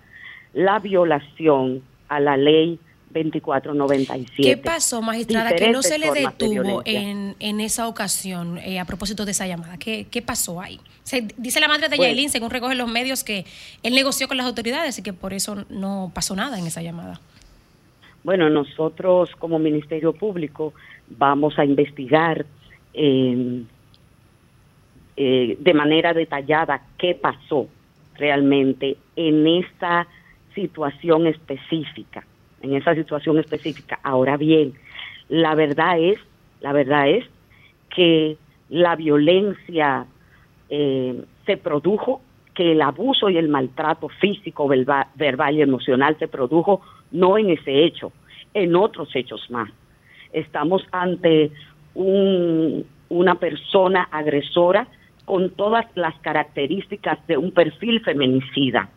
[0.53, 4.43] la violación a la ley 2497.
[4.43, 8.85] ¿Qué pasó, magistrada, que no se le de detuvo en, en esa ocasión eh, a
[8.85, 9.77] propósito de esa llamada?
[9.77, 10.79] ¿Qué, qué pasó ahí?
[11.03, 11.97] Se, dice la madre de.
[11.97, 13.45] Yailin, según recogen los medios, que
[13.83, 17.19] él negoció con las autoridades y que por eso no pasó nada en esa llamada.
[18.27, 20.73] Bueno, nosotros como Ministerio Público
[21.07, 22.45] vamos a investigar
[22.93, 23.63] eh,
[25.15, 27.67] eh, de manera detallada qué pasó
[28.15, 30.07] realmente en esta
[30.53, 32.25] situación específica,
[32.61, 33.97] en esa situación específica.
[34.03, 34.73] Ahora bien,
[35.29, 36.19] la verdad es,
[36.59, 37.23] la verdad es
[37.95, 38.35] que
[38.67, 40.05] la violencia
[40.69, 42.19] eh, se produjo,
[42.53, 47.49] que el abuso y el maltrato físico, verba- verbal y emocional se produjo no en
[47.51, 48.11] ese hecho,
[48.53, 49.69] en otros hechos más.
[50.33, 51.51] Estamos ante
[51.95, 54.87] un- una persona agresora
[55.25, 58.89] con todas las características de un perfil feminicida.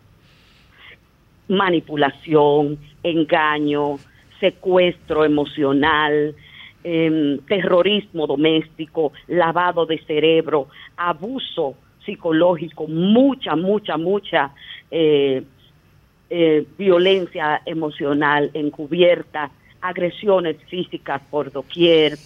[1.48, 3.96] Manipulación, engaño,
[4.38, 6.34] secuestro emocional,
[6.84, 11.74] em, terrorismo doméstico, lavado de cerebro, abuso
[12.04, 14.52] psicológico, mucha, mucha, mucha
[14.90, 15.42] eh,
[16.30, 19.50] eh, violencia emocional encubierta,
[19.80, 22.16] agresiones físicas por doquier,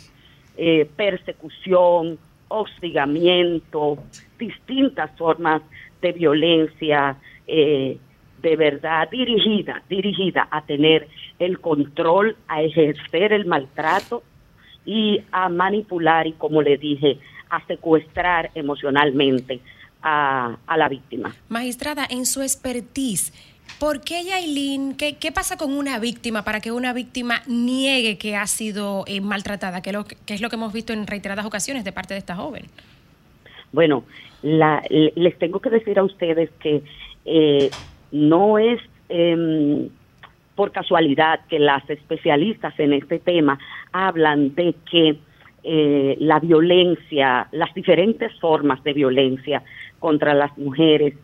[0.57, 2.19] eh, persecución,
[2.49, 3.99] hostigamiento,
[4.39, 5.63] distintas formas
[6.03, 7.17] de violencia
[7.47, 7.99] eh,
[8.43, 11.09] de verdad dirigida, dirigida a tener
[11.39, 14.23] el control, a ejercer el maltrato
[14.85, 17.19] y a manipular y, como le dije,
[17.49, 19.61] a secuestrar emocionalmente
[20.03, 21.35] a, a la víctima.
[21.49, 23.33] Magistrada, en su expertise,
[23.78, 28.36] ¿por qué Yailin, qué, qué pasa con una víctima para que una víctima niegue que
[28.36, 31.85] ha sido eh, maltratada, que, lo, que es lo que hemos visto en reiteradas ocasiones
[31.85, 32.65] de parte de esta joven?
[33.73, 34.05] Bueno,
[34.43, 36.82] la- le- les tengo que decir a ustedes que
[37.24, 37.70] eh,
[38.12, 39.89] no es em,
[40.55, 43.59] por casualidad que las especialistas en este tema
[43.93, 45.16] hablan de que
[45.65, 49.62] eh, la violencia, las diferentes formas de violencia
[49.99, 51.15] contra las mujeres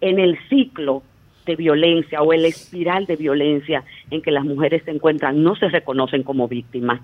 [0.00, 1.02] en el ciclo
[1.46, 5.68] de violencia o el espiral de violencia en que las mujeres se encuentran no se
[5.68, 7.00] reconocen como víctimas.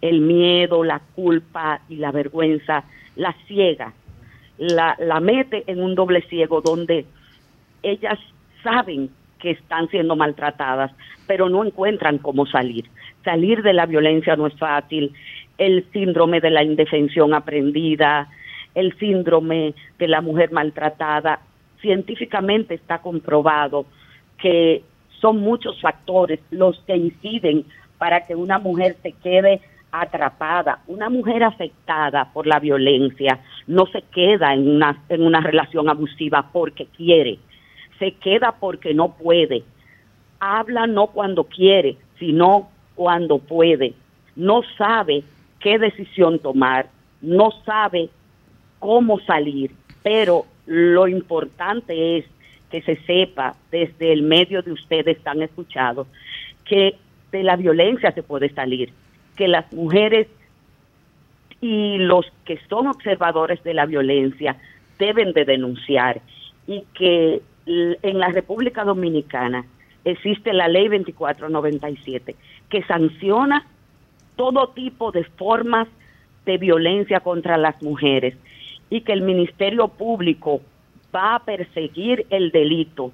[0.00, 2.84] El miedo, la culpa y la vergüenza
[3.16, 3.92] la ciega,
[4.58, 7.04] la, la mete en un doble ciego donde
[7.82, 8.18] ellas
[8.62, 10.92] saben que están siendo maltratadas,
[11.26, 12.86] pero no encuentran cómo salir.
[13.24, 15.12] Salir de la violencia no es fácil.
[15.56, 18.28] El síndrome de la indefensión aprendida,
[18.74, 21.40] el síndrome de la mujer maltratada,
[21.80, 23.86] científicamente está comprobado
[24.38, 24.82] que
[25.20, 27.64] son muchos factores los que inciden
[27.98, 29.60] para que una mujer se quede
[29.92, 35.88] atrapada, una mujer afectada por la violencia no se queda en una, en una relación
[35.88, 37.38] abusiva porque quiere,
[37.98, 39.62] se queda porque no puede.
[40.38, 43.94] Habla no cuando quiere, sino cuando puede.
[44.36, 45.22] No sabe
[45.58, 46.86] qué decisión tomar,
[47.20, 48.08] no sabe
[48.78, 52.24] cómo salir, pero lo importante es
[52.70, 56.06] que se sepa desde el medio de ustedes tan escuchados
[56.64, 56.94] que
[57.32, 58.92] de la violencia se puede salir,
[59.34, 60.28] que las mujeres
[61.60, 64.58] y los que son observadores de la violencia
[64.96, 66.20] deben de denunciar
[66.68, 69.66] y que en la República Dominicana
[70.04, 72.36] existe la ley 2497
[72.68, 73.66] que sanciona
[74.36, 75.88] todo tipo de formas
[76.46, 78.36] de violencia contra las mujeres
[78.90, 80.60] y que el Ministerio Público
[81.14, 83.12] va a perseguir el delito,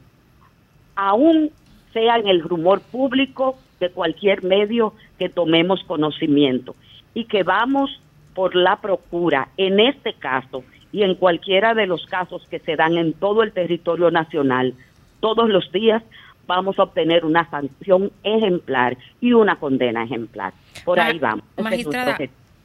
[0.95, 1.51] aún
[1.93, 6.75] sea en el rumor público de cualquier medio que tomemos conocimiento
[7.15, 8.01] y que vamos
[8.35, 12.97] por la procura en este caso y en cualquiera de los casos que se dan
[12.97, 14.75] en todo el territorio nacional,
[15.21, 16.03] todos los días
[16.47, 20.53] vamos a obtener una sanción ejemplar y una condena ejemplar.
[20.85, 21.45] Por ahí vamos.
[21.59, 22.19] Magistrada,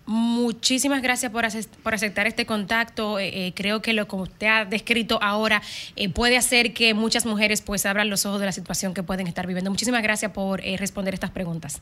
[0.05, 1.45] Muchísimas gracias por,
[1.83, 3.19] por aceptar este contacto.
[3.19, 5.61] Eh, eh, creo que lo que usted ha descrito ahora
[5.95, 9.27] eh, puede hacer que muchas mujeres pues abran los ojos de la situación que pueden
[9.27, 9.69] estar viviendo.
[9.69, 11.81] Muchísimas gracias por responder estas preguntas.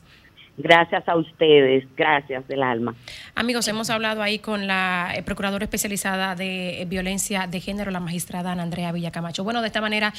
[0.62, 2.94] Gracias a ustedes, gracias del alma.
[3.34, 8.62] Amigos, hemos hablado ahí con la procuradora especializada de violencia de género, la magistrada Ana
[8.62, 9.44] Andrea Villacamacho.
[9.44, 10.12] Bueno, de esta manera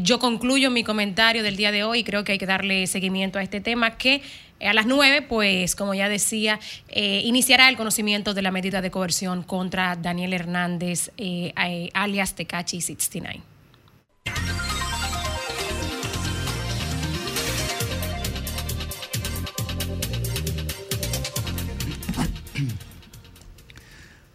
[0.00, 3.42] yo concluyo mi comentario del día de hoy creo que hay que darle seguimiento a
[3.42, 4.22] este tema que
[4.60, 6.58] a las nueve, pues, como ya decía,
[6.88, 12.34] eh, iniciará el conocimiento de la medida de coerción contra Daniel Hernández, eh, eh, alias
[12.34, 13.42] Tecachi 69.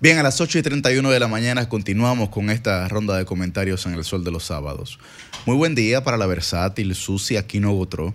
[0.01, 3.85] Bien, a las 8 y 31 de la mañana continuamos con esta ronda de comentarios
[3.85, 4.97] en el Sol de los Sábados.
[5.45, 8.13] Muy buen día para la versátil Susi Aquino Gotro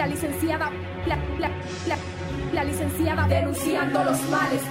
[0.00, 0.70] la licenciada,
[2.54, 4.62] la, licenciada denunciando los males,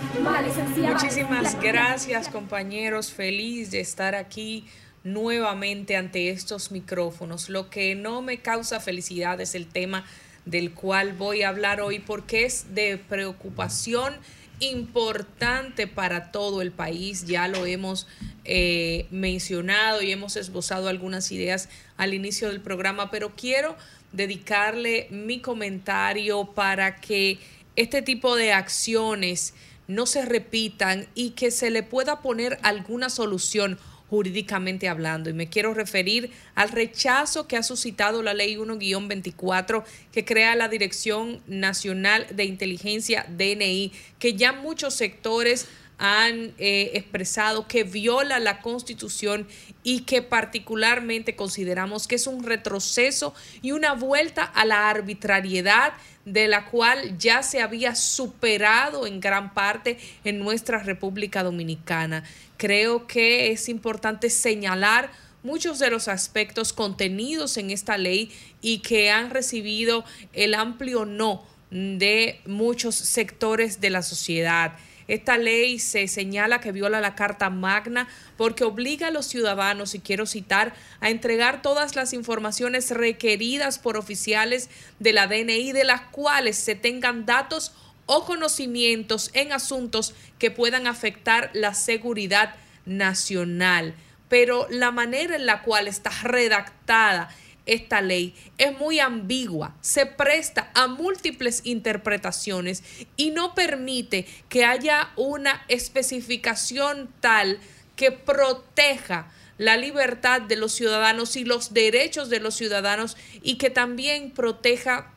[0.75, 4.65] Muchísimas gracias compañeros, feliz de estar aquí
[5.03, 7.49] nuevamente ante estos micrófonos.
[7.49, 10.03] Lo que no me causa felicidad es el tema
[10.45, 14.15] del cual voy a hablar hoy porque es de preocupación
[14.59, 17.25] importante para todo el país.
[17.25, 18.07] Ya lo hemos
[18.45, 23.75] eh, mencionado y hemos esbozado algunas ideas al inicio del programa, pero quiero
[24.11, 27.39] dedicarle mi comentario para que
[27.75, 29.53] este tipo de acciones
[29.87, 33.79] no se repitan y que se le pueda poner alguna solución
[34.09, 35.29] jurídicamente hablando.
[35.29, 40.67] Y me quiero referir al rechazo que ha suscitado la ley 1-24 que crea la
[40.67, 45.67] Dirección Nacional de Inteligencia DNI, que ya muchos sectores
[45.99, 49.47] han eh, expresado que viola la constitución
[49.83, 56.47] y que particularmente consideramos que es un retroceso y una vuelta a la arbitrariedad de
[56.47, 62.23] la cual ya se había superado en gran parte en nuestra República Dominicana.
[62.59, 65.13] Creo que es importante señalar
[65.43, 70.03] muchos de los aspectos contenidos en esta ley y que han recibido
[70.33, 74.73] el amplio no de muchos sectores de la sociedad.
[75.07, 79.99] Esta ley se señala que viola la Carta Magna porque obliga a los ciudadanos, y
[79.99, 84.69] quiero citar, a entregar todas las informaciones requeridas por oficiales
[84.99, 87.71] de la DNI de las cuales se tengan datos
[88.11, 92.55] o conocimientos en asuntos que puedan afectar la seguridad
[92.87, 93.93] nacional.
[94.29, 97.29] Pero la manera en la cual está redactada
[97.67, 102.83] esta ley es muy ambigua, se presta a múltiples interpretaciones
[103.15, 107.59] y no permite que haya una especificación tal
[107.95, 113.69] que proteja la libertad de los ciudadanos y los derechos de los ciudadanos y que
[113.69, 115.13] también proteja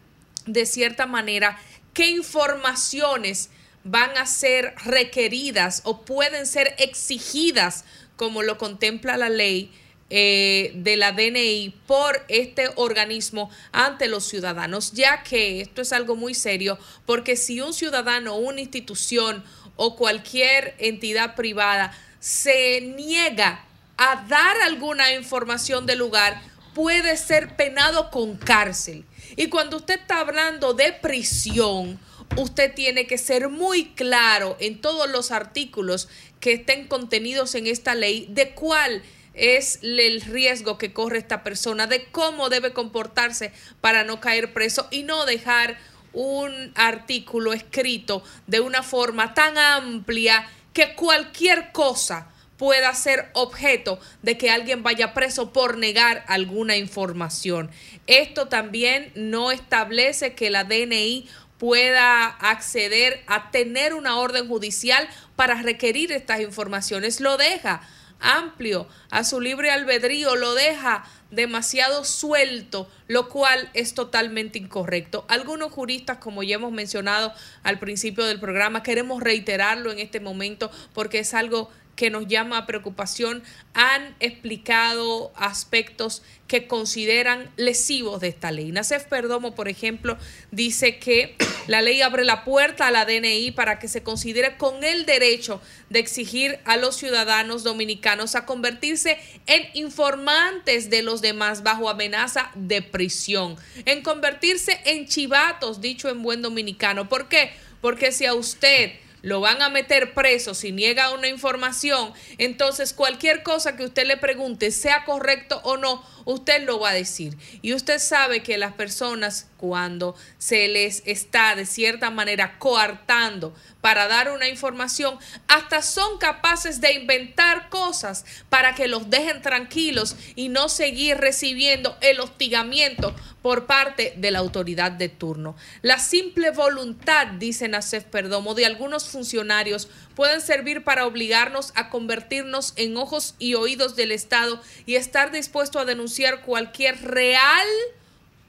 [0.46, 1.58] de cierta manera
[1.92, 3.50] qué informaciones
[3.84, 7.84] van a ser requeridas o pueden ser exigidas
[8.16, 9.72] como lo contempla la ley
[10.10, 16.16] eh, de la DNI por este organismo ante los ciudadanos, ya que esto es algo
[16.16, 19.42] muy serio, porque si un ciudadano, una institución
[19.76, 23.64] o cualquier entidad privada se niega
[23.96, 26.42] a dar alguna información del lugar,
[26.74, 29.04] puede ser penado con cárcel.
[29.36, 31.98] Y cuando usted está hablando de prisión,
[32.36, 36.08] usted tiene que ser muy claro en todos los artículos
[36.40, 39.02] que estén contenidos en esta ley de cuál
[39.34, 44.88] es el riesgo que corre esta persona, de cómo debe comportarse para no caer preso
[44.90, 45.78] y no dejar
[46.12, 52.31] un artículo escrito de una forma tan amplia que cualquier cosa
[52.62, 57.72] pueda ser objeto de que alguien vaya preso por negar alguna información.
[58.06, 61.28] Esto también no establece que la DNI
[61.58, 67.18] pueda acceder a tener una orden judicial para requerir estas informaciones.
[67.18, 67.82] Lo deja
[68.20, 75.24] amplio a su libre albedrío, lo deja demasiado suelto, lo cual es totalmente incorrecto.
[75.28, 77.32] Algunos juristas, como ya hemos mencionado
[77.64, 82.58] al principio del programa, queremos reiterarlo en este momento porque es algo que nos llama
[82.58, 83.42] a preocupación
[83.74, 88.72] han explicado aspectos que consideran lesivos de esta ley.
[88.72, 90.18] Nacef Perdomo, por ejemplo,
[90.50, 91.36] dice que
[91.66, 95.60] la ley abre la puerta a la DNI para que se considere con el derecho
[95.90, 102.50] de exigir a los ciudadanos dominicanos a convertirse en informantes de los demás bajo amenaza
[102.54, 107.08] de prisión, en convertirse en chivatos, dicho en buen dominicano.
[107.08, 107.52] ¿Por qué?
[107.80, 108.92] Porque si a usted
[109.22, 114.16] lo van a meter preso si niega una información, entonces cualquier cosa que usted le
[114.16, 117.36] pregunte, sea correcto o no, usted lo va a decir.
[117.62, 124.08] Y usted sabe que las personas cuando se les está de cierta manera coartando para
[124.08, 125.16] dar una información,
[125.46, 131.96] hasta son capaces de inventar cosas para que los dejen tranquilos y no seguir recibiendo
[132.00, 135.54] el hostigamiento por parte de la autoridad de turno.
[135.80, 142.72] La simple voluntad, dice Nacef Perdomo, de algunos funcionarios pueden servir para obligarnos a convertirnos
[142.74, 147.68] en ojos y oídos del Estado y estar dispuesto a denunciar cualquier real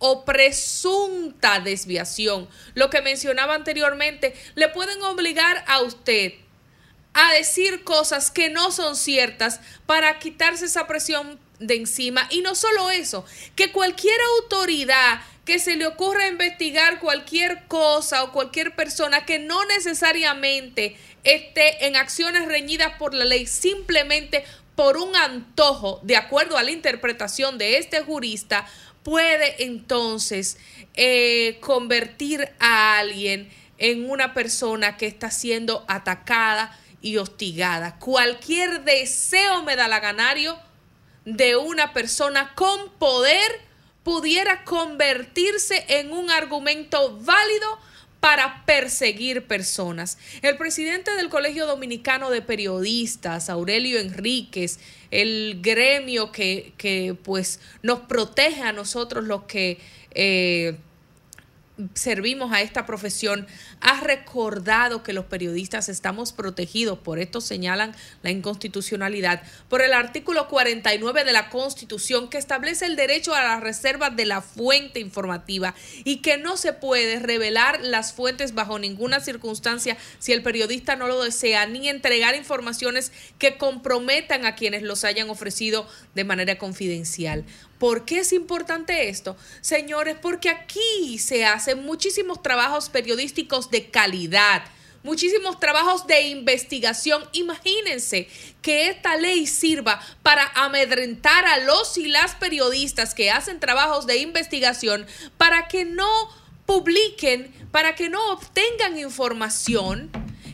[0.05, 2.49] o presunta desviación.
[2.73, 6.33] Lo que mencionaba anteriormente, le pueden obligar a usted
[7.13, 12.27] a decir cosas que no son ciertas para quitarse esa presión de encima.
[12.31, 13.23] Y no solo eso,
[13.55, 19.63] que cualquier autoridad que se le ocurra investigar cualquier cosa o cualquier persona que no
[19.67, 24.43] necesariamente esté en acciones reñidas por la ley, simplemente
[24.75, 28.67] por un antojo, de acuerdo a la interpretación de este jurista,
[29.03, 30.57] puede entonces
[30.95, 37.99] eh, convertir a alguien en una persona que está siendo atacada y hostigada.
[37.99, 40.57] Cualquier deseo me da la ganario
[41.25, 43.61] de una persona con poder
[44.03, 47.79] pudiera convertirse en un argumento válido
[48.23, 50.17] para perseguir personas.
[50.41, 54.79] El presidente del Colegio Dominicano de Periodistas, Aurelio Enríquez,
[55.11, 59.77] el gremio que, que pues nos protege a nosotros los que
[60.11, 60.77] eh,
[61.95, 63.47] servimos a esta profesión,
[63.81, 70.47] ha recordado que los periodistas estamos protegidos, por esto señalan la inconstitucionalidad, por el artículo
[70.47, 75.73] 49 de la Constitución que establece el derecho a la reserva de la fuente informativa
[76.03, 81.07] y que no se puede revelar las fuentes bajo ninguna circunstancia si el periodista no
[81.07, 87.45] lo desea, ni entregar informaciones que comprometan a quienes los hayan ofrecido de manera confidencial.
[87.83, 89.35] ¿Por qué es importante esto?
[89.59, 94.63] Señores, porque aquí se hacen muchísimos trabajos periodísticos de calidad
[95.03, 97.21] muchísimos trabajos de investigación.
[97.33, 98.29] Imagínense
[98.61, 104.15] que esta ley sirva para amedrentar a los y las periodistas que hacen trabajos de
[104.19, 105.05] investigación
[105.37, 106.07] para que no
[106.65, 110.09] publiquen, para que no obtengan información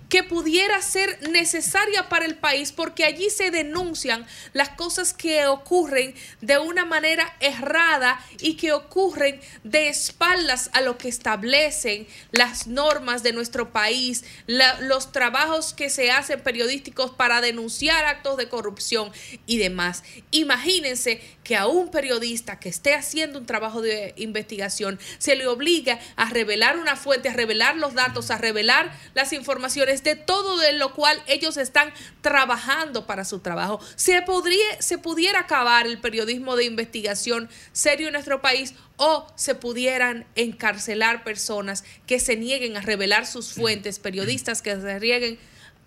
[0.09, 6.15] que pudiera ser necesaria para el país porque allí se denuncian las cosas que ocurren
[6.41, 13.21] de una manera errada y que ocurren de espaldas a lo que establecen las normas
[13.21, 19.11] de nuestro país, los trabajos que se hacen periodísticos para denunciar actos de corrupción
[19.45, 20.03] y demás.
[20.31, 25.99] Imagínense que a un periodista que esté haciendo un trabajo de investigación se le obliga
[26.15, 30.73] a revelar una fuente, a revelar los datos, a revelar las informaciones de todo de
[30.73, 33.79] lo cual ellos están trabajando para su trabajo.
[33.95, 39.55] Se, podría, se pudiera acabar el periodismo de investigación serio en nuestro país o se
[39.55, 45.39] pudieran encarcelar personas que se nieguen a revelar sus fuentes, periodistas que se nieguen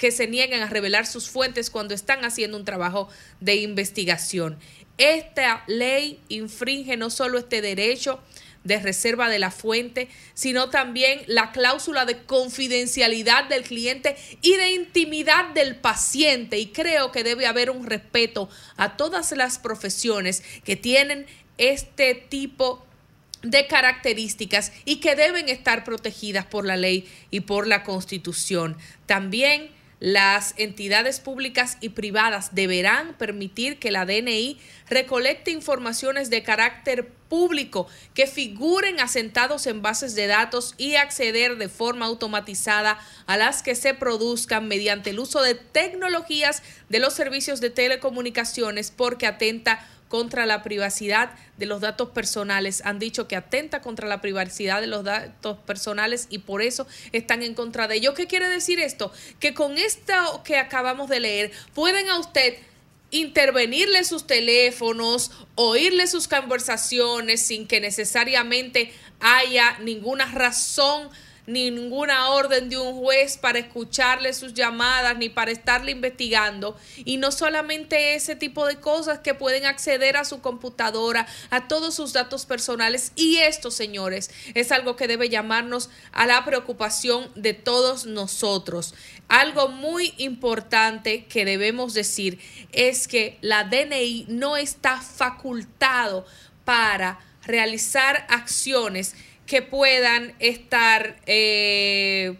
[0.02, 3.08] que se nieguen a revelar sus fuentes cuando están haciendo un trabajo
[3.38, 4.58] de investigación.
[5.02, 8.20] Esta ley infringe no solo este derecho,
[8.62, 14.70] de reserva de la fuente, sino también la cláusula de confidencialidad del cliente y de
[14.70, 16.60] intimidad del paciente.
[16.60, 21.26] Y creo que debe haber un respeto a todas las profesiones que tienen
[21.58, 22.86] este tipo
[23.42, 28.76] de características y que deben estar protegidas por la ley y por la constitución.
[29.06, 29.71] También
[30.02, 34.58] las entidades públicas y privadas deberán permitir que la DNI
[34.88, 41.68] recolecte informaciones de carácter público que figuren asentados en bases de datos y acceder de
[41.68, 47.60] forma automatizada a las que se produzcan mediante el uso de tecnologías de los servicios
[47.60, 52.82] de telecomunicaciones porque atenta contra la privacidad de los datos personales.
[52.84, 57.42] Han dicho que atenta contra la privacidad de los datos personales y por eso están
[57.42, 58.12] en contra de ello.
[58.12, 59.10] ¿Qué quiere decir esto?
[59.40, 62.58] Que con esto que acabamos de leer pueden a usted
[63.10, 71.08] intervenirle sus teléfonos, oírle sus conversaciones sin que necesariamente haya ninguna razón
[71.52, 76.76] ninguna orden de un juez para escucharle sus llamadas ni para estarle investigando.
[77.04, 81.94] Y no solamente ese tipo de cosas que pueden acceder a su computadora, a todos
[81.94, 83.12] sus datos personales.
[83.14, 88.94] Y esto, señores, es algo que debe llamarnos a la preocupación de todos nosotros.
[89.28, 92.38] Algo muy importante que debemos decir
[92.72, 96.26] es que la DNI no está facultado
[96.64, 99.14] para realizar acciones
[99.52, 102.38] que puedan estar eh,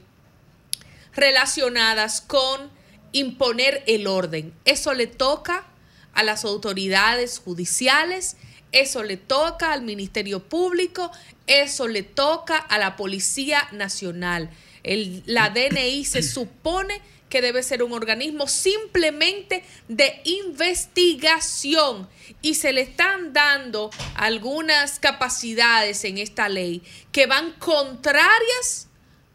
[1.15, 2.71] relacionadas con
[3.13, 4.55] imponer el orden.
[4.65, 5.67] Eso le toca
[6.15, 8.39] a las autoridades judiciales,
[8.73, 11.11] eso le toca al Ministerio Público,
[11.47, 14.49] eso le toca a la Policía Nacional.
[14.83, 17.03] la DNI se supone
[17.33, 22.07] que debe ser un organismo simplemente de investigación
[22.43, 28.89] y se le están dando algunas capacidades en esta ley que van contrarias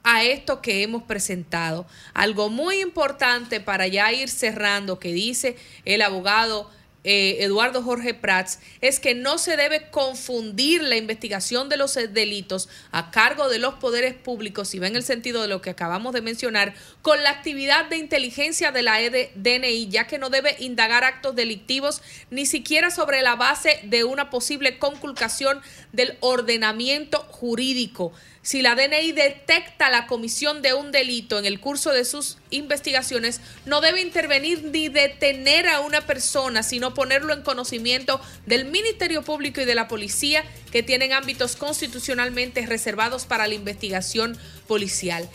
[0.04, 1.88] a esto que hemos presentado.
[2.14, 6.70] Algo muy importante para ya ir cerrando que dice el abogado
[7.04, 12.68] eh, Eduardo Jorge Prats es que no se debe confundir la investigación de los delitos
[12.92, 16.14] a cargo de los poderes públicos, si va en el sentido de lo que acabamos
[16.14, 21.04] de mencionar, con la actividad de inteligencia de la EDNI, ya que no debe indagar
[21.04, 25.62] actos delictivos ni siquiera sobre la base de una posible conculcación
[25.94, 28.12] del ordenamiento jurídico.
[28.48, 33.42] Si la DNI detecta la comisión de un delito en el curso de sus investigaciones,
[33.66, 39.60] no debe intervenir ni detener a una persona, sino ponerlo en conocimiento del Ministerio Público
[39.60, 45.28] y de la Policía, que tienen ámbitos constitucionalmente reservados para la investigación policial.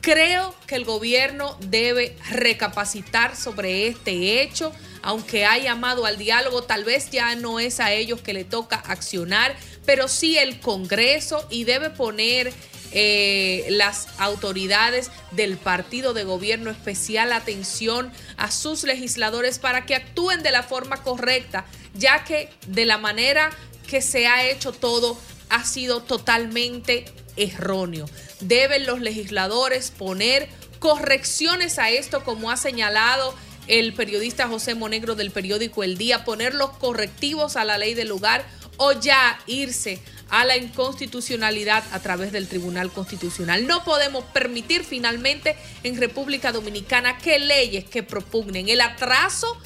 [0.00, 4.72] Creo que el gobierno debe recapacitar sobre este hecho,
[5.02, 8.76] aunque ha llamado al diálogo, tal vez ya no es a ellos que le toca
[8.76, 9.54] accionar,
[9.86, 12.52] pero sí el Congreso y debe poner
[12.96, 20.44] eh, las autoridades del partido de gobierno especial atención a sus legisladores para que actúen
[20.44, 23.50] de la forma correcta, ya que de la manera
[23.88, 27.04] que se ha hecho todo ha sido totalmente
[27.36, 28.06] erróneo.
[28.40, 30.48] Deben los legisladores poner
[30.78, 33.34] correcciones a esto, como ha señalado
[33.66, 38.08] el periodista José Monegro del periódico El Día, poner los correctivos a la ley del
[38.08, 38.44] lugar
[38.76, 43.66] o ya irse a la inconstitucionalidad a través del Tribunal Constitucional.
[43.66, 49.56] No podemos permitir finalmente en República Dominicana que leyes que propugnen el atraso,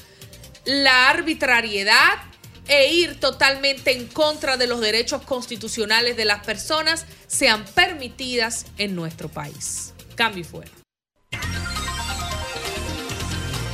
[0.65, 2.19] la arbitrariedad
[2.67, 8.95] e ir totalmente en contra de los derechos constitucionales de las personas sean permitidas en
[8.95, 9.93] nuestro país.
[10.15, 10.78] Cambio y fuera.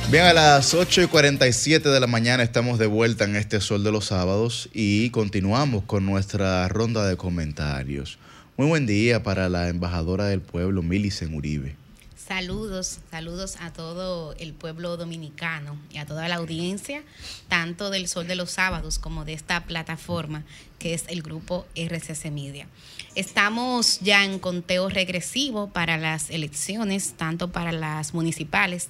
[0.08, 3.82] Bien, a las 8 y 47 de la mañana estamos de vuelta en este Sol
[3.82, 8.16] de los Sábados y continuamos con nuestra ronda de comentarios.
[8.56, 11.74] Muy buen día para la embajadora del pueblo, Milicen Uribe.
[12.14, 17.02] Saludos, saludos a todo el pueblo dominicano y a toda la audiencia,
[17.48, 20.44] tanto del Sol de los Sábados como de esta plataforma
[20.78, 22.68] que es el grupo RCC Media.
[23.16, 28.88] Estamos ya en conteo regresivo para las elecciones, tanto para las municipales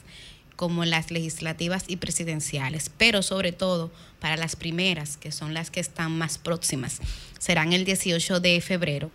[0.56, 5.80] como las legislativas y presidenciales, pero sobre todo para las primeras, que son las que
[5.80, 7.00] están más próximas.
[7.38, 9.10] Serán el 18 de febrero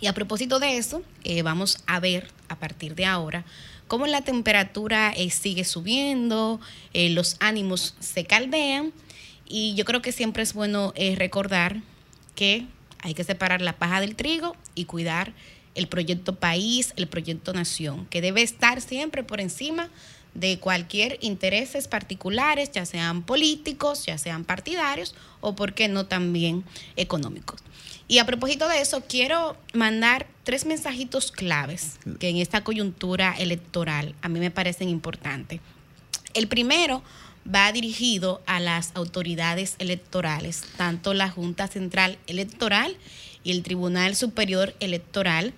[0.00, 3.44] y a propósito de eso, eh, vamos a ver a partir de ahora
[3.88, 6.60] cómo la temperatura eh, sigue subiendo,
[6.92, 8.92] eh, los ánimos se caldean
[9.48, 11.80] y yo creo que siempre es bueno recordar
[12.34, 12.66] que
[12.98, 15.32] hay que separar la paja del trigo y cuidar
[15.76, 19.88] el proyecto país, el proyecto nación, que debe estar siempre por encima
[20.60, 26.64] cualquier intereses particulares, ya sean políticos, ya sean partidarios o, por qué no, también
[26.96, 27.60] económicos.
[28.08, 34.14] Y a propósito de eso, quiero mandar tres mensajitos claves que en esta coyuntura electoral
[34.22, 35.60] a mí me parecen importantes.
[36.34, 37.02] El primero
[37.52, 42.96] va dirigido a las autoridades electorales, tanto la Junta Central Electoral
[43.42, 45.52] y el Tribunal Superior Electoral,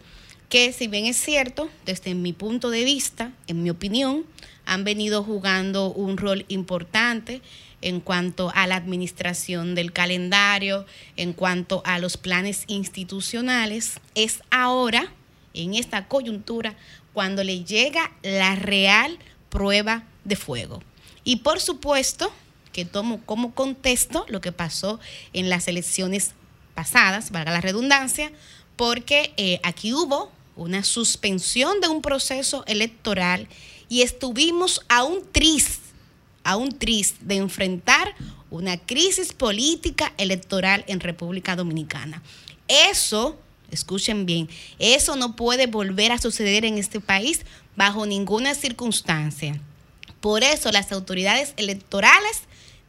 [0.48, 4.24] que si bien es cierto, desde mi punto de vista, en mi opinión,
[4.68, 7.40] han venido jugando un rol importante
[7.80, 10.84] en cuanto a la administración del calendario,
[11.16, 13.94] en cuanto a los planes institucionales.
[14.14, 15.10] Es ahora,
[15.54, 16.76] en esta coyuntura,
[17.14, 19.18] cuando le llega la real
[19.48, 20.82] prueba de fuego.
[21.24, 22.30] Y por supuesto
[22.72, 25.00] que tomo como contexto lo que pasó
[25.32, 26.32] en las elecciones
[26.74, 28.30] pasadas, valga la redundancia,
[28.76, 33.48] porque eh, aquí hubo una suspensión de un proceso electoral
[33.88, 35.78] y estuvimos a un tris,
[36.44, 38.14] a un tris de enfrentar
[38.50, 42.22] una crisis política electoral en República Dominicana.
[42.66, 43.38] Eso,
[43.70, 44.48] escuchen bien,
[44.78, 47.42] eso no puede volver a suceder en este país
[47.76, 49.60] bajo ninguna circunstancia.
[50.20, 52.42] Por eso las autoridades electorales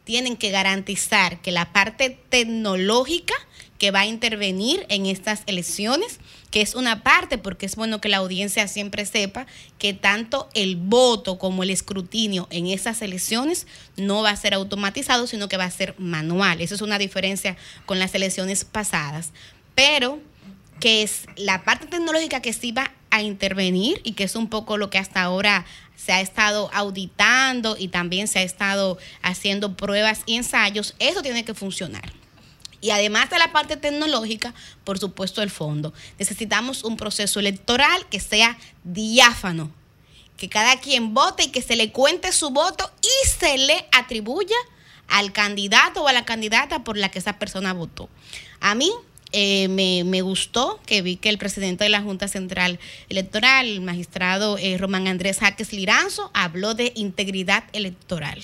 [0.04, 3.36] tienen que garantizar que la parte tecnológica
[3.78, 6.20] que va a intervenir en estas elecciones,
[6.52, 9.46] que es una parte, porque es bueno que la audiencia siempre sepa
[9.78, 13.68] que tanto el voto como el escrutinio en esas elecciones
[13.98, 16.62] no va a ser automatizado, sino que va a ser manual.
[16.62, 19.32] Esa es una diferencia con las elecciones pasadas.
[19.76, 20.20] Pero
[20.80, 24.78] que es la parte tecnológica que sí va a intervenir y que es un poco
[24.78, 25.66] lo que hasta ahora
[25.96, 31.44] se ha estado auditando y también se ha estado haciendo pruebas y ensayos, eso tiene
[31.44, 32.19] que funcionar.
[32.82, 34.54] Y además de la parte tecnológica,
[34.84, 35.94] por supuesto el fondo.
[36.18, 39.72] Necesitamos un proceso electoral que sea diáfano,
[40.38, 44.56] que cada quien vote y que se le cuente su voto y se le atribuya
[45.08, 48.10] al candidato o a la candidata por la que esa persona votó.
[48.62, 48.92] A mí
[49.32, 52.80] eh, me, gustó que vi que el presidente de la Junta Central
[53.10, 58.44] Electoral, el magistrado eh, Román Andrés Jaques Liranzo, habló de integridad electoral.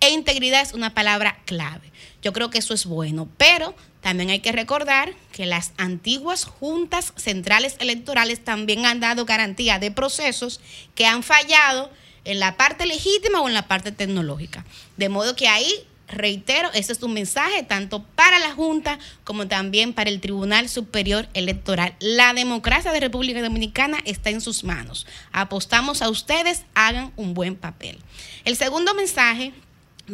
[0.00, 1.87] E integridad es una palabra clave.
[2.22, 7.12] Yo creo que eso es bueno, pero también hay que recordar que las antiguas juntas
[7.16, 10.60] centrales electorales también han dado garantía de procesos
[10.94, 11.90] que han fallado
[12.24, 14.64] en la parte legítima o en la parte tecnológica.
[14.96, 15.72] De modo que ahí
[16.08, 21.28] reitero, ese es un mensaje tanto para la Junta como también para el Tribunal Superior
[21.34, 21.94] Electoral.
[22.00, 25.06] La democracia de República Dominicana está en sus manos.
[25.32, 27.98] Apostamos a ustedes, hagan un buen papel.
[28.44, 29.52] El segundo mensaje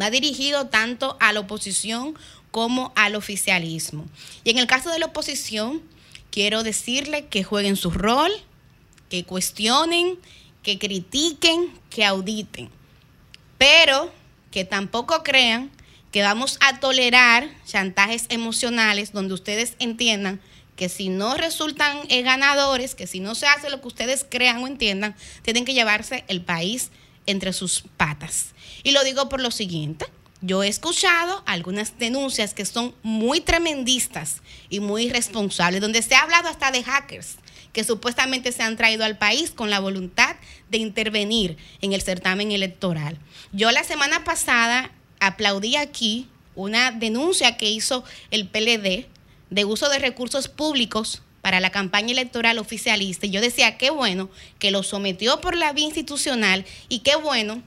[0.00, 2.14] va dirigido tanto a la oposición
[2.50, 4.06] como al oficialismo.
[4.44, 5.82] Y en el caso de la oposición,
[6.30, 8.30] quiero decirle que jueguen su rol,
[9.08, 10.18] que cuestionen,
[10.62, 12.70] que critiquen, que auditen,
[13.58, 14.12] pero
[14.50, 15.70] que tampoco crean
[16.10, 20.40] que vamos a tolerar chantajes emocionales donde ustedes entiendan
[20.76, 24.62] que si no resultan eh, ganadores, que si no se hace lo que ustedes crean
[24.62, 26.90] o entiendan, tienen que llevarse el país
[27.26, 28.53] entre sus patas.
[28.84, 30.06] Y lo digo por lo siguiente.
[30.40, 36.20] Yo he escuchado algunas denuncias que son muy tremendistas y muy irresponsables, donde se ha
[36.20, 37.38] hablado hasta de hackers
[37.74, 40.36] que supuestamente se han traído al país con la voluntad
[40.70, 43.18] de intervenir en el certamen electoral.
[43.52, 49.06] Yo la semana pasada aplaudí aquí una denuncia que hizo el PLD
[49.50, 53.26] de uso de recursos públicos para la campaña electoral oficialista.
[53.26, 54.30] Y yo decía, qué bueno
[54.60, 57.60] que lo sometió por la vía institucional y qué bueno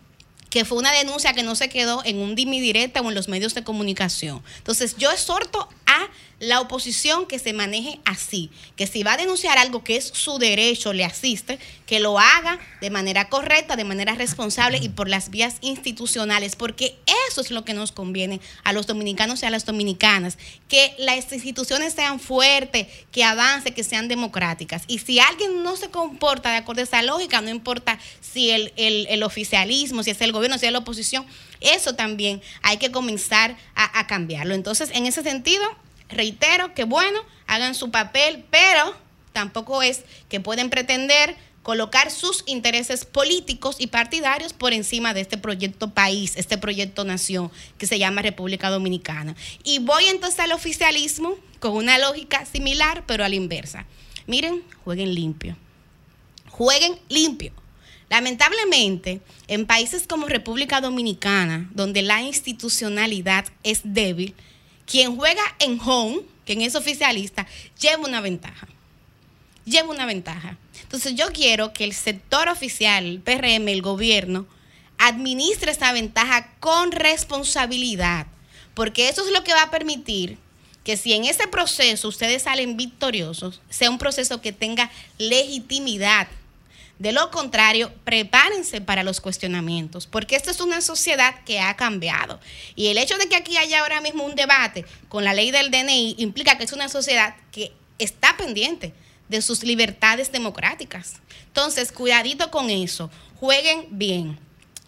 [0.49, 3.27] que fue una denuncia que no se quedó en un dimi directa o en los
[3.27, 4.41] medios de comunicación.
[4.57, 6.07] Entonces, yo exhorto a
[6.39, 10.37] la oposición que se maneje así, que si va a denunciar algo que es su
[10.37, 11.57] derecho, le asiste,
[11.87, 16.95] que lo haga de manera correcta, de manera responsable y por las vías institucionales, porque
[17.29, 20.37] eso es lo que nos conviene a los dominicanos y a las dominicanas,
[20.67, 24.83] que las instituciones sean fuertes, que avance, que sean democráticas.
[24.87, 28.73] Y si alguien no se comporta de acuerdo a esa lógica, no importa si el,
[28.75, 31.25] el, oficialismo, si es el gobierno, si es la oposición,
[31.61, 34.53] eso también hay que comenzar a cambiarlo.
[34.53, 35.63] Entonces, en ese sentido,
[36.09, 38.95] reitero que bueno, hagan su papel, pero
[39.33, 41.35] tampoco es que pueden pretender
[41.67, 47.51] colocar sus intereses políticos y partidarios por encima de este proyecto país, este proyecto nación
[47.77, 49.35] que se llama República Dominicana.
[49.65, 53.85] Y voy entonces al oficialismo con una lógica similar, pero a la inversa.
[54.27, 55.57] Miren, jueguen limpio.
[56.49, 57.51] Jueguen limpio.
[58.09, 59.19] Lamentablemente,
[59.49, 64.35] en países como República Dominicana, donde la institucionalidad es débil,
[64.87, 67.45] quien juega en home, quien es oficialista,
[67.79, 68.67] lleva una ventaja.
[69.65, 70.57] Lleva una ventaja.
[70.81, 74.47] Entonces yo quiero que el sector oficial, el PRM, el gobierno,
[74.97, 78.25] administre esa ventaja con responsabilidad,
[78.73, 80.37] porque eso es lo que va a permitir
[80.83, 86.29] que si en ese proceso ustedes salen victoriosos, sea un proceso que tenga legitimidad
[86.99, 92.39] de lo contrario, prepárense para los cuestionamientos, porque esta es una sociedad que ha cambiado.
[92.75, 95.69] Y el hecho de que aquí haya ahora mismo un debate con la ley del
[95.69, 98.93] DNI implica que es una sociedad que está pendiente
[99.29, 101.21] de sus libertades democráticas.
[101.47, 104.39] Entonces, cuidadito con eso, jueguen bien.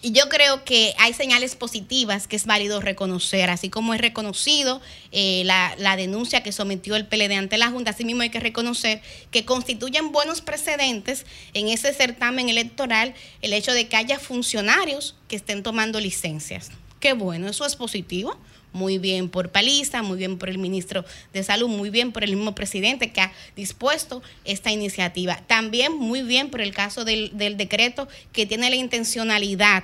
[0.01, 4.81] Y yo creo que hay señales positivas que es válido reconocer, así como es reconocido
[5.11, 8.39] eh, la, la denuncia que sometió el PLD ante la Junta, así mismo hay que
[8.39, 15.15] reconocer que constituyen buenos precedentes en ese certamen electoral el hecho de que haya funcionarios
[15.27, 16.71] que estén tomando licencias.
[17.01, 18.37] Qué bueno, eso es positivo.
[18.71, 22.35] Muy bien por Paliza, muy bien por el ministro de Salud, muy bien por el
[22.35, 25.41] mismo presidente que ha dispuesto esta iniciativa.
[25.47, 29.83] También muy bien por el caso del, del decreto que tiene la intencionalidad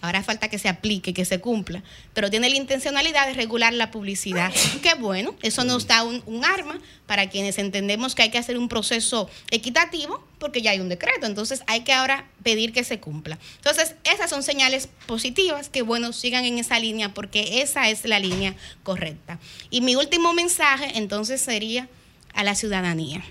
[0.00, 1.82] Ahora falta que se aplique, que se cumpla,
[2.14, 4.52] pero tiene la intencionalidad de regular la publicidad.
[4.82, 8.58] Qué bueno, eso nos da un, un, arma para quienes entendemos que hay que hacer
[8.58, 13.00] un proceso equitativo, porque ya hay un decreto, entonces hay que ahora pedir que se
[13.00, 13.38] cumpla.
[13.56, 18.20] Entonces, esas son señales positivas, que bueno, sigan en esa línea, porque esa es la
[18.20, 19.40] línea correcta.
[19.70, 21.88] Y mi último mensaje entonces sería
[22.34, 23.24] a la ciudadanía.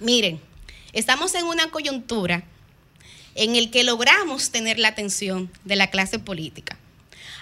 [0.00, 0.40] Miren,
[0.92, 2.44] estamos en una coyuntura
[3.38, 6.76] en el que logramos tener la atención de la clase política.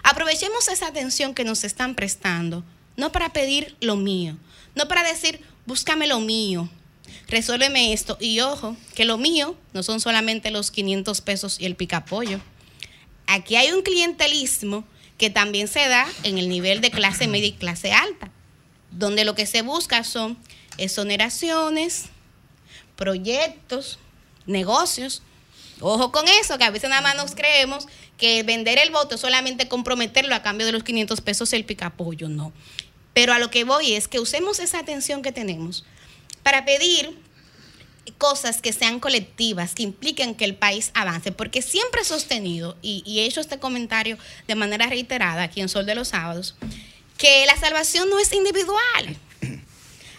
[0.02, 2.64] Aprovechemos esa atención que nos están prestando,
[2.98, 4.36] no para pedir lo mío,
[4.74, 6.68] no para decir, búscame lo mío,
[7.28, 8.18] resuélveme esto.
[8.20, 12.40] Y ojo, que lo mío no son solamente los 500 pesos y el picapollo.
[13.26, 14.84] Aquí hay un clientelismo
[15.16, 18.30] que también se da en el nivel de clase media y clase alta,
[18.90, 20.36] donde lo que se busca son
[20.76, 22.10] exoneraciones,
[22.96, 23.98] proyectos,
[24.44, 25.22] negocios
[25.80, 27.86] Ojo con eso, que a veces nada más nos creemos
[28.16, 32.28] que vender el voto es solamente comprometerlo a cambio de los 500 pesos el picapollo,
[32.28, 32.52] no.
[33.12, 35.84] Pero a lo que voy es que usemos esa atención que tenemos
[36.42, 37.18] para pedir
[38.18, 43.02] cosas que sean colectivas, que impliquen que el país avance, porque siempre he sostenido, y,
[43.04, 44.16] y he hecho este comentario
[44.46, 46.54] de manera reiterada aquí en Sol de los Sábados,
[47.18, 49.18] que la salvación no es individual.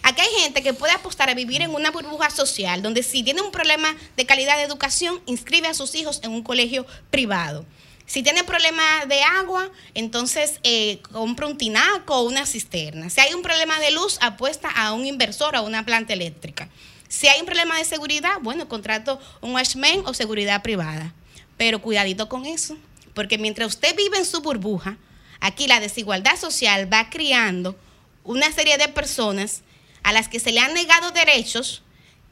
[0.08, 3.42] Aquí hay gente que puede apostar a vivir en una burbuja social donde si tiene
[3.42, 7.66] un problema de calidad de educación, inscribe a sus hijos en un colegio privado.
[8.06, 13.10] Si tiene problema de agua, entonces eh, compra un tinaco o una cisterna.
[13.10, 16.70] Si hay un problema de luz, apuesta a un inversor o a una planta eléctrica.
[17.06, 21.12] Si hay un problema de seguridad, bueno, contrato un watchman o seguridad privada.
[21.58, 22.78] Pero cuidadito con eso,
[23.12, 24.96] porque mientras usted vive en su burbuja,
[25.40, 27.76] aquí la desigualdad social va criando
[28.24, 29.64] una serie de personas
[30.02, 31.82] a las que se le han negado derechos,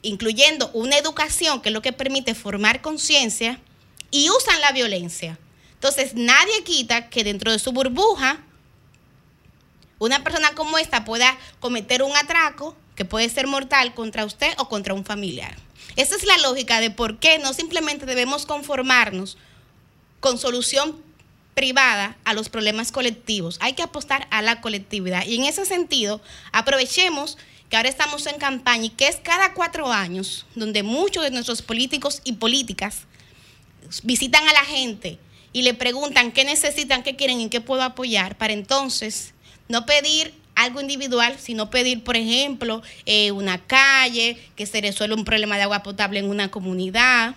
[0.03, 3.61] incluyendo una educación que es lo que permite formar conciencia,
[4.11, 5.39] y usan la violencia.
[5.75, 8.41] Entonces, nadie quita que dentro de su burbuja
[9.99, 14.69] una persona como esta pueda cometer un atraco que puede ser mortal contra usted o
[14.69, 15.57] contra un familiar.
[15.97, 19.39] Esa es la lógica de por qué no simplemente debemos conformarnos
[20.21, 21.01] con solución
[21.55, 23.57] privada a los problemas colectivos.
[23.61, 25.25] Hay que apostar a la colectividad.
[25.25, 26.21] Y en ese sentido,
[26.53, 27.39] aprovechemos
[27.69, 31.63] que ahora estamos en campaña y que es cada cuatro años donde muchos de nuestros
[31.63, 33.03] políticos y políticas
[34.03, 35.19] visitan a la gente
[35.53, 39.33] y le preguntan qué necesitan, qué quieren y qué puedo apoyar, para entonces
[39.69, 45.25] no pedir algo individual, sino pedir, por ejemplo, eh, una calle, que se resuelva un
[45.25, 47.37] problema de agua potable en una comunidad,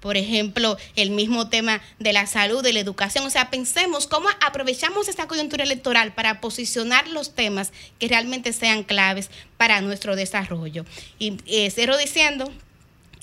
[0.00, 3.24] por ejemplo, el mismo tema de la salud, de la educación.
[3.26, 8.82] O sea, pensemos cómo aprovechamos esta coyuntura electoral para posicionar los temas que realmente sean
[8.82, 10.84] claves para nuestro desarrollo.
[11.18, 12.50] Y eh, cierro diciendo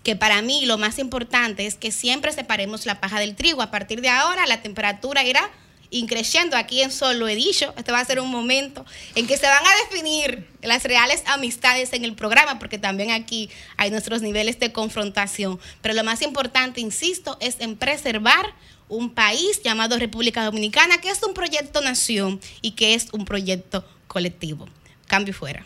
[0.03, 3.61] que para mí lo más importante es que siempre separemos la paja del trigo.
[3.61, 5.49] A partir de ahora la temperatura irá
[5.89, 8.85] increciendo aquí en Sol, lo he dicho, este va a ser un momento
[9.15, 13.49] en que se van a definir las reales amistades en el programa, porque también aquí
[13.77, 15.59] hay nuestros niveles de confrontación.
[15.81, 18.53] Pero lo más importante, insisto, es en preservar
[18.89, 23.85] un país llamado República Dominicana, que es un proyecto nación y que es un proyecto
[24.07, 24.67] colectivo.
[25.07, 25.65] Cambio fuera.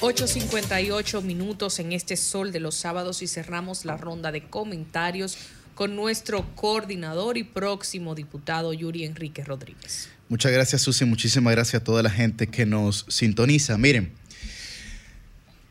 [0.00, 5.36] 8.58 minutos en este sol de los sábados y cerramos la ronda de comentarios
[5.74, 10.08] con nuestro coordinador y próximo diputado Yuri Enrique Rodríguez.
[10.28, 13.76] Muchas gracias Susi, muchísimas gracias a toda la gente que nos sintoniza.
[13.76, 14.12] Miren,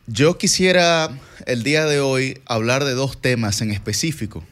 [0.06, 1.08] yo quisiera
[1.46, 4.44] el día de hoy hablar de dos temas en específico.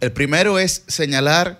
[0.00, 1.58] El primero es señalar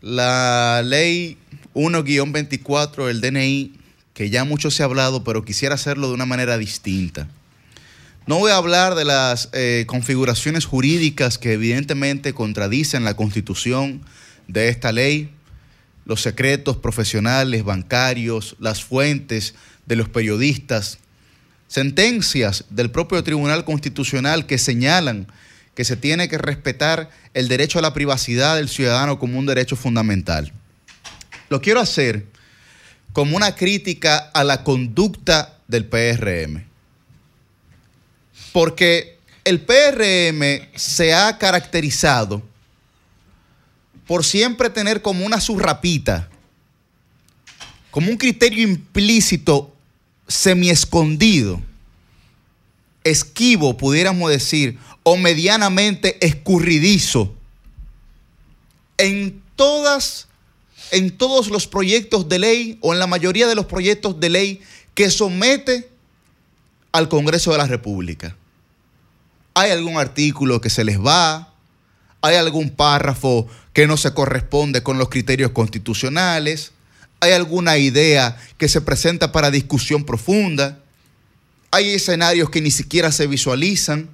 [0.00, 1.36] la ley
[1.74, 3.79] 1-24 del DNI
[4.20, 7.26] que ya mucho se ha hablado, pero quisiera hacerlo de una manera distinta.
[8.26, 14.02] No voy a hablar de las eh, configuraciones jurídicas que evidentemente contradicen la constitución
[14.46, 15.30] de esta ley,
[16.04, 19.54] los secretos profesionales, bancarios, las fuentes
[19.86, 20.98] de los periodistas,
[21.66, 25.28] sentencias del propio Tribunal Constitucional que señalan
[25.74, 29.76] que se tiene que respetar el derecho a la privacidad del ciudadano como un derecho
[29.76, 30.52] fundamental.
[31.48, 32.26] Lo quiero hacer
[33.12, 36.64] como una crítica a la conducta del PRM.
[38.52, 42.42] Porque el PRM se ha caracterizado
[44.06, 46.28] por siempre tener como una surrapita,
[47.90, 49.74] como un criterio implícito,
[50.26, 51.60] semi-escondido,
[53.04, 57.34] esquivo, pudiéramos decir, o medianamente escurridizo
[58.98, 60.28] en todas
[60.90, 64.60] en todos los proyectos de ley o en la mayoría de los proyectos de ley
[64.94, 65.88] que somete
[66.92, 68.36] al Congreso de la República.
[69.54, 71.52] Hay algún artículo que se les va,
[72.22, 76.72] hay algún párrafo que no se corresponde con los criterios constitucionales,
[77.20, 80.78] hay alguna idea que se presenta para discusión profunda,
[81.70, 84.08] hay escenarios que ni siquiera se visualizan.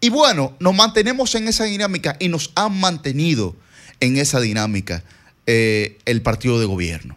[0.00, 3.54] Y bueno, nos mantenemos en esa dinámica y nos han mantenido
[4.00, 5.04] en esa dinámica
[5.46, 7.16] eh, el partido de gobierno.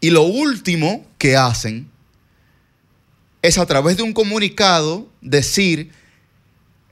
[0.00, 1.88] Y lo último que hacen
[3.40, 5.92] es a través de un comunicado decir,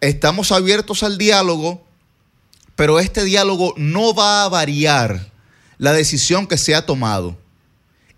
[0.01, 1.85] estamos abiertos al diálogo,
[2.77, 5.31] pero este diálogo no va a variar
[5.79, 7.39] la decisión que se ha tomado.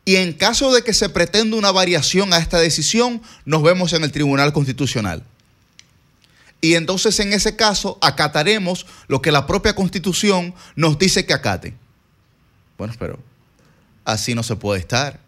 [0.04, 4.02] Y en caso de que se pretenda una variación a esta decisión, nos vemos en
[4.02, 5.24] el Tribunal Constitucional.
[6.64, 11.74] Y entonces en ese caso acataremos lo que la propia constitución nos dice que acate.
[12.78, 13.18] Bueno, pero
[14.04, 15.18] así no se puede estar.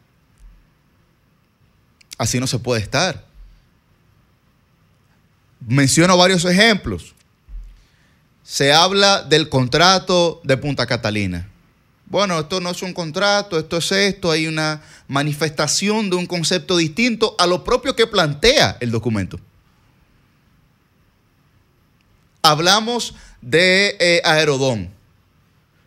[2.17, 3.25] Así no se puede estar.
[5.67, 7.17] Menciono varios ejemplos.
[8.45, 11.49] Se habla del contrato de Punta Catalina.
[12.07, 16.77] Bueno, esto no es un contrato, esto es esto, hay una manifestación de un concepto
[16.77, 19.41] distinto a lo propio que plantea el documento
[22.45, 24.93] hablamos de eh, Aerodón.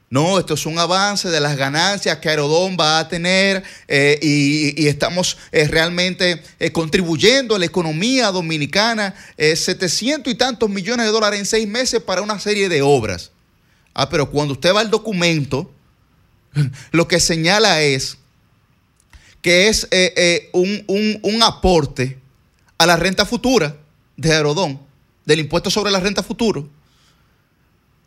[0.09, 4.87] No, esto es un avance de las ganancias que Aerodón va a tener eh, y,
[4.87, 11.45] estamos eh, realmente contribuyendo a la economía dominicana 700 y tantos millones de dólares en
[11.45, 13.31] seis meses para una serie de obras.
[13.93, 15.69] Ah, pero cuando usted va al documento,
[16.91, 18.17] lo que señala es
[19.41, 19.87] que es
[20.53, 22.17] un, un aporte
[22.77, 23.75] a la renta futura
[24.15, 24.86] de Aerodón
[25.27, 26.67] del impuesto sobre la renta futuro,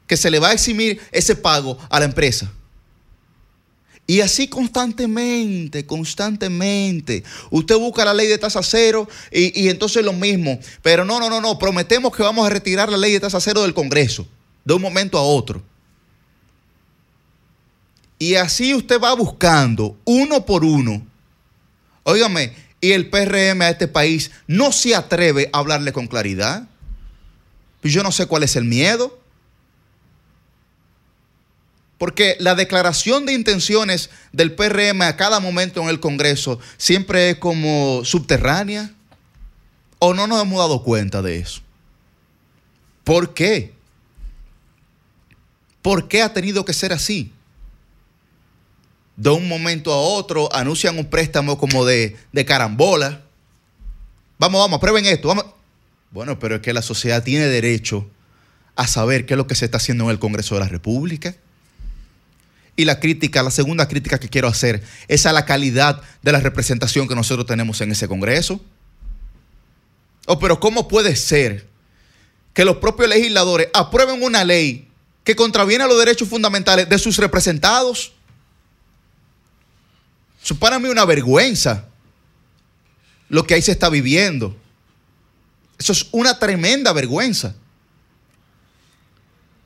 [0.08, 2.50] que se le va a eximir ese pago a la empresa.
[4.06, 7.22] Y así constantemente, constantemente.
[7.50, 10.58] Usted busca la ley de tasa cero y, y, entonces lo mismo.
[10.82, 11.56] Pero no, no, no, no.
[11.60, 14.26] Prometemos que vamos a retirar la ley de tasa cero del Congreso
[14.64, 15.62] de un momento a otro.
[18.18, 21.06] Y así usted va buscando uno por uno.
[22.02, 26.68] Óigame, y el PRM a este país no se atreve a hablarle con claridad.
[27.80, 29.18] Pues yo no sé cuál es el miedo.
[31.98, 37.36] Porque la declaración de intenciones del PRM a cada momento en el Congreso siempre es
[37.36, 38.94] como subterránea.
[39.98, 41.60] ¿O no nos hemos dado cuenta de eso?
[43.04, 43.74] ¿Por qué?
[45.82, 47.32] ¿Por qué ha tenido que ser así?
[49.16, 53.22] De un momento a otro anuncian un préstamo como de, de carambola.
[54.38, 55.28] Vamos, vamos, prueben esto.
[55.28, 55.59] Vamos.
[56.10, 58.08] Bueno, pero es que la sociedad tiene derecho
[58.76, 61.34] a saber qué es lo que se está haciendo en el Congreso de la República.
[62.76, 66.40] Y la crítica, la segunda crítica que quiero hacer es a la calidad de la
[66.40, 68.60] representación que nosotros tenemos en ese Congreso.
[70.26, 71.66] Oh, pero ¿cómo puede ser
[72.54, 74.88] que los propios legisladores aprueben una ley
[75.24, 78.12] que contraviene a los derechos fundamentales de sus representados?
[80.42, 81.86] Eso para mí una vergüenza
[83.28, 84.56] lo que ahí se está viviendo.
[85.80, 87.54] Eso es una tremenda vergüenza.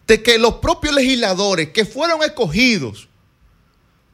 [0.07, 3.09] De que los propios legisladores que fueron escogidos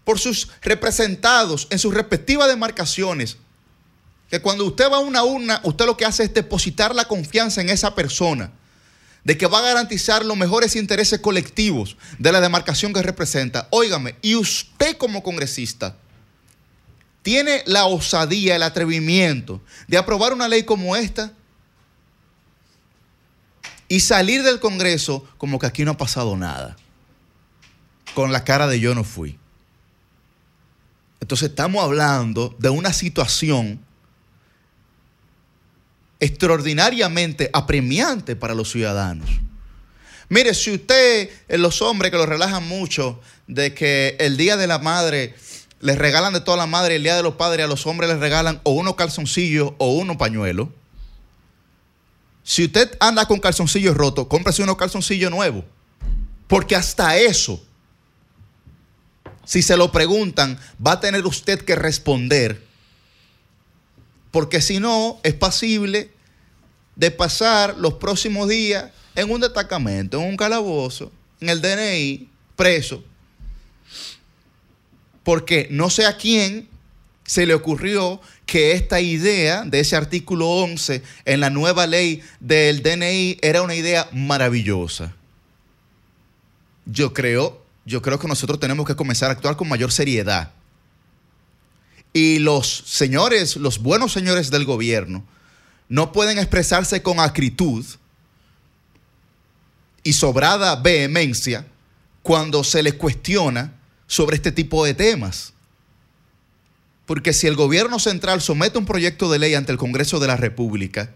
[0.05, 3.36] por sus representados en sus respectivas demarcaciones,
[4.31, 7.60] que cuando usted va a una urna, usted lo que hace es depositar la confianza
[7.60, 8.51] en esa persona,
[9.22, 13.68] de que va a garantizar los mejores intereses colectivos de la demarcación que representa.
[13.70, 15.97] Óigame, y usted como congresista
[17.20, 21.35] tiene la osadía, el atrevimiento de aprobar una ley como esta
[23.91, 26.77] y salir del Congreso como que aquí no ha pasado nada.
[28.15, 29.37] Con la cara de yo no fui.
[31.21, 33.81] Entonces estamos hablando de una situación
[36.21, 39.29] extraordinariamente apremiante para los ciudadanos.
[40.29, 44.69] Mire, si usted, eh, los hombres que lo relajan mucho, de que el Día de
[44.69, 45.35] la Madre
[45.81, 48.21] les regalan de toda la madre, el Día de los Padres a los hombres les
[48.21, 50.69] regalan o unos calzoncillos o unos pañuelos,
[52.43, 55.65] si usted anda con calzoncillos rotos, cómprese unos calzoncillos nuevos.
[56.47, 57.62] Porque hasta eso,
[59.45, 62.65] si se lo preguntan, va a tener usted que responder.
[64.31, 66.11] Porque si no, es pasible
[66.97, 73.03] de pasar los próximos días en un destacamento, en un calabozo, en el DNI, preso.
[75.23, 76.69] Porque no sé a quién
[77.25, 82.82] se le ocurrió que esta idea de ese artículo 11 en la nueva ley del
[82.82, 85.14] DNI era una idea maravillosa.
[86.85, 90.51] Yo creo, yo creo que nosotros tenemos que comenzar a actuar con mayor seriedad.
[92.12, 95.22] Y los señores, los buenos señores del gobierno,
[95.89, 97.86] no pueden expresarse con acritud
[100.02, 101.68] y sobrada vehemencia
[102.24, 103.74] cuando se les cuestiona
[104.09, 105.52] sobre este tipo de temas.
[107.11, 110.37] Porque si el gobierno central somete un proyecto de ley ante el Congreso de la
[110.37, 111.12] República,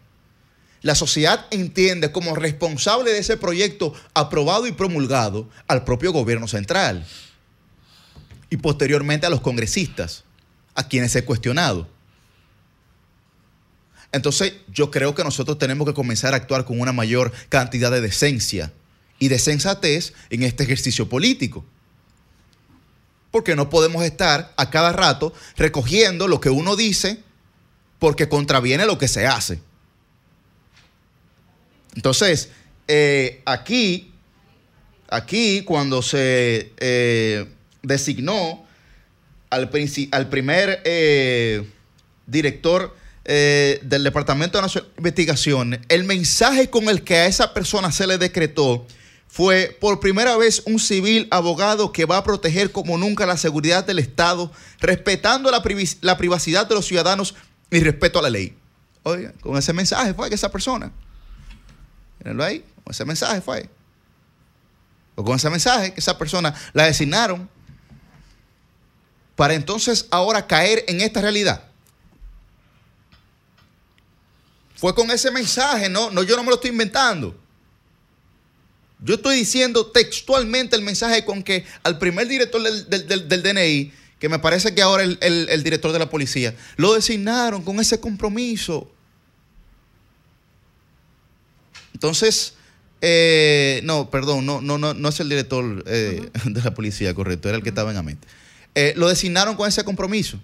[0.83, 7.07] la sociedad entiende como responsable de ese proyecto aprobado y promulgado al propio gobierno central
[8.51, 10.25] y posteriormente a los congresistas,
[10.75, 11.87] a quienes he cuestionado.
[14.11, 18.01] Entonces yo creo que nosotros tenemos que comenzar a actuar con una mayor cantidad de
[18.01, 18.73] decencia
[19.21, 21.65] y de sensatez en este ejercicio político.
[23.35, 27.19] Porque no podemos estar a cada rato recogiendo lo que uno dice
[27.99, 29.59] porque contraviene lo que se hace.
[31.97, 32.51] Entonces,
[32.87, 34.13] eh, aquí,
[35.09, 37.49] aquí cuando se eh,
[37.83, 38.65] designó
[39.51, 41.69] al, primer eh,
[42.29, 48.07] director del Departamento Nacional de Investigación, el mensaje con el que a esa persona se
[48.07, 48.87] le decretó
[49.29, 53.85] fue por primera vez un civil abogado que va a proteger como nunca la seguridad
[53.85, 57.35] del Estado, respetando la, privis- la privacidad de los ciudadanos
[57.71, 58.57] y respeto a la ley.
[59.03, 60.93] Oiga, con ese mensaje fue que esa persona,
[62.21, 63.69] mírenlo ahí, con ese mensaje fue.
[65.17, 67.49] O con ese mensaje que esa persona la designaron
[69.37, 71.65] para entonces ahora caer en esta realidad.
[74.77, 77.37] Fue con ese mensaje, no, no, yo no me lo estoy inventando.
[79.05, 83.43] Yo estoy diciendo textualmente el mensaje con que al primer director del, del- del- del
[83.43, 87.63] DNI, que me parece que ahora el, el- el director de la policía, lo designaron
[87.63, 88.91] con ese compromiso.
[91.93, 92.55] Entonces,
[93.01, 97.49] eh, no, perdón, no, no, no, no es el director eh, de la policía, correcto,
[97.49, 98.19] era el que estaba en Amén.
[98.75, 100.41] Eh, lo designaron con ese compromiso.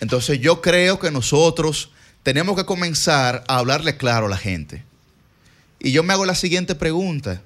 [0.00, 1.90] Entonces yo creo que nosotros
[2.22, 4.84] tenemos que comenzar a hablarle claro a la gente.
[5.78, 7.42] Y yo me hago la siguiente pregunta.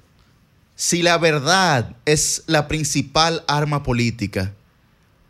[0.75, 4.53] Si la verdad es la principal arma política,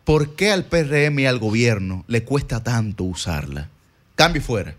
[0.04, 3.68] ¿por qué al PRM y al gobierno le cuesta tanto usarla?
[4.14, 4.76] Cambio fuera.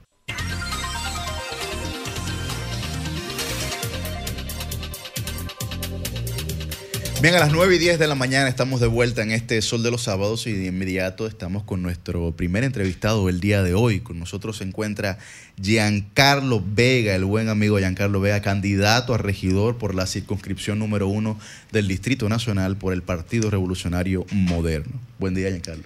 [7.24, 9.82] Bien, a las 9 y 10 de la mañana estamos de vuelta en este Sol
[9.82, 14.02] de los Sábados y de inmediato estamos con nuestro primer entrevistado el día de hoy.
[14.02, 15.20] Con nosotros se encuentra
[15.56, 21.40] Giancarlo Vega, el buen amigo Giancarlo Vega, candidato a regidor por la circunscripción número uno
[21.72, 25.00] del Distrito Nacional por el Partido Revolucionario Moderno.
[25.18, 25.86] Buen día, Giancarlo.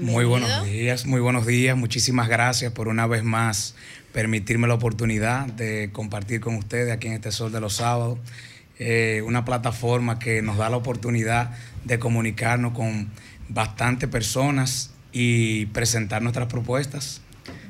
[0.00, 1.76] Muy buenos días, muy buenos días.
[1.76, 3.74] Muchísimas gracias por una vez más
[4.14, 8.18] permitirme la oportunidad de compartir con ustedes aquí en este Sol de los Sábados.
[8.78, 11.50] Eh, una plataforma que nos da la oportunidad
[11.84, 13.10] de comunicarnos con
[13.48, 17.20] bastantes personas y presentar nuestras propuestas.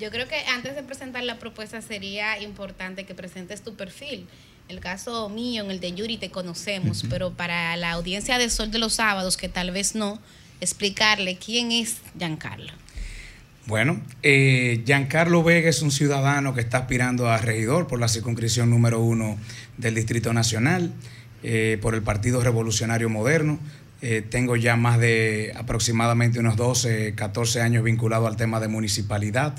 [0.00, 4.26] Yo creo que antes de presentar la propuesta sería importante que presentes tu perfil.
[4.68, 8.70] El caso mío, en el de Yuri, te conocemos, pero para la audiencia de Sol
[8.70, 10.20] de los Sábados, que tal vez no,
[10.60, 12.72] explicarle quién es Giancarlo.
[13.66, 18.70] Bueno, eh, Giancarlo Vega es un ciudadano que está aspirando a regidor por la circunscripción
[18.70, 19.38] número uno
[19.78, 20.92] del Distrito Nacional,
[21.42, 23.58] eh, por el Partido Revolucionario Moderno.
[24.00, 29.54] Eh, tengo ya más de aproximadamente unos 12, 14 años vinculado al tema de municipalidad.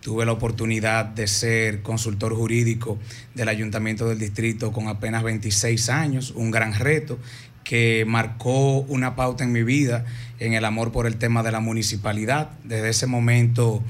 [0.00, 2.98] Tuve la oportunidad de ser consultor jurídico
[3.34, 7.18] del Ayuntamiento del Distrito con apenas 26 años, un gran reto
[7.64, 10.06] que marcó una pauta en mi vida
[10.38, 12.50] en el amor por el tema de la municipalidad.
[12.64, 13.82] Desde ese momento,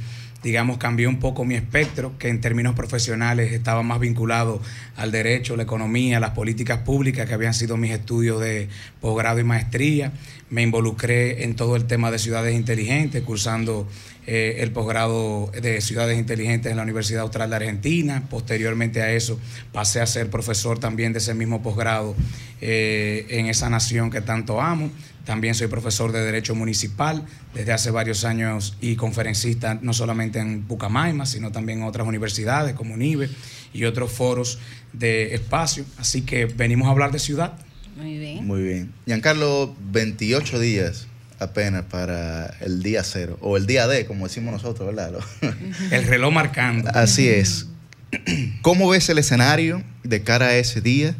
[0.43, 4.61] digamos, cambié un poco mi espectro, que en términos profesionales estaba más vinculado
[4.97, 8.69] al derecho, la economía, las políticas públicas, que habían sido mis estudios de
[9.01, 10.13] posgrado y maestría.
[10.51, 13.89] Me involucré en todo el tema de ciudades inteligentes, cursando
[14.27, 18.25] eh, el posgrado de ciudades inteligentes en la Universidad Austral de Argentina.
[18.29, 19.41] Posteriormente a eso
[19.73, 22.15] pasé a ser profesor también de ese mismo posgrado
[22.61, 24.91] eh, en esa nación que tanto amo.
[25.29, 27.23] También soy profesor de Derecho Municipal
[27.53, 32.75] desde hace varios años y conferencista no solamente en Pucamaima, sino también en otras universidades
[32.75, 33.29] como UNIBE
[33.75, 34.59] y otros foros
[34.95, 35.85] de espacio.
[35.99, 37.53] Así que venimos a hablar de ciudad.
[37.99, 38.47] Muy bien.
[38.47, 38.93] Muy bien.
[39.05, 44.97] Giancarlo, 28 días apenas para el día cero, o el día D, como decimos nosotros,
[44.97, 45.13] ¿verdad?
[45.91, 46.91] El reloj marcando.
[46.95, 47.67] Así es.
[48.63, 51.15] ¿Cómo ves el escenario de cara a ese día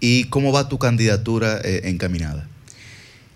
[0.00, 2.48] y cómo va tu candidatura eh, encaminada?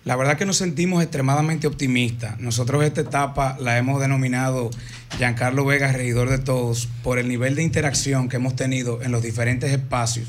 [0.05, 2.41] La verdad que nos sentimos extremadamente optimistas.
[2.41, 4.71] Nosotros esta etapa la hemos denominado
[5.19, 9.23] Giancarlo Vega, regidor de todos, por el nivel de interacción que hemos tenido en los
[9.23, 10.29] diferentes espacios,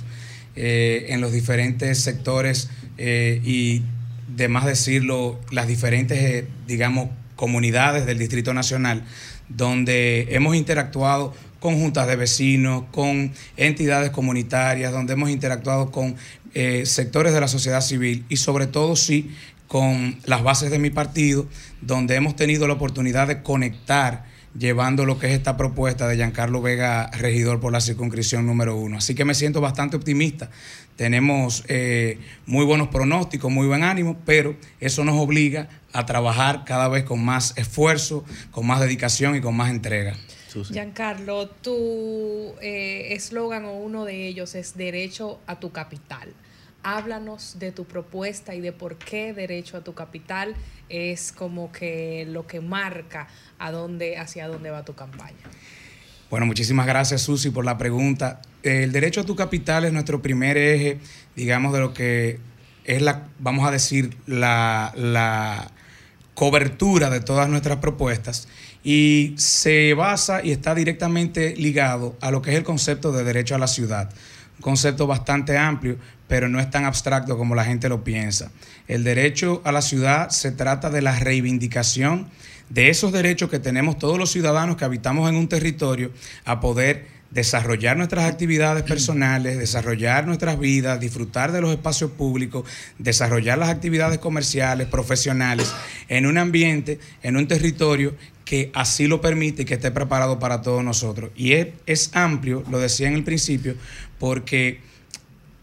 [0.58, 3.84] eh, en los diferentes sectores eh, y,
[4.36, 9.06] de más decirlo, las diferentes, eh, digamos, comunidades del Distrito Nacional,
[9.48, 16.16] donde hemos interactuado con juntas de vecinos, con entidades comunitarias, donde hemos interactuado con
[16.84, 19.32] sectores de la sociedad civil y sobre todo sí
[19.72, 21.48] con las bases de mi partido,
[21.80, 26.62] donde hemos tenido la oportunidad de conectar llevando lo que es esta propuesta de Giancarlo
[26.62, 28.98] Vega, regidor por la circunscripción número uno.
[28.98, 30.50] Así que me siento bastante optimista.
[30.98, 36.90] Tenemos eh, muy buenos pronósticos, muy buen ánimo, pero eso nos obliga a trabajar cada
[36.90, 40.18] vez con más esfuerzo, con más dedicación y con más entrega.
[40.70, 46.34] Giancarlo, tu eh, eslogan o uno de ellos es derecho a tu capital
[46.84, 50.56] háblanos de tu propuesta y de por qué derecho a tu capital
[50.90, 53.28] es como que lo que marca
[53.60, 55.38] a dónde, hacia dónde va tu campaña.
[56.30, 58.42] Bueno, muchísimas gracias Susi por la pregunta.
[58.64, 61.00] El derecho a tu capital es nuestro primer eje,
[61.36, 62.40] digamos, de lo que
[62.86, 65.72] es la, vamos a decir, la, la
[66.34, 68.48] cobertura de todas nuestras propuestas
[68.84, 73.56] y se basa y está directamente ligado a lo que es el concepto de derecho
[73.56, 74.10] a la ciudad.
[74.60, 75.98] Concepto bastante amplio,
[76.32, 78.52] pero no es tan abstracto como la gente lo piensa.
[78.88, 82.30] El derecho a la ciudad se trata de la reivindicación
[82.70, 86.10] de esos derechos que tenemos todos los ciudadanos que habitamos en un territorio
[86.46, 92.64] a poder desarrollar nuestras actividades personales, desarrollar nuestras vidas, disfrutar de los espacios públicos,
[92.98, 95.70] desarrollar las actividades comerciales, profesionales,
[96.08, 100.62] en un ambiente, en un territorio que así lo permite y que esté preparado para
[100.62, 101.32] todos nosotros.
[101.36, 103.76] Y es, es amplio, lo decía en el principio,
[104.18, 104.80] porque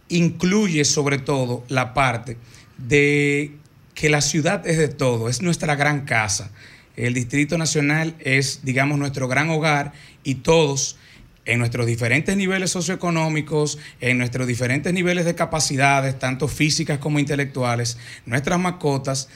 [0.09, 2.37] incluye sobre todo la parte
[2.77, 3.53] de
[3.95, 6.51] que la ciudad es de todo, es nuestra gran casa.
[6.97, 9.93] El Distrito Nacional es, digamos, nuestro gran hogar
[10.25, 10.97] y todos
[11.45, 17.97] en nuestros diferentes niveles socioeconómicos, en nuestros diferentes niveles de capacidades, tanto físicas como intelectuales,
[18.27, 19.29] nuestras mascotas,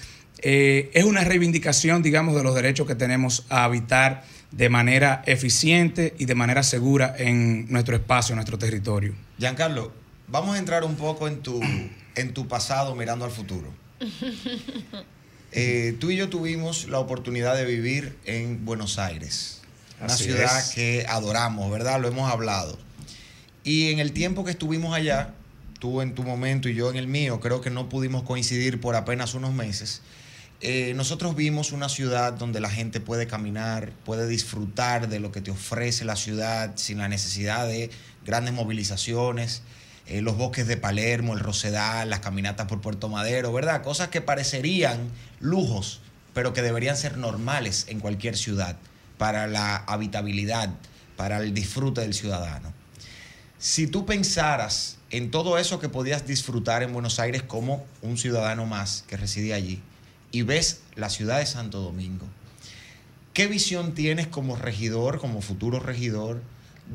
[0.43, 6.15] eh, es una reivindicación, digamos, de los derechos que tenemos a habitar de manera eficiente
[6.19, 9.15] y de manera segura en nuestro espacio, en nuestro territorio.
[9.39, 9.93] Giancarlo,
[10.33, 11.61] vamos a entrar un poco en tu,
[12.17, 13.73] en tu pasado mirando al futuro.
[15.55, 19.61] Eh, tú y yo tuvimos la oportunidad de vivir en Buenos Aires,
[20.01, 22.01] una ciudad que adoramos, ¿verdad?
[22.01, 22.79] Lo hemos hablado.
[23.63, 25.35] Y en el tiempo que estuvimos allá,
[25.79, 28.97] tú en tu momento y yo en el mío, creo que no pudimos coincidir por
[28.97, 30.01] apenas unos meses.
[30.63, 35.43] Eh, nosotros vimos una ciudad donde la gente puede caminar, puede disfrutar de lo que
[35.43, 37.91] te ofrece la ciudad sin la necesidad de
[38.25, 39.61] grandes movilizaciones.
[40.07, 43.83] Eh, los bosques de Palermo, el Rosedal, las caminatas por Puerto Madero, ¿verdad?
[43.83, 44.99] Cosas que parecerían
[45.41, 46.01] lujos,
[46.35, 48.77] pero que deberían ser normales en cualquier ciudad
[49.17, 50.71] para la habitabilidad,
[51.17, 52.73] para el disfrute del ciudadano.
[53.59, 58.67] Si tú pensaras en todo eso que podías disfrutar en Buenos Aires como un ciudadano
[58.67, 59.81] más que residía allí
[60.33, 62.27] y ves la ciudad de Santo Domingo,
[63.35, 66.43] ¿qué visión tienes como regidor, como futuro regidor?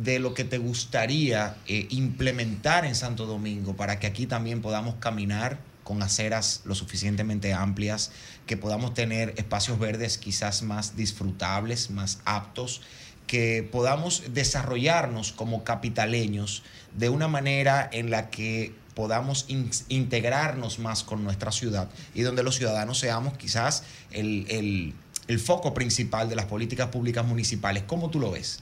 [0.03, 4.95] De lo que te gustaría eh, implementar en Santo Domingo para que aquí también podamos
[4.95, 8.11] caminar con aceras lo suficientemente amplias,
[8.45, 12.81] que podamos tener espacios verdes quizás más disfrutables, más aptos,
[13.25, 16.63] que podamos desarrollarnos como capitaleños
[16.97, 19.45] de una manera en la que podamos
[19.89, 24.93] integrarnos más con nuestra ciudad y donde los ciudadanos seamos quizás el,
[25.27, 27.83] el foco principal de las políticas públicas municipales.
[27.85, 28.61] ¿Cómo tú lo ves?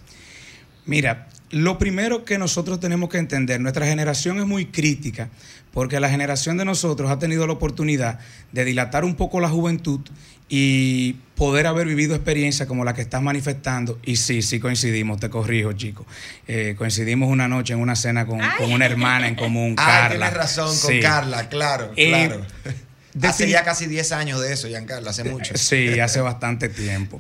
[0.86, 5.30] Mira, lo primero que nosotros tenemos que entender, nuestra generación es muy crítica
[5.76, 8.20] porque la generación de nosotros ha tenido la oportunidad
[8.54, 10.00] de dilatar un poco la juventud
[10.48, 14.00] y poder haber vivido experiencias como la que estás manifestando.
[14.04, 16.06] Y sí, sí coincidimos, te corrijo, chico.
[16.48, 18.40] Eh, coincidimos una noche en una cena con,
[18.72, 22.46] una hermana en común, ah, Tienes razón, con Carla, claro, eh, claro.
[23.28, 25.58] hace ya casi 10 años de eso, Giancarlo, hace mucho.
[25.58, 27.20] Sí, hace bastante tiempo.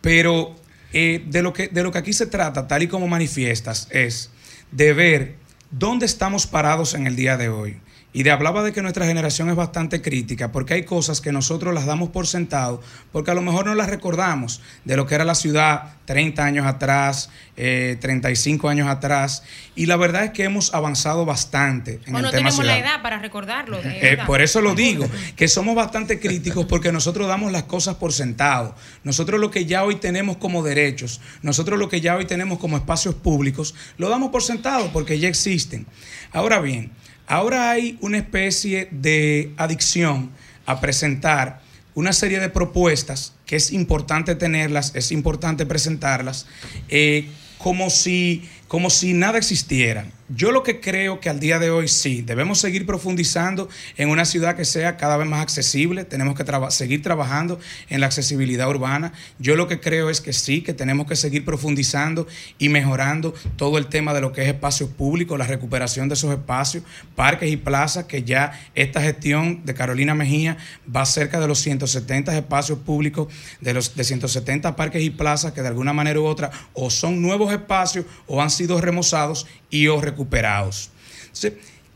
[0.00, 0.54] Pero
[0.94, 4.30] eh, de, lo que, de lo que aquí se trata, tal y como manifiestas, es
[4.70, 5.34] de ver
[5.70, 7.80] dónde estamos parados en el día de hoy.
[8.14, 11.74] Y de hablaba de que nuestra generación es bastante crítica, porque hay cosas que nosotros
[11.74, 12.80] las damos por sentado,
[13.10, 16.64] porque a lo mejor no las recordamos de lo que era la ciudad 30 años
[16.66, 19.42] atrás, eh, 35 años atrás,
[19.74, 22.68] y la verdad es que hemos avanzado bastante en O el no tema tenemos ciudad.
[22.70, 23.80] la edad para recordarlo.
[23.82, 28.12] Eh, por eso lo digo, que somos bastante críticos porque nosotros damos las cosas por
[28.12, 28.76] sentado.
[29.02, 32.76] Nosotros lo que ya hoy tenemos como derechos, nosotros lo que ya hoy tenemos como
[32.76, 35.86] espacios públicos, lo damos por sentado porque ya existen.
[36.32, 36.92] Ahora bien,
[37.26, 40.30] ahora hay una especie de adicción
[40.66, 41.60] a presentar
[41.94, 46.46] una serie de propuestas que es importante tenerlas, es importante presentarlas,
[46.88, 47.28] eh,
[47.58, 50.06] como si, como si nada existiera.
[50.30, 53.68] Yo lo que creo que al día de hoy sí, debemos seguir profundizando
[53.98, 57.60] en una ciudad que sea cada vez más accesible, tenemos que seguir trabajando
[57.90, 59.12] en la accesibilidad urbana.
[59.38, 62.26] Yo lo que creo es que sí, que tenemos que seguir profundizando
[62.58, 66.32] y mejorando todo el tema de lo que es espacios públicos, la recuperación de esos
[66.32, 66.84] espacios,
[67.14, 70.56] parques y plazas, que ya esta gestión de Carolina Mejía
[70.94, 73.28] va cerca de los 170 espacios públicos,
[73.60, 77.20] de los de 170 parques y plazas que de alguna manera u otra o son
[77.20, 80.90] nuevos espacios o han sido remozados y o recuperados.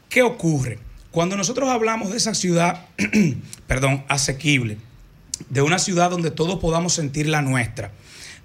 [0.09, 0.79] ¿qué ocurre?
[1.11, 2.87] Cuando nosotros hablamos de esa ciudad,
[3.67, 4.79] perdón, asequible,
[5.49, 7.93] de una ciudad donde todos podamos sentir la nuestra,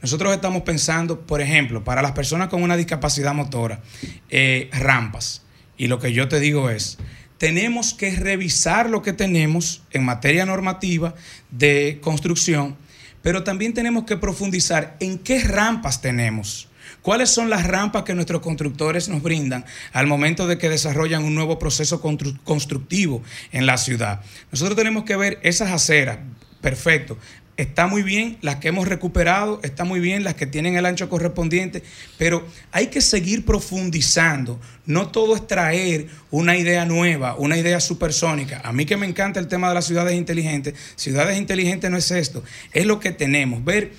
[0.02, 3.82] nosotros estamos pensando, por ejemplo, para las personas con una discapacidad motora,
[4.30, 5.44] eh, rampas.
[5.78, 6.98] Y lo que yo te digo es,
[7.38, 11.16] tenemos que revisar lo que tenemos en materia normativa
[11.52, 12.76] de construcción,
[13.22, 16.68] pero también tenemos que profundizar en qué rampas tenemos.
[17.04, 21.36] ¿Cuáles son las rampas que nuestros constructores nos brindan al momento de que desarrollan un
[21.36, 23.22] nuevo proceso constru- constructivo
[23.52, 24.22] en la ciudad?
[24.52, 26.18] Nosotros tenemos que ver esas aceras,
[26.62, 27.18] perfecto.
[27.56, 31.08] Está muy bien las que hemos recuperado, está muy bien las que tienen el ancho
[31.08, 31.84] correspondiente,
[32.18, 34.60] pero hay que seguir profundizando.
[34.88, 38.62] No todo es traer una idea nueva, una idea supersónica.
[38.64, 42.10] A mí que me encanta el tema de las ciudades inteligentes, ciudades inteligentes no es
[42.10, 43.64] esto, es lo que tenemos.
[43.64, 43.92] Ver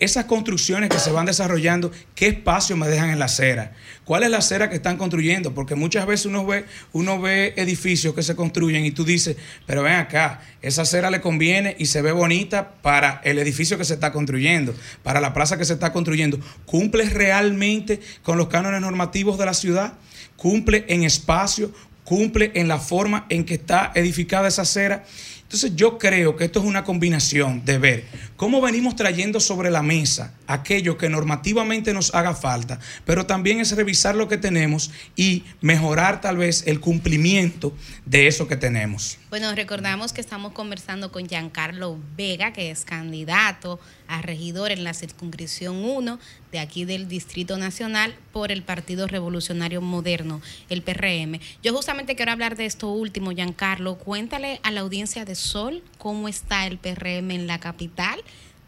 [0.00, 3.74] esas construcciones que se van desarrollando, ¿qué espacio me dejan en la acera?
[4.04, 5.54] ¿Cuál es la acera que están construyendo?
[5.54, 9.36] Porque muchas veces uno ve, uno ve edificios que se construyen y tú dices,
[9.66, 13.84] pero ven acá, esa acera le conviene y se ve bonita para el edificio que
[13.84, 16.40] se está construyendo, para la plaza que se está construyendo.
[16.64, 19.92] ¿Cumple realmente con los cánones normativos de la ciudad?
[20.36, 21.70] ¿Cumple en espacio?
[22.04, 25.04] ¿Cumple en la forma en que está edificada esa acera?
[25.50, 28.04] Entonces yo creo que esto es una combinación de ver
[28.36, 33.74] cómo venimos trayendo sobre la mesa aquello que normativamente nos haga falta, pero también es
[33.74, 37.74] revisar lo que tenemos y mejorar tal vez el cumplimiento
[38.06, 39.18] de eso que tenemos.
[39.30, 43.78] Bueno, recordamos que estamos conversando con Giancarlo Vega, que es candidato
[44.08, 46.18] a regidor en la circunscripción 1
[46.50, 51.38] de aquí del Distrito Nacional por el Partido Revolucionario Moderno, el PRM.
[51.62, 53.98] Yo justamente quiero hablar de esto último, Giancarlo.
[53.98, 58.20] Cuéntale a la audiencia de Sol cómo está el PRM en la capital.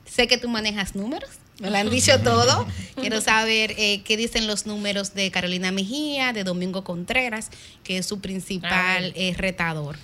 [0.05, 2.69] Sé que tú manejas números, me lo han dicho todo.
[3.01, 7.51] Quiero saber eh, qué dicen los números de Carolina Mejía, de Domingo Contreras,
[7.83, 9.97] que es su principal eh, retador.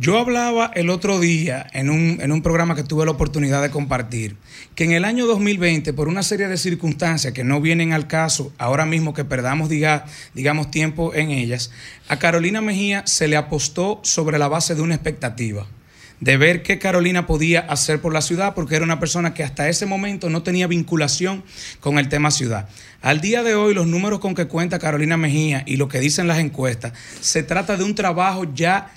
[0.00, 3.70] Yo hablaba el otro día en un, en un programa que tuve la oportunidad de
[3.70, 4.36] compartir,
[4.76, 8.52] que en el año 2020, por una serie de circunstancias que no vienen al caso,
[8.58, 10.04] ahora mismo que perdamos, diga,
[10.34, 11.72] digamos, tiempo en ellas,
[12.06, 15.66] a Carolina Mejía se le apostó sobre la base de una expectativa
[16.20, 19.68] de ver qué Carolina podía hacer por la ciudad, porque era una persona que hasta
[19.68, 21.44] ese momento no tenía vinculación
[21.80, 22.68] con el tema ciudad.
[23.02, 26.26] Al día de hoy, los números con que cuenta Carolina Mejía y lo que dicen
[26.26, 28.92] las encuestas, se trata de un trabajo ya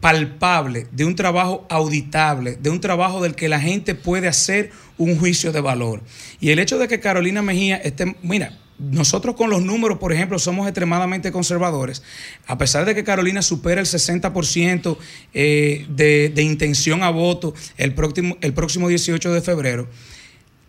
[0.00, 5.18] palpable, de un trabajo auditable, de un trabajo del que la gente puede hacer un
[5.18, 6.02] juicio de valor.
[6.40, 10.38] Y el hecho de que Carolina Mejía esté, mira, nosotros con los números, por ejemplo,
[10.38, 12.02] somos extremadamente conservadores.
[12.46, 14.96] A pesar de que Carolina supera el 60%
[15.34, 19.88] eh, de, de intención a voto el próximo, el próximo 18 de febrero,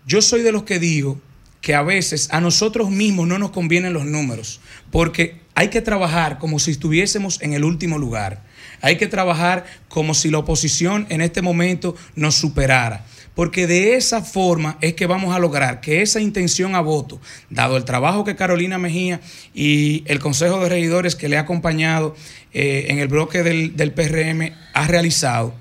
[0.06, 1.22] yo soy de los que digo
[1.62, 4.60] que a veces a nosotros mismos no nos convienen los números,
[4.91, 8.44] porque hay que trabajar como si estuviésemos en el último lugar.
[8.82, 13.06] Hay que trabajar como si la oposición en este momento nos superara.
[13.36, 17.78] Porque de esa forma es que vamos a lograr que esa intención a voto, dado
[17.78, 19.22] el trabajo que Carolina Mejía
[19.53, 22.16] y el Consejo de Regidores que le ha acompañado
[22.53, 25.53] eh, en el bloque del, del PRM ha realizado,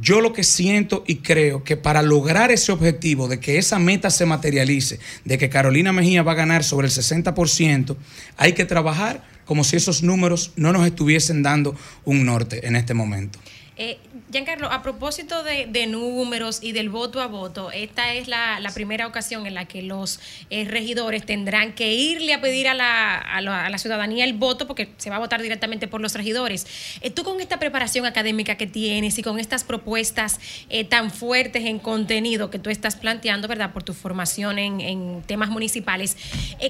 [0.00, 4.10] yo lo que siento y creo que para lograr ese objetivo de que esa meta
[4.10, 7.96] se materialice, de que Carolina Mejía va a ganar sobre el 60%,
[8.36, 12.92] hay que trabajar como si esos números no nos estuviesen dando un norte en este
[12.92, 13.38] momento.
[13.80, 13.96] Eh,
[14.32, 19.46] Giancarlo, a propósito de, números y del voto a voto, esta es la, primera ocasión
[19.46, 20.18] en la que los
[20.50, 24.90] eh, regidores tendrán que irle a pedir a la, a, la, ciudadanía el voto porque
[24.98, 26.66] se va a votar directamente por los regidores.
[27.00, 31.64] Eh, tú con esta preparación académica que tienes y con estas propuestas eh, tan fuertes
[31.64, 33.72] en contenido que tú estás planteando, ¿verdad?
[33.72, 36.16] Por tu formación en, temas municipales,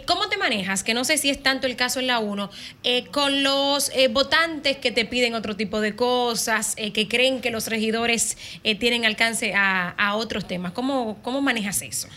[0.07, 0.85] ¿cómo te manejas?
[0.85, 2.51] Que no sé si es tanto el caso en la 1,
[2.85, 7.53] eh, con los votantes que te piden otro tipo de cosas, eh, que creen que
[7.53, 10.73] los regidores eh, tienen alcance a, a otros temas.
[10.73, 12.09] ¿Cómo, ¿Cómo manejas eso?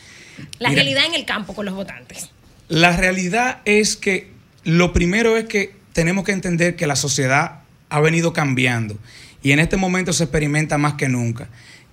[0.57, 0.81] La Mira.
[0.81, 2.31] realidad en el campo con los votantes.
[2.67, 4.31] La realidad es que
[4.63, 7.59] lo primero es que tenemos que entender que la sociedad
[7.89, 8.97] ha venido cambiando
[9.43, 11.47] y en este momento se experimenta más que nunca.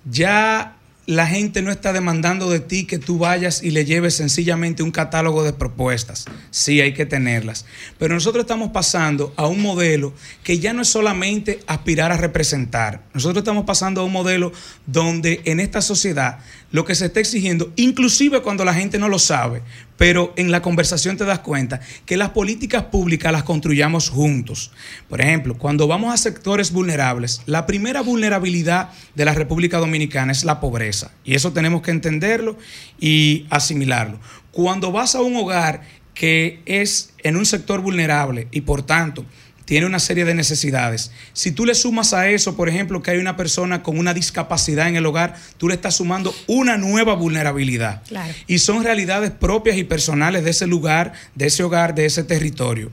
[0.09, 0.75] Ya
[1.09, 4.91] la gente no está demandando de ti que tú vayas y le lleves sencillamente un
[4.91, 6.25] catálogo de propuestas.
[6.51, 7.65] Sí, hay que tenerlas.
[7.97, 10.13] Pero nosotros estamos pasando a un modelo
[10.43, 13.01] que ya no es solamente aspirar a representar.
[13.15, 14.51] Nosotros estamos pasando a un modelo
[14.85, 16.41] donde en esta sociedad
[16.71, 19.61] lo que se está exigiendo, inclusive cuando la gente no lo sabe,
[19.97, 24.71] pero en la conversación te das cuenta que las políticas públicas las construyamos juntos.
[25.09, 30.43] Por ejemplo, cuando vamos a sectores vulnerables, la primera vulnerabilidad de la República Dominicana es
[30.43, 31.11] la pobreza.
[31.23, 32.57] Y eso tenemos que entenderlo
[32.99, 34.19] y asimilarlo.
[34.51, 35.81] Cuando vas a un hogar
[36.13, 39.25] que es en un sector vulnerable y por tanto
[39.69, 41.11] tiene una serie de necesidades.
[41.33, 44.87] Si tú le sumas a eso, por ejemplo, que hay una persona con una discapacidad
[44.87, 48.01] en el hogar, tú le estás sumando una nueva vulnerabilidad.
[48.07, 48.33] Claro.
[48.47, 52.89] Y son realidades propias y personales de ese lugar, de ese hogar, de ese territorio.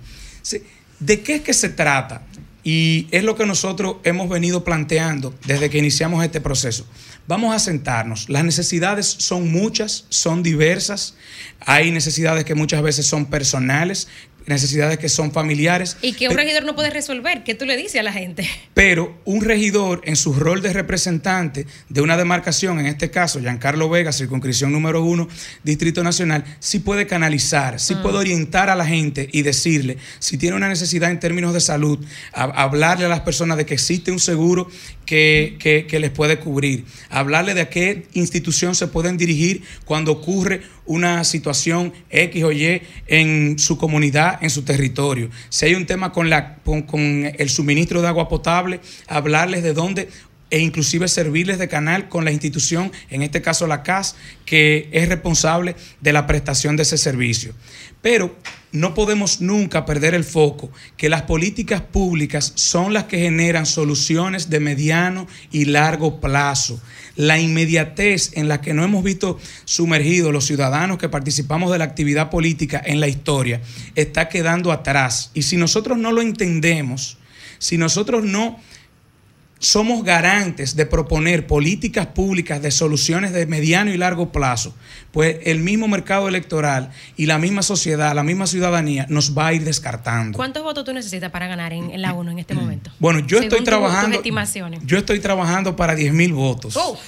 [1.01, 2.21] ¿De qué es que se trata?
[2.63, 6.87] Y es lo que nosotros hemos venido planteando desde que iniciamos este proceso.
[7.27, 8.29] Vamos a sentarnos.
[8.29, 11.15] Las necesidades son muchas, son diversas.
[11.61, 14.09] Hay necesidades que muchas veces son personales,
[14.47, 15.97] necesidades que son familiares.
[16.03, 17.43] Y que un regidor no puede resolver.
[17.45, 18.49] ¿Qué tú le dices a la gente?
[18.75, 23.89] pero un regidor en su rol de representante de una demarcación, en este caso Giancarlo
[23.89, 25.29] Vega, circunscripción número uno,
[25.65, 28.03] Distrito Nacional, sí puede canalizar, sí Mm.
[28.03, 31.99] puede orientar a la gente y decirle si tiene una necesidad en términos de salud,
[32.33, 34.69] a- hablarle a las personas de que existe un seguro
[35.05, 40.13] que, que- que les puede cubrir, hablarle de a qué institución se pueden dirigir cuando
[40.13, 45.31] ocurre una situación X o Y en su comunidad, en su territorio.
[45.49, 49.73] Si hay un tema con, la, con, con el suministro de agua potable, hablarles de
[49.73, 50.09] dónde
[50.51, 55.09] e inclusive servirles de canal con la institución, en este caso la CAS, que es
[55.09, 57.53] responsable de la prestación de ese servicio.
[58.01, 58.37] Pero
[58.71, 64.49] no podemos nunca perder el foco que las políticas públicas son las que generan soluciones
[64.49, 66.81] de mediano y largo plazo.
[67.17, 71.85] La inmediatez en la que no hemos visto sumergidos los ciudadanos que participamos de la
[71.85, 73.61] actividad política en la historia
[73.95, 75.31] está quedando atrás.
[75.35, 77.19] Y si nosotros no lo entendemos,
[77.59, 78.61] si nosotros no
[79.59, 84.75] somos garantes de proponer políticas públicas de soluciones de mediano y largo plazo,
[85.13, 89.53] pues el mismo mercado electoral y la misma sociedad, la misma ciudadanía nos va a
[89.55, 90.37] ir descartando.
[90.37, 92.91] ¿Cuántos votos tú necesitas para ganar en, en la 1 en este momento?
[92.99, 94.09] Bueno, yo Según estoy trabajando.
[94.09, 94.81] tus estimaciones.
[94.85, 96.77] Yo estoy trabajando para 10 mil votos.
[96.77, 96.99] Uf,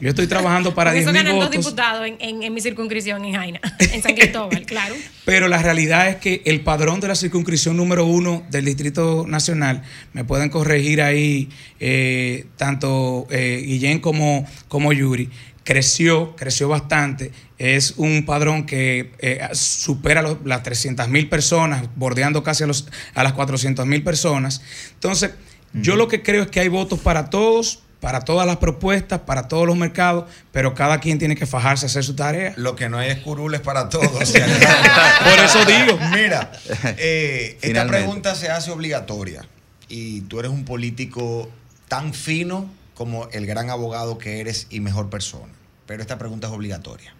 [0.00, 1.64] Yo estoy trabajando para con 10 eso mil ganan dos votos.
[1.64, 4.94] diputados en, en- en mi circunscripción en Jaina, en San Cristóbal, claro.
[5.24, 9.82] Pero la realidad es que el padrón de la circunscripción número uno del Distrito Nacional,
[10.12, 11.48] me pueden corregir ahí
[11.78, 15.30] eh, tanto eh, Guillén como, como Yuri,
[15.64, 17.30] creció, creció bastante.
[17.58, 22.88] Es un padrón que eh, supera los- las 300 mil personas, bordeando casi a, los,
[23.14, 24.62] a las 400 mil personas.
[24.94, 25.30] Entonces,
[25.74, 29.46] yo lo que creo es que hay votos para todos, para todas las propuestas, para
[29.46, 32.52] todos los mercados, pero cada quien tiene que fajarse a hacer su tarea.
[32.56, 34.10] Lo que no hay es curules para todos.
[34.10, 35.96] Por eso digo.
[36.12, 36.50] Mira,
[36.98, 39.46] eh, esta pregunta se hace obligatoria
[39.88, 41.48] y tú eres un político
[41.86, 45.52] tan fino como el gran abogado que eres y mejor persona.
[45.86, 47.14] Pero esta pregunta es obligatoria.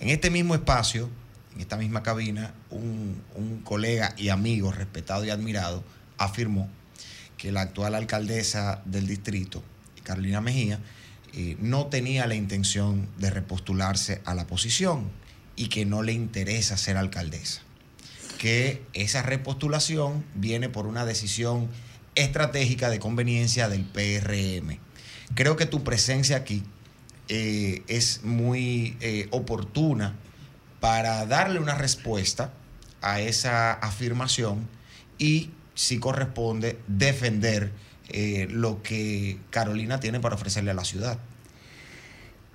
[0.00, 1.08] En este mismo espacio,
[1.54, 5.82] en esta misma cabina, un, un colega y amigo respetado y admirado
[6.18, 6.68] afirmó
[7.38, 9.62] que la actual alcaldesa del distrito,
[10.06, 10.80] Carolina Mejía,
[11.34, 15.10] eh, no tenía la intención de repostularse a la posición
[15.56, 17.60] y que no le interesa ser alcaldesa.
[18.38, 21.68] Que esa repostulación viene por una decisión
[22.14, 24.78] estratégica de conveniencia del PRM.
[25.34, 26.62] Creo que tu presencia aquí
[27.28, 30.14] eh, es muy eh, oportuna
[30.80, 32.52] para darle una respuesta
[33.02, 34.68] a esa afirmación
[35.18, 37.72] y, si corresponde, defender
[38.08, 41.18] eh, lo que Carolina tiene para ofrecerle a la ciudad.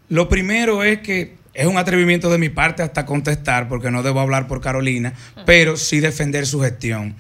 [0.10, 4.20] Lo primero es que es un atrevimiento de mi parte hasta contestar, porque no debo
[4.20, 5.14] hablar por Carolina,
[5.46, 7.16] pero sí defender su gestión.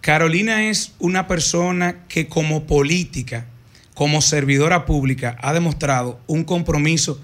[0.00, 3.46] Carolina es una persona que como política,
[3.94, 7.20] como servidora pública ha demostrado un compromiso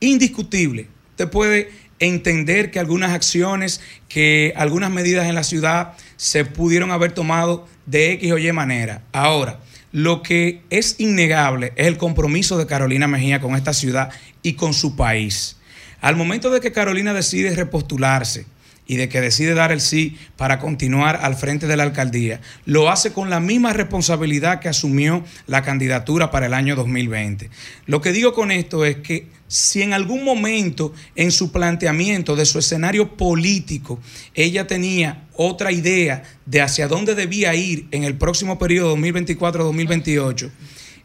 [0.00, 0.88] indiscutible.
[1.10, 7.12] Usted puede entender que algunas acciones, que algunas medidas en la ciudad se pudieron haber
[7.12, 9.02] tomado de X o Y manera.
[9.12, 9.60] Ahora,
[9.92, 14.10] lo que es innegable es el compromiso de Carolina Mejía con esta ciudad
[14.42, 15.56] y con su país.
[16.00, 18.46] Al momento de que Carolina decide repostularse,
[18.86, 22.90] y de que decide dar el sí para continuar al frente de la alcaldía, lo
[22.90, 27.48] hace con la misma responsabilidad que asumió la candidatura para el año 2020.
[27.86, 32.46] Lo que digo con esto es que si en algún momento en su planteamiento de
[32.46, 34.00] su escenario político
[34.32, 40.50] ella tenía otra idea de hacia dónde debía ir en el próximo periodo 2024-2028,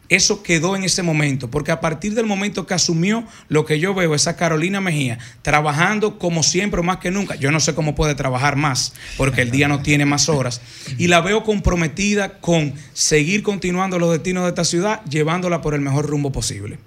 [0.08, 3.94] eso quedó en ese momento, porque a partir del momento que asumió, lo que yo
[3.94, 7.36] veo es a Carolina Mejía trabajando como siempre, más que nunca.
[7.36, 10.62] Yo no sé cómo puede trabajar más, porque el día no tiene más horas.
[10.98, 15.82] Y la veo comprometida con seguir continuando los destinos de esta ciudad, llevándola por el
[15.82, 16.80] mejor rumbo posible.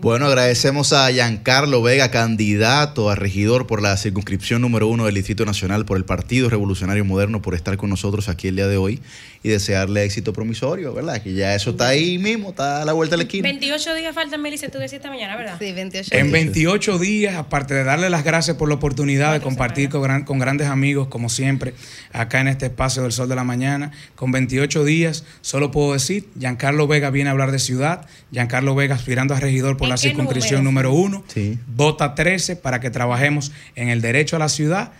[0.00, 5.44] Bueno, agradecemos a Giancarlo Vega, candidato a regidor por la circunscripción número uno del Distrito
[5.44, 9.00] Nacional por el Partido Revolucionario Moderno, por estar con nosotros aquí el día de hoy
[9.44, 11.20] y desearle éxito promisorio, ¿verdad?
[11.20, 13.48] Que ya eso está ahí mismo, está a la vuelta de la esquina.
[13.48, 15.56] 28 días faltan, Melissa, tú decías esta mañana, ¿verdad?
[15.58, 19.88] Sí, 28 En 28 días, aparte de darle las gracias por la oportunidad de compartir
[19.88, 21.74] con, gran- con grandes amigos, como siempre,
[22.12, 26.28] acá en este espacio del Sol de la Mañana, con 28 días, solo puedo decir,
[26.38, 29.96] Giancarlo Vega viene a hablar de ciudad, Giancarlo Vega aspirando a regidor por ¿En la
[29.96, 30.90] circunscripción número?
[30.90, 31.24] número uno,
[31.66, 34.92] vota 13 para que trabajemos en el derecho a la ciudad,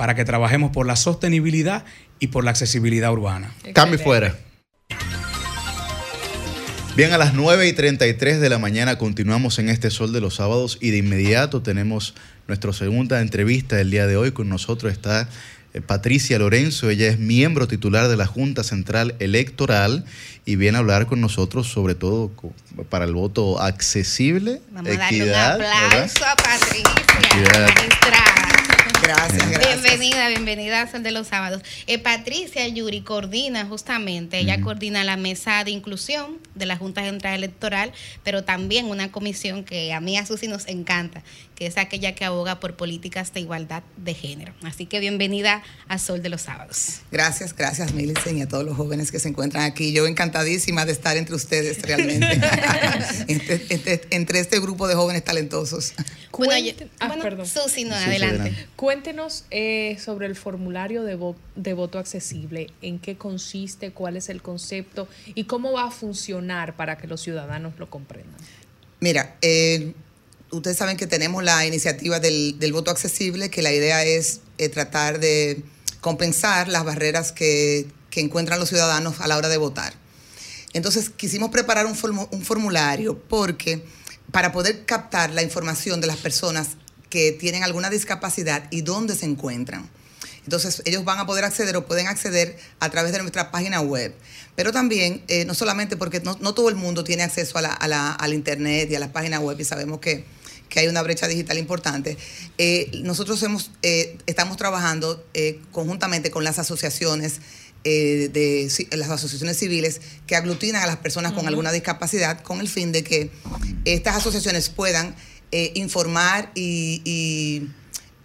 [0.00, 1.84] para que trabajemos por la sostenibilidad
[2.20, 3.52] y por la accesibilidad urbana.
[3.74, 4.34] Cambio fuera.
[6.96, 10.36] Bien, a las 9 y 33 de la mañana continuamos en este Sol de los
[10.36, 12.14] Sábados y de inmediato tenemos
[12.48, 14.30] nuestra segunda entrevista del día de hoy.
[14.30, 15.28] Con nosotros está
[15.74, 20.06] eh, Patricia Lorenzo, ella es miembro titular de la Junta Central Electoral
[20.46, 22.32] y viene a hablar con nosotros sobre todo
[22.88, 25.84] para el voto accesible, Vamos a darle un equidad, ¿verdad?
[25.84, 27.68] aplauso a Patricia, Equidad.
[29.02, 29.82] Gracias, gracias.
[29.82, 31.62] Bienvenida, bienvenida a Sol de los Sábados.
[31.86, 37.34] Eh, Patricia Yuri coordina justamente, ella coordina la mesa de inclusión de la Junta Central
[37.34, 37.92] Electoral,
[38.24, 41.22] pero también una comisión que a mí a Susi nos encanta,
[41.60, 44.54] que es aquella que aboga por políticas de igualdad de género.
[44.62, 47.00] Así que bienvenida a Sol de los Sábados.
[47.12, 49.92] Gracias, gracias Millicent y a todos los jóvenes que se encuentran aquí.
[49.92, 52.26] Yo encantadísima de estar entre ustedes realmente,
[53.28, 55.92] entre, entre- entre este grupo de jóvenes talentosos.
[56.32, 57.46] Bueno, yo- Ah, bueno, perdón.
[57.46, 58.40] Susi, no, Susi, adelante.
[58.40, 58.66] adelante.
[58.76, 64.30] Cuéntenos eh, sobre el formulario de, vo- de voto accesible, en qué consiste, cuál es
[64.30, 68.40] el concepto y cómo va a funcionar para que los ciudadanos lo comprendan.
[69.00, 69.92] Mira, eh,
[70.50, 75.20] ustedes saben que tenemos la iniciativa del, voto accesible, que la idea es eh, tratar
[75.20, 75.62] de
[76.00, 77.86] compensar las barreras que,
[78.16, 79.94] encuentran los ciudadanos a la hora de votar.
[80.72, 81.96] Entonces quisimos preparar un,
[82.30, 83.82] un formulario porque
[84.30, 86.70] para poder captar la información de las personas
[87.08, 89.88] que tienen alguna discapacidad y dónde se encuentran.
[90.44, 94.14] Entonces ellos van a poder acceder o pueden acceder a través de nuestra página web.
[94.56, 97.72] Pero también, eh, no solamente porque no, no todo el mundo tiene acceso a la,
[97.72, 100.24] a la- al Internet y a las páginas web y sabemos que,
[100.70, 102.16] que hay una brecha digital importante.
[102.56, 107.40] eh, nosotros hemos, eh, estamos trabajando eh, conjuntamente con las asociaciones
[107.82, 112.92] de las asociaciones civiles que aglutinan a las personas con alguna discapacidad con el fin
[112.92, 113.30] de que
[113.86, 115.16] estas asociaciones puedan
[115.50, 117.70] informar y, y,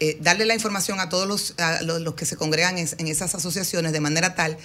[0.02, 3.08] eh, darle la información a todos los, a los, los que se congregan en, en
[3.08, 4.58] esas asociaciones de manera tal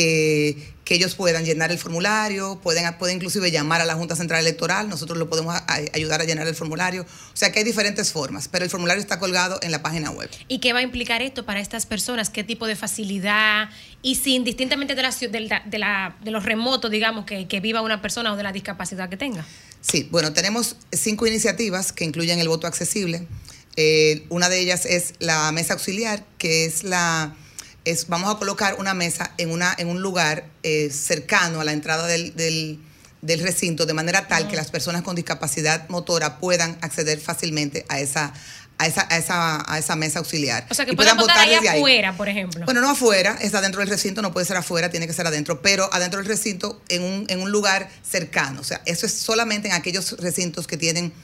[0.00, 4.40] que, que ellos puedan llenar el formulario, pueden, pueden inclusive llamar a la Junta Central
[4.42, 7.02] Electoral, nosotros lo podemos a- a- ayudar a llenar el formulario.
[7.04, 10.28] O sea que hay diferentes formas, pero el formulario está colgado en la página web.
[10.48, 12.28] ¿Y qué va a implicar esto para estas personas?
[12.28, 13.70] ¿Qué tipo de facilidad?
[14.02, 17.80] Y si indistintamente de, la, del- de, la- de los remotos, digamos, que, que viva
[17.80, 19.46] una persona o de la discapacidad que tenga.
[19.80, 23.26] Sí, bueno, tenemos cinco iniciativas que incluyen el voto accesible.
[23.76, 27.34] Eh, una de ellas es la mesa auxiliar, que es la
[27.86, 31.72] es vamos a colocar una mesa en una en un lugar eh, cercano a la
[31.72, 32.78] entrada del, del-
[33.22, 37.98] del recinto de manera tal que las personas con discapacidad motora puedan acceder fácilmente a
[37.98, 38.32] esa
[38.78, 40.66] a esa, a esa, a esa mesa auxiliar.
[40.70, 41.78] O sea, que Y puedan votar ahí desde ahí.
[41.78, 42.66] afuera, por ejemplo.
[42.66, 45.62] Bueno, no afuera, está dentro del recinto, no puede ser afuera, tiene que ser adentro,
[45.62, 48.60] pero adentro del recinto en un, en un lugar cercano.
[48.60, 51.14] O sea, eso es solamente en aquellos recintos que tienen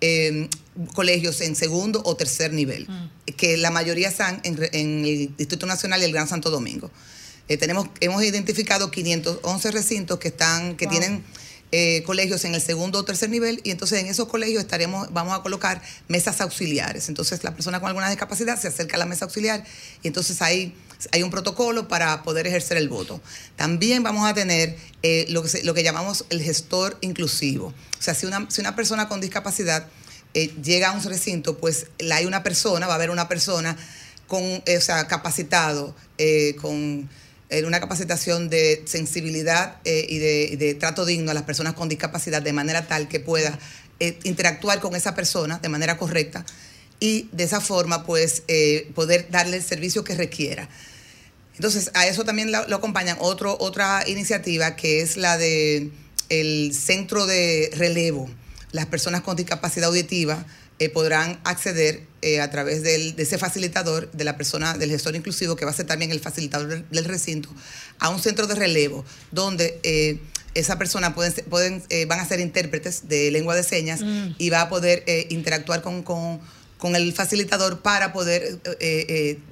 [0.00, 0.48] eh,
[0.94, 2.88] colegios en segundo o tercer nivel,
[3.36, 6.90] que la mayoría están en, en el Distrito Nacional y el Gran Santo Domingo.
[7.48, 10.92] Eh, tenemos, hemos identificado 511 recintos que están, que Wow.
[10.98, 11.24] tienen
[11.72, 15.38] eh, colegios en el segundo o tercer nivel y entonces en esos colegios estaremos, vamos
[15.38, 17.08] a colocar mesas auxiliares.
[17.08, 19.64] Entonces la persona con alguna discapacidad se acerca a la mesa auxiliar
[20.02, 20.74] y entonces ahí
[21.12, 23.20] hay un protocolo para poder ejercer el voto.
[23.56, 25.42] También vamos a tener eh, lo,
[25.74, 27.68] que llamamos el gestor inclusivo.
[27.98, 29.86] O sea, si una, si una persona con discapacidad
[30.34, 33.76] eh, llega a un recinto, pues la- hay una persona, va a haber una persona
[34.26, 35.94] con, eh, o sea, capacitado,
[36.60, 37.08] con
[37.64, 42.86] una capacitación de sensibilidad y, de, trato digno a las personas con discapacidad de manera
[42.86, 43.58] tal que pueda
[44.22, 46.44] interactuar con esa persona de manera correcta
[47.00, 48.42] y de esa forma pues
[48.94, 50.68] poder darle el servicio que requiera.
[51.60, 55.90] Entonces, a eso también lo, lo acompañan otro, otra iniciativa que es la de
[56.30, 58.30] el centro de relevo.
[58.72, 60.46] Las personas con discapacidad auditiva
[60.78, 65.14] eh, podrán acceder eh, a través del- de ese facilitador, de la persona, del gestor
[65.16, 67.50] inclusivo, que va a ser también el facilitador del, recinto,
[67.98, 70.18] a un centro de relevo, donde eh,
[70.54, 74.28] esa persona pueden, pueden, eh, van a ser intérpretes de lengua de señas Mm.
[74.38, 76.40] y va a poder interactuar con, con-
[76.78, 78.58] con el facilitador para poder,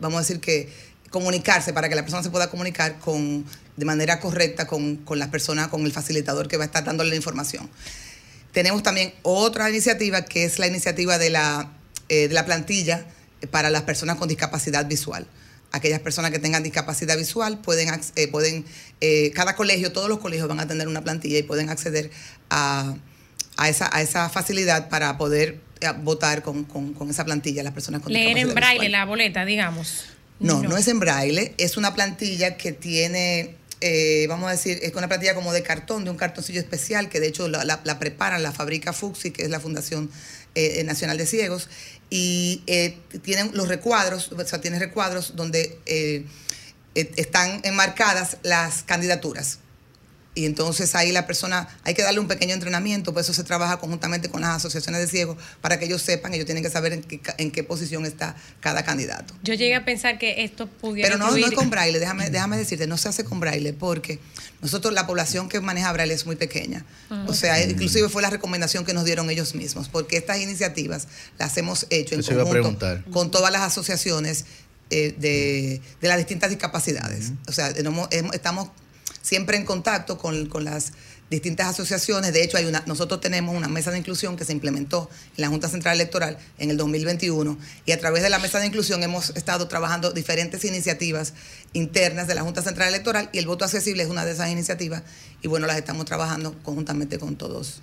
[0.01, 0.71] vamos a decir que,
[1.11, 3.45] comunicarse, para que la persona se pueda comunicar con,
[3.77, 7.11] de manera correcta con, con las personas, con el facilitador que va a estar dándole
[7.11, 7.69] la información.
[8.53, 11.71] Tenemos también otra iniciativa que es la iniciativa de la,
[12.09, 13.07] eh, de la plantilla
[13.41, 15.27] eh, para las personas con discapacidad visual.
[15.71, 18.65] Aquellas personas que tengan discapacidad visual pueden, eh, pueden
[19.03, 22.11] eh, cada colegio, todos los colegios van a tener una plantilla y pueden acceder
[22.49, 22.95] a,
[23.59, 27.75] a esa, a esa facilidad para poder eh, votar con, con- con esa plantilla las
[27.75, 28.93] personas con Leer discapacidad en braille visual.
[28.93, 30.05] la boleta, digamos.
[30.41, 34.95] No, no, es en braille, es una plantilla que tiene, eh, vamos a decir, es
[34.95, 37.99] una plantilla como de cartón, de un cartoncillo especial, que de hecho la, la- la
[37.99, 40.11] preparan, la fabrica Fuxi, que es la Fundación
[40.55, 41.69] eh, Nacional de Ciegos,
[42.11, 46.25] y eh, tienen los recuadros, o sea, tiene recuadros donde eh,
[46.95, 49.59] eh, están enmarcadas las candidaturas.
[50.39, 53.79] Y entonces ahí la persona, hay que darle un pequeño entrenamiento, por eso se trabaja
[53.79, 57.03] conjuntamente con las asociaciones de ciegos, para que ellos sepan, ellos tienen que saber en
[57.03, 59.35] qué, en qué posición está cada candidato.
[59.43, 62.57] Yo llegué a pensar que esto pudiera Pero no, no es con braille, déjame, déjame
[62.57, 64.21] decirte, no se hace con braille porque
[64.63, 66.85] nosotros la población que maneja braille es muy pequeña.
[67.27, 71.09] O sea, inclusive fue la recomendación que nos dieron ellos mismos, porque estas iniciativas
[71.39, 72.69] las hemos hecho en conjunto
[73.11, 74.45] con todas las asociaciones
[74.91, 77.33] eh, de, de las distintas discapacidades.
[77.49, 78.69] O sea, hemos- hemos- estamos
[79.29, 80.93] siempre en contacto con, con las
[81.29, 82.33] distintas asociaciones.
[82.33, 85.49] De hecho, hay una, nosotros tenemos una mesa de inclusión que se implementó en la
[85.49, 89.31] Junta Central Electoral en el 2021 y a través de la mesa de inclusión hemos
[89.37, 91.35] estado trabajando diferentes iniciativas
[91.75, 95.03] internas de la Junta Central Electoral y el voto accesible es una de esas iniciativas
[95.43, 97.83] y bueno, las estamos trabajando conjuntamente con todos.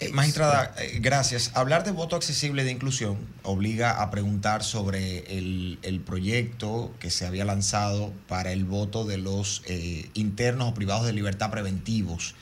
[0.00, 1.50] Eh, Magistrada, eh, gracias.
[1.54, 7.26] Hablar de voto accesible de inclusión obliga a preguntar sobre el, el proyecto que se
[7.26, 12.34] había lanzado para el voto de los eh, internos o privados de libertad preventivos.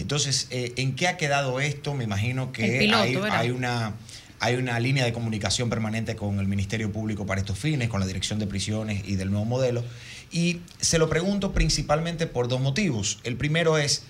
[0.00, 1.94] Entonces, eh, ¿en qué ha quedado esto?
[1.94, 3.38] Me imagino que piloto, hay, ¿verdad?
[3.38, 3.94] hay una...
[4.40, 8.06] Hay una línea de comunicación permanente con el Ministerio Público para estos fines, con la
[8.06, 9.82] Dirección de Prisiones y del nuevo modelo.
[10.30, 13.20] Y se lo pregunto principalmente por dos motivos.
[13.24, 14.02] El primero es,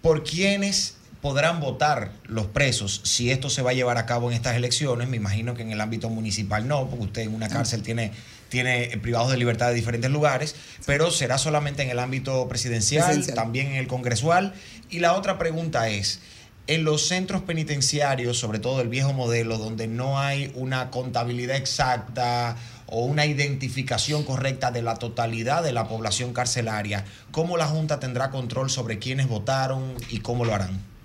[0.00, 4.36] ¿por quiénes podrán votar los presos si esto se va a llevar a cabo en
[4.36, 5.08] estas elecciones?
[5.08, 8.12] Me imagino que en el ámbito municipal no, porque usted en una cárcel tiene,
[8.48, 10.54] tiene privados de libertad de diferentes lugares,
[10.86, 13.36] pero será solamente en el ámbito presidencial, Presidencial.
[13.36, 14.54] también en el congresual.
[14.90, 16.20] Y la otra pregunta es,
[16.68, 22.56] en los centros penitenciarios, sobre todo el viejo modelo, donde no hay una contabilidad exacta
[22.86, 28.30] o una identificación correcta de la totalidad de la población carcelaria, ¿cómo la Junta tendrá
[28.30, 30.95] control sobre quiénes votaron y cómo lo harán?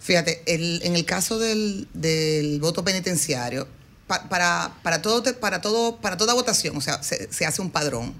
[0.00, 1.86] Fíjate, el- en el caso del,
[2.60, 3.68] voto penitenciario,
[4.06, 7.70] pa- para, para, todo, para, todo, para toda votación, o sea, se, se hace un
[7.70, 8.14] padrón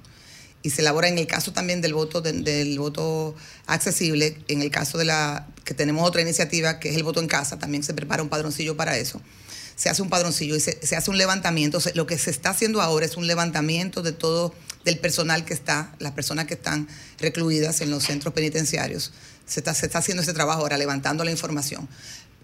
[0.62, 3.34] y se elabora en el caso también del voto de- del voto
[3.66, 7.28] accesible, en el caso de la que tenemos otra iniciativa que es el voto en
[7.28, 9.20] casa, también se prepara un padroncillo para eso.
[9.76, 11.78] Se hace un padroncillo y se, hace un levantamiento.
[11.94, 14.52] Lo que se está haciendo ahora es un levantamiento de todo
[14.84, 16.86] del personal que está, las personas que están
[17.18, 19.12] recluidas en los centros penitenciarios.
[19.50, 21.88] Se está, se está haciendo ese trabajo ahora, levantando la información.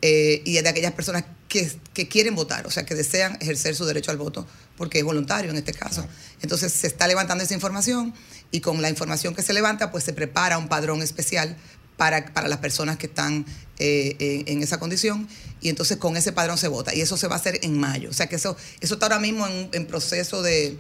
[0.03, 3.87] Eh, y de aquellas personas que, que quieren votar, o sea, que desean ejercer su
[3.87, 6.07] derecho al voto, porque es voluntario en este caso.
[6.43, 8.13] Entonces se está levantando esa información
[8.51, 11.57] y con la información que se levanta, pues se prepara un padrón especial
[11.97, 13.47] para, para las personas que están
[13.79, 15.29] eh, en, en esa condición
[15.61, 18.11] y entonces con ese padrón se vota y eso se va a hacer en mayo.
[18.11, 20.79] O sea que eso, eso está ahora mismo en, en proceso de...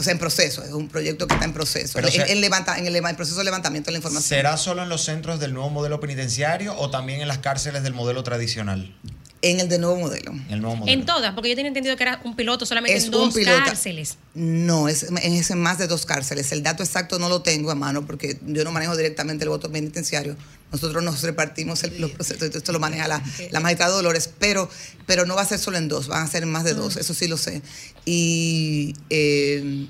[0.00, 2.96] O sea, en proceso, es un proyecto que está en proceso, Pero en, levanta, el,
[2.96, 4.38] en proceso de levantamiento de la información.
[4.38, 7.92] ¿Será solo en los centros del nuevo modelo penitenciario o también en las cárceles del
[7.92, 8.96] modelo tradicional?
[9.42, 10.32] En el de nuevo modelo.
[10.50, 11.00] El nuevo modelo.
[11.00, 14.18] En todas, porque yo tenía entendido que era un piloto solamente Es en dos cárceles.
[14.34, 16.52] No, es, es en más de dos cárceles.
[16.52, 19.72] El dato exacto no lo tengo a mano porque yo no manejo directamente el voto
[19.72, 20.36] penitenciario.
[20.72, 24.68] Nosotros nos repartimos el- los procesos, esto lo maneja la, la magistrada Dolores, pero,
[25.06, 26.96] pero no va a ser solo en dos, van a ser en más de dos,
[26.98, 27.62] eso sí lo sé.
[28.04, 29.86] Y eh,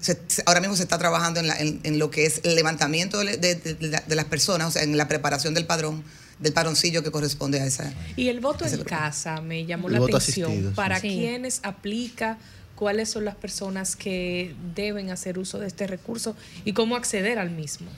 [0.00, 3.18] se- ahora mismo se está trabajando en, la- en- en lo que es el levantamiento
[3.18, 6.02] de, de- de- de la- de las personas, o sea, en la preparación del padrón,
[6.40, 7.92] del padroncillo que corresponde a esa.
[8.16, 8.88] Y el voto en grupo.
[8.88, 10.50] casa me llamó El la atención.
[10.50, 10.72] asistido.
[10.74, 11.08] ¿Para Sí.
[11.08, 12.38] quiénes aplica?
[12.76, 17.50] ¿Cuáles son las personas que deben hacer uso de este recurso y cómo acceder al
[17.50, 17.88] mismo?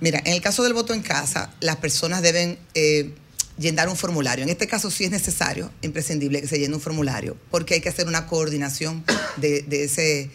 [0.00, 3.12] Mira, en el caso del voto en casa, las personas deben eh,
[3.58, 4.44] llenar un formulario.
[4.44, 7.88] En este caso sí es necesario, imprescindible que se llene un formulario, porque hay que
[7.88, 9.04] hacer una coordinación
[9.36, 10.30] de, de ese,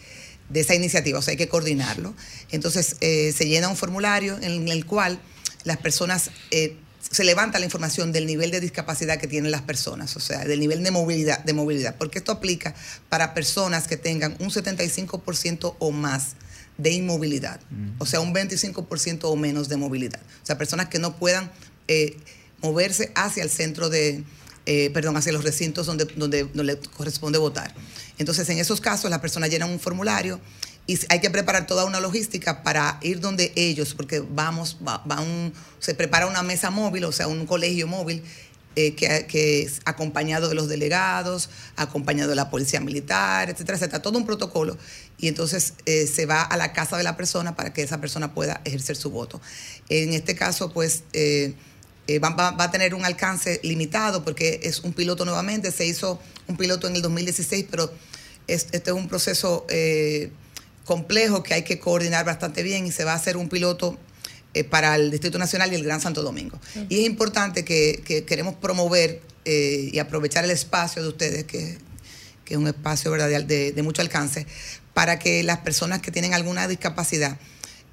[0.50, 2.14] de esa iniciativa, o sea, hay que coordinarlo.
[2.50, 5.18] Entonces, eh, se llena un formulario en el cual
[5.64, 6.30] las personas...
[6.50, 6.76] eh,
[7.10, 10.60] se levanta la información del nivel de discapacidad que tienen las personas, o sea, del
[10.60, 12.74] nivel de movilidad, de movilidad, porque esto aplica
[13.08, 16.34] para personas que tengan un 75% o más
[16.76, 17.60] de inmovilidad,
[17.98, 21.50] o sea, un 25% o menos de movilidad, o sea, personas que no puedan
[21.88, 22.16] eh,
[22.60, 24.22] moverse hacia el centro de,
[24.66, 27.74] eh, perdón, hacia los recintos donde, donde, donde le corresponde votar.
[28.18, 30.40] Entonces, en esos casos, las personas llenan un formulario
[30.88, 34.78] y hay que preparar toda una logística para ir donde ellos, porque vamos,
[35.78, 38.24] se prepara una mesa móvil, o sea, un colegio móvil
[38.74, 44.00] eh, que, que es acompañado de los delegados, acompañado de la policía militar, etcétera, etcétera,
[44.00, 44.78] todo un protocolo.
[45.18, 48.32] Y entonces eh, se va a la casa de la persona para que esa persona
[48.32, 49.42] pueda ejercer su voto.
[49.90, 51.54] En este caso, pues, eh,
[52.18, 56.86] va, a tener un alcance limitado porque es un piloto nuevamente, se hizo un piloto
[56.88, 57.92] en el 2016, pero
[58.46, 59.66] es- este es un proceso
[60.92, 63.98] complejo que hay que coordinar bastante bien y se va a hacer un piloto
[64.54, 66.58] eh, para el Distrito Nacional y el Gran Santo Domingo.
[66.88, 71.76] Y es importante que, que queremos promover eh, y aprovechar el espacio de ustedes, que,
[72.46, 73.28] que es un espacio ¿verdad?
[73.44, 74.46] de, mucho alcance,
[74.94, 77.38] para que las personas que tienen alguna discapacidad,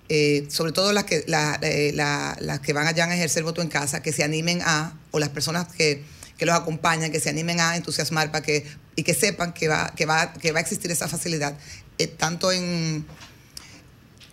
[0.07, 1.59] eh, sobre todo las que, la-
[1.93, 5.19] la- las que van allá a ejercer voto en casa, que se animen a, o
[5.19, 6.01] las personas que,
[6.37, 8.65] que los acompañan, que se animen a entusiasmar para que,
[8.95, 11.57] y que sepan que va, que va, que va a existir esa facilidad,
[11.97, 13.05] eh, tanto en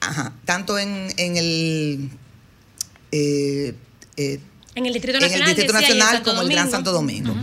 [0.01, 2.11] ajá, tanto en, en el
[3.13, 3.75] eh,
[4.17, 4.41] eh,
[4.75, 5.55] En el Distrito en el Nacional.
[5.55, 6.71] Distrito como el Gran Domingo.
[6.71, 7.35] Santo Domingo.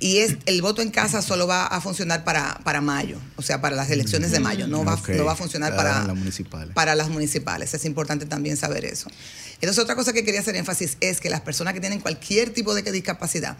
[0.00, 3.60] Y es el voto en casa solo va a funcionar para, para mayo, o sea,
[3.60, 6.74] para las elecciones de mayo, no va, no va a funcionar Ah, para, las municipales.
[6.74, 7.74] para las municipales.
[7.74, 9.10] Es importante también saber eso.
[9.54, 12.74] Entonces, otra cosa que quería hacer énfasis es que las personas que tienen cualquier tipo
[12.74, 13.56] de discapacidad,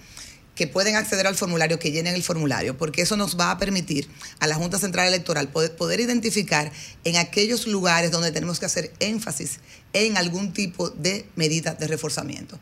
[0.59, 4.11] que pueden acceder al formulario, que llenen el formulario, porque eso nos va a permitir
[4.41, 6.73] a la Junta Central Electoral poder, poder identificar
[7.05, 9.61] en aquellos lugares donde tenemos que hacer énfasis
[9.93, 12.59] en algún tipo de medida de reforzamiento.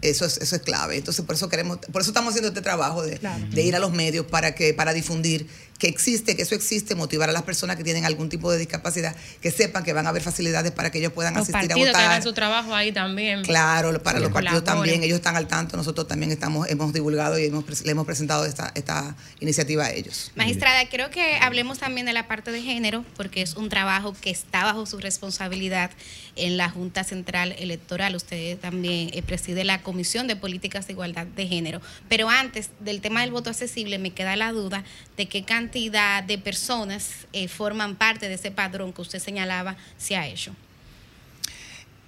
[0.00, 0.96] Eso es, eso es clave.
[0.96, 3.92] Entonces, por eso queremos, por eso estamos haciendo este trabajo de, de ir a los
[3.92, 5.46] medios para que, para difundir
[5.84, 9.14] que existe, que eso existe, motivar a las personas que tienen algún tipo de discapacidad,
[9.42, 11.90] que sepan que van a haber facilidades para que ellos puedan Los asistir a partidos
[11.90, 12.22] que hagan votar.
[12.22, 13.42] su trabajo ahí también.
[13.42, 17.44] Claro, para los partidos también, ellos están al tanto, nosotros también estamos, hemos divulgado y
[17.44, 20.32] hemos, le hemos presentado esta, esta iniciativa a ellos.
[20.36, 24.30] Magistrada, creo que hablemos también de la parte de género, porque es un trabajo que
[24.30, 25.90] está bajo su responsabilidad
[26.36, 28.16] en la Junta Central Electoral.
[28.16, 31.82] Usted también eh, preside la Comisión de Políticas de Igualdad de Género.
[32.08, 34.82] Pero antes del tema del voto accesible, me queda la duda
[35.16, 40.16] de qué cantidad de personas eh, forman parte de ese padrón que usted señalaba se
[40.16, 40.54] ha hecho.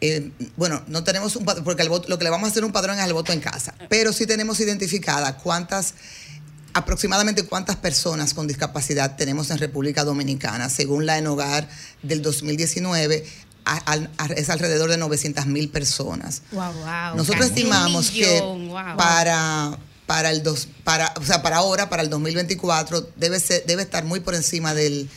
[0.00, 2.64] Eh, bueno, no tenemos un padrón, porque el voto- lo que le vamos a hacer
[2.64, 5.94] un padrón es el voto en casa, pero sí tenemos identificada cuántas,
[6.74, 10.68] aproximadamente cuántas personas con discapacidad tenemos en República Dominicana.
[10.68, 11.66] Según la ENOGAR
[12.02, 13.24] del 2019,
[13.64, 16.42] a- a- es alrededor de 900 mil personas.
[16.52, 17.16] Wow, wow.
[17.16, 18.96] Nosotros estimamos millón, que wow.
[18.98, 23.82] para para el dos, para o sea, para ahora, para el 2024 debe ser debe
[23.82, 25.08] estar muy por encima del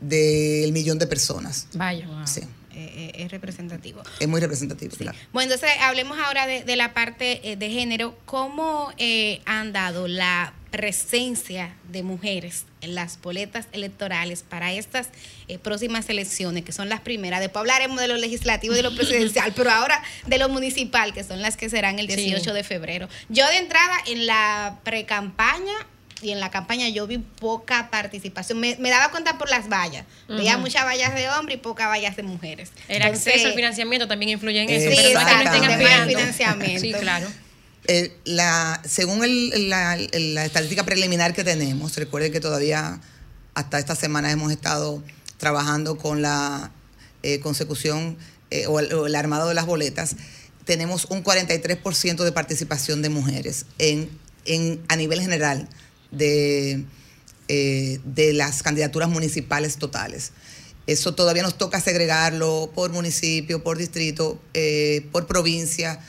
[0.00, 1.66] del millón de personas.
[1.74, 2.06] Vaya.
[2.26, 2.42] Sí,
[2.74, 4.02] Eh, eh, es representativo.
[4.20, 5.16] es muy representativo, claro.
[5.32, 8.14] Bueno, entonces hablemos ahora de, de la parte eh, de género.
[8.26, 15.08] ¿Cómo eh, han dado la presencia de mujeres en las boletas electorales para estas
[15.48, 17.40] eh, próximas elecciones, que son las primeras?
[17.40, 21.24] Después hablaremos de lo legislativo y de lo presidencial, pero ahora de lo municipal, que
[21.24, 22.50] son las que serán el 18 Sí.
[22.50, 23.08] de febrero.
[23.28, 25.72] Yo de entrada en la pre-campaña
[26.22, 28.58] y en la campaña yo vi poca participación.
[28.58, 30.04] Me, me daba cuenta por las vallas.
[30.28, 32.72] Veía muchas vallas de hombres y pocas vallas de mujeres.
[32.88, 34.90] El Entonces, acceso al financiamiento también influye en eso.
[34.90, 36.80] Sí, pero no es que no financiamiento.
[36.80, 37.28] Sí, claro.
[37.88, 38.12] Eh,
[38.84, 39.20] según
[39.68, 43.00] la, estadística preliminar que tenemos, recuerden que todavía
[43.54, 45.02] hasta esta semana hemos estado
[45.36, 46.72] trabajando con la
[47.22, 48.16] eh, consecución
[48.50, 50.16] eh, o, el, armado de las boletas,
[50.64, 54.10] tenemos un 43% de participación de mujeres en,
[54.88, 55.68] a nivel general
[56.10, 56.84] de,
[57.48, 60.32] de las candidaturas municipales totales.
[60.88, 64.40] Eso todavía nos toca segregarlo por municipio, por distrito,
[65.12, 66.00] por provincia.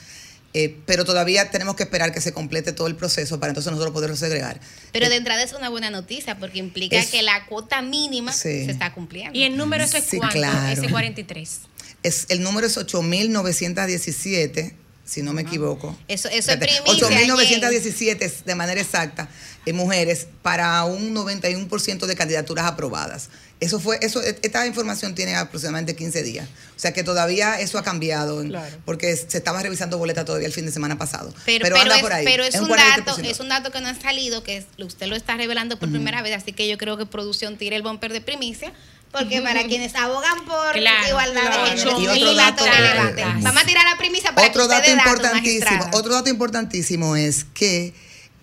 [0.60, 3.92] Eh, pero todavía tenemos que esperar que se complete todo el proceso para entonces nosotros
[3.94, 4.58] poderlo segregar.
[4.90, 8.64] Pero de entrada es una buena noticia porque implica Es- que la cuota mínima Sí.
[8.64, 9.38] se está cumpliendo.
[9.38, 10.34] ¿Y el número eso es Sí, cuánto?
[10.34, 10.66] claro.
[10.82, 11.60] Ese 43.
[12.02, 14.72] Es, el número es 8.917,
[15.04, 15.96] si no me equivoco.
[16.08, 17.08] Eso, eso es primicia.
[17.08, 17.30] Jen.
[17.30, 19.28] 8.917 es de manera exacta
[19.68, 23.28] en mujeres para un 91% de candidaturas aprobadas.
[23.60, 26.48] Eso fue, eso, esta información tiene aproximadamente 15 días.
[26.76, 30.52] O sea que todavía eso ha cambiado, en- porque se estaba revisando boleta todavía el
[30.52, 31.34] fin de semana pasado.
[31.44, 32.24] Pero, Pero, pero anda es, por ahí.
[32.24, 33.04] pero es un 40%.
[33.16, 35.90] dato, es un dato que no ha salido, que es- usted lo está revelando por
[35.90, 38.72] primera vez, así que yo creo que producción tire el bumper de primicia.
[39.10, 41.64] Porque para quienes abogan por Claro, igualdad claro.
[41.64, 43.22] de género, Y es otro un dato dato, relevante.
[43.22, 47.46] eh, Vamos a tirar la primicia para Otro que dato importantísimo, otro dato importantísimo es
[47.54, 47.94] que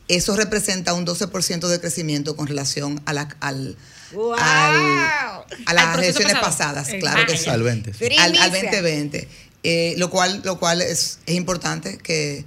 [0.07, 3.75] eso representa un 12% de crecimiento con relación a la, al,
[4.13, 4.33] ¡Wow!
[4.33, 6.75] al- a las elecciones pasado.
[6.75, 7.49] pasadas, claro que sí.
[7.49, 7.89] Al 20.
[7.91, 8.71] Al, al Primicia.
[8.81, 9.27] 2020.
[9.63, 12.45] Eh, lo cual, lo cual es, es importante que,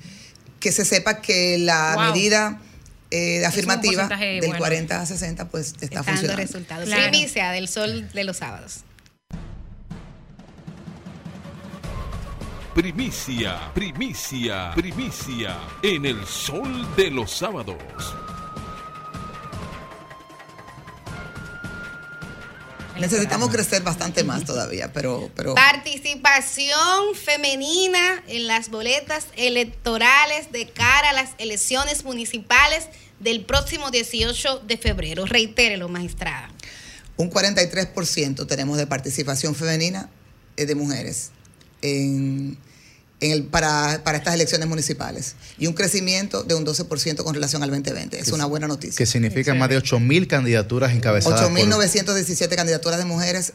[0.60, 2.04] que se sepa que la Wow.
[2.12, 2.60] medida
[3.10, 4.58] eh, afirmativa del bueno.
[4.58, 6.42] 40 a 60 pues está, Está dando funcionando.
[6.42, 6.84] resultados.
[6.86, 7.10] Claro.
[7.10, 8.80] Primicia del sol de los sábados.
[12.78, 17.76] Primicia, primicia, primicia en el sol de los sábados.
[23.00, 31.10] Necesitamos crecer bastante más todavía, pero, pero Participación femenina en las boletas electorales de cara
[31.10, 32.86] a las elecciones municipales
[33.18, 35.26] del próximo 18 de febrero.
[35.26, 36.48] Reitérelo, magistrada.
[37.16, 40.10] un 43% tenemos de participación femenina
[40.56, 41.32] eh, de mujeres
[41.82, 42.56] en,
[43.20, 47.62] en el, para, para estas elecciones municipales y un crecimiento de un 12% con relación
[47.62, 48.18] al 2020.
[48.18, 48.96] Es una buena noticia.
[48.96, 53.52] Que significa más de 8.000 candidaturas encabezadas por 8.917 candidaturas de mujeres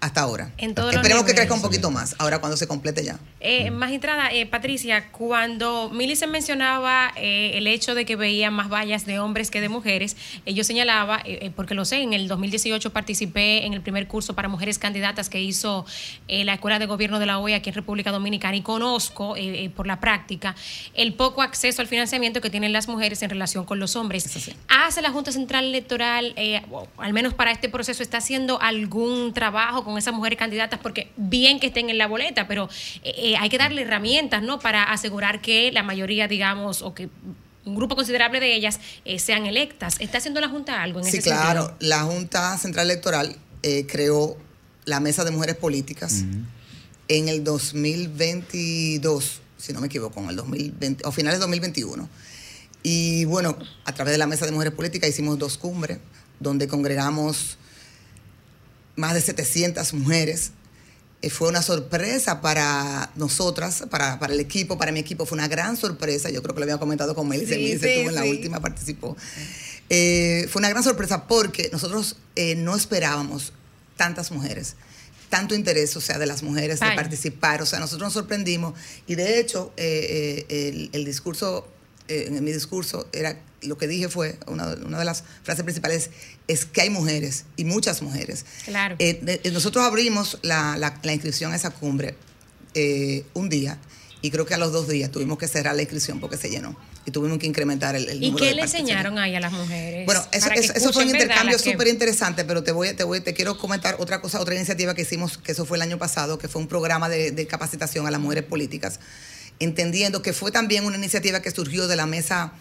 [0.00, 0.52] hasta ahora.
[0.58, 3.18] En todos Esperemos que crezca un poquito más, ahora cuando se complete ya.
[3.40, 9.06] Eh, magistrada, eh, Patricia, cuando Millicent mencionaba eh, el hecho de que veía más vallas
[9.06, 12.92] de hombres que de mujeres, eh, yo señalaba, eh, porque lo sé, en el 2018
[12.92, 15.84] participé en el primer curso para mujeres candidatas que hizo
[16.28, 19.34] la Escuela de Gobierno de la OEA aquí en República Dominicana y conozco
[19.74, 20.54] por la práctica
[20.94, 24.48] el poco acceso al financiamiento que tienen las mujeres en relación con los hombres.
[24.68, 29.32] ¿Hace la Junta Central Electoral, eh, o al menos para este proceso, está haciendo algún
[29.32, 30.78] trabajo con esas mujeres candidatas?
[30.80, 32.68] Porque bien que estén en la boleta, pero
[33.02, 34.58] eh, eh, hay que darle herramientas, ¿no?
[34.58, 37.08] Para asegurar que la mayoría, digamos, o que
[37.64, 39.96] un grupo considerable de ellas eh, sean electas.
[40.00, 41.68] ¿Está haciendo la Junta algo en Sí, ese claro.
[41.68, 41.88] sentido?
[41.88, 44.36] La Junta Central Electoral eh, creó
[44.84, 46.22] la Mesa de Mujeres Políticas
[47.08, 52.08] en el 2022, si no me equivoco, en el 2020, o finales de 2021.
[52.82, 55.98] Y bueno, a través de la Mesa de Mujeres Políticas hicimos dos cumbres
[56.40, 57.58] donde congregamos
[58.98, 60.50] más de 700 mujeres.
[61.22, 65.48] Eh, fue una sorpresa para nosotras, para, para el equipo, para mi equipo, fue una
[65.48, 66.30] gran sorpresa.
[66.30, 68.30] Yo creo que lo había comentado con Meli, Sí, sí, estuvo en la sí.
[68.30, 69.16] última, participó.
[69.88, 73.52] Eh, fue una gran sorpresa porque nosotros eh, no esperábamos
[73.96, 74.76] tantas mujeres,
[75.28, 78.74] tanto interés, o sea, de las mujeres de participar, o sea, nosotros nos sorprendimos
[79.08, 81.66] y de hecho el, el discurso,
[82.08, 86.10] eh, en mi discurso era, lo que dije fue, una, una de las frases principales
[86.46, 88.44] es que hay mujeres y muchas mujeres.
[88.64, 88.96] Claro.
[88.98, 92.14] Eh, de- eh, nosotros abrimos la, la- la inscripción a esa cumbre
[92.74, 93.78] eh, un día
[94.20, 96.76] y creo que a los dos días tuvimos que cerrar la inscripción porque se llenó
[97.04, 99.52] y tuvimos que incrementar el, el ¿Y número qué de le enseñaron ahí a las
[99.52, 100.04] mujeres?
[100.06, 103.04] Bueno, eso, eso- eso fue un intercambio Las que- súper interesante, pero te voy, te
[103.04, 105.98] voy, te quiero comentar otra cosa, otra iniciativa que hicimos, que eso fue el año
[105.98, 108.98] pasado, que fue un programa de, de capacitación a las mujeres políticas,
[109.60, 112.52] entendiendo que fue también una iniciativa que surgió de la mesa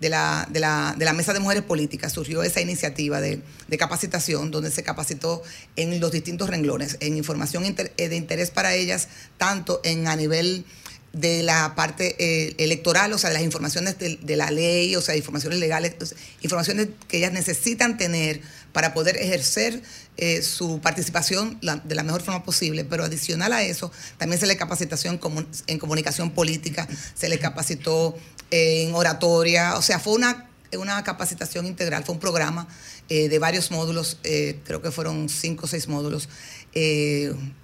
[0.00, 3.78] de la, de la, de la mesa de mujeres políticas, surgió esa iniciativa de, de
[3.78, 5.44] capacitación donde se capacitó
[5.76, 9.06] en los distintos renglones, en información inter- eh, de interés para ellas,
[9.38, 10.64] tanto en a nivel
[11.12, 15.00] de la parte eh, electoral, o sea, de las informaciones de, de la ley, o
[15.02, 18.40] sea, informaciones legales, o informaciones que ellas necesitan tener
[18.72, 19.82] para poder ejercer
[20.16, 24.56] eh, su participación de la mejor forma posible, pero adicional a eso, también se le
[24.56, 28.16] capacitación en, comu- en comunicación política, se le capacitó
[28.50, 32.66] en oratoria, o sea, fue una, una capacitación integral, fue un programa
[33.08, 36.28] eh, de varios módulos, eh, creo que fueron cinco o seis módulos,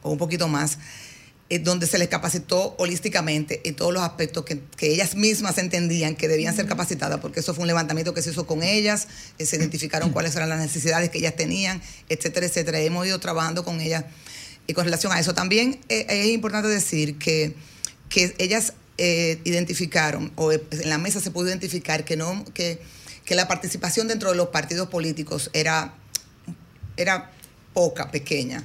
[0.02, 0.78] o un poquito más,
[1.50, 6.14] eh, donde se les capacitó holísticamente en todos los aspectos que, que ellas mismas entendían
[6.14, 9.46] que debían ser capacitadas, porque eso fue un levantamiento que se hizo con ellas, eh,
[9.46, 12.80] se identificaron cuáles eran las necesidades que ellas tenían, etcétera, etcétera.
[12.80, 14.04] Hemos ido trabajando con ellas
[14.66, 15.34] y con relación a eso.
[15.34, 17.54] También eh, es importante decir que,
[18.08, 22.80] que ellas identificaron, o eh, en la mesa se pudo identificar que, no, que,
[23.24, 25.94] que la participación dentro de los partidos políticos era
[26.98, 27.30] era
[27.72, 28.64] poca, pequeña.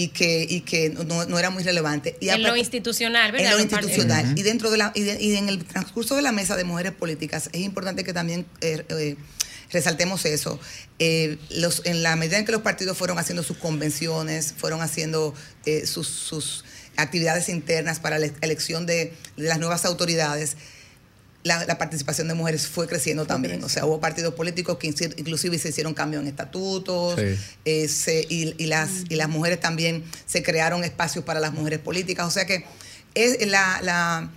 [0.00, 2.16] Y que, y que no, no era muy relevante.
[2.20, 3.46] Y en lo institucional, ¿verdad?
[3.50, 4.38] en lo institucional.
[4.38, 6.92] Y dentro de la, y, de- y en el transcurso de la mesa de mujeres
[6.92, 9.16] políticas, es importante que también eh, eh,
[9.72, 10.60] resaltemos eso.
[11.00, 15.34] Eh, los, en la medida en que los partidos fueron haciendo sus convenciones, fueron haciendo
[15.66, 16.64] eh, sus, sus
[16.96, 20.56] actividades internas para la elección de, de las nuevas autoridades,
[21.44, 23.62] la, la participación de mujeres fue creciendo también.
[23.64, 27.36] O sea, hubo partidos políticos que inclusive se hicieron cambios en estatutos Sí.
[27.64, 31.78] eh, se- y, y las, y las mujeres también se crearon espacios para las mujeres
[31.78, 32.26] políticas.
[32.26, 32.64] O sea que
[33.14, 34.30] es la, la,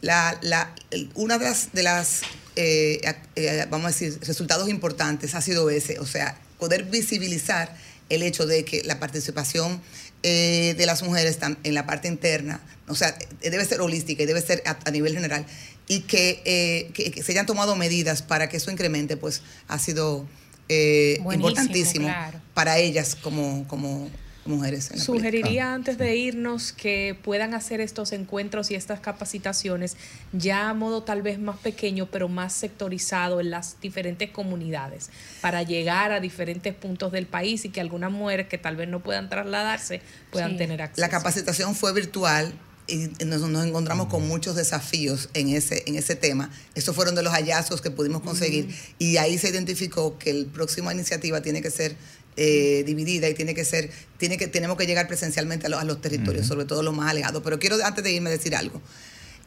[0.00, 0.74] la- la-
[1.14, 2.20] una de las, de las
[2.56, 3.00] eh,
[3.36, 7.74] eh, vamos a decir, resultados importantes ha sido ese, o sea, poder visibilizar
[8.10, 9.80] el hecho de que la participación
[10.22, 14.26] eh, de las mujeres en la parte interna, o sea, eh, debe ser holística y
[14.26, 15.46] debe ser a, a nivel general,
[15.88, 19.78] y que, eh, que- que se hayan tomado medidas para que eso incremente, pues ha
[19.78, 20.26] sido
[20.68, 22.40] eh, importantísimo claro.
[22.54, 24.08] para ellas como, como
[24.46, 24.90] mujeres.
[24.90, 25.28] en la política.
[25.40, 29.96] Sugeriría antes de irnos que puedan hacer estos encuentros y estas capacitaciones
[30.32, 35.10] ya a modo tal vez más pequeño, pero más sectorizado en las diferentes comunidades,
[35.42, 39.00] para llegar a diferentes puntos del país y que algunas mujeres que tal vez no
[39.00, 40.56] puedan trasladarse puedan Sí.
[40.58, 41.00] tener acceso.
[41.02, 42.52] La capacitación fue virtual
[42.92, 46.50] y nos, nos encontramos con muchos desafíos en ese, en ese tema.
[46.74, 50.92] Esos fueron de los hallazgos que pudimos conseguir y ahí se identificó que la próxima
[50.92, 51.96] iniciativa tiene que ser
[52.36, 55.84] eh, dividida y tiene que ser, tiene que, tenemos que llegar presencialmente a, los- a
[55.84, 57.42] los territorios, sobre todo los más alejados.
[57.44, 58.80] Pero quiero antes de irme decir algo.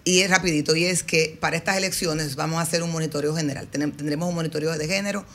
[0.04, 3.68] Y es rapidito, y es que para estas elecciones vamos a hacer un monitoreo general.
[3.68, 5.26] Tendremos un monitoreo de género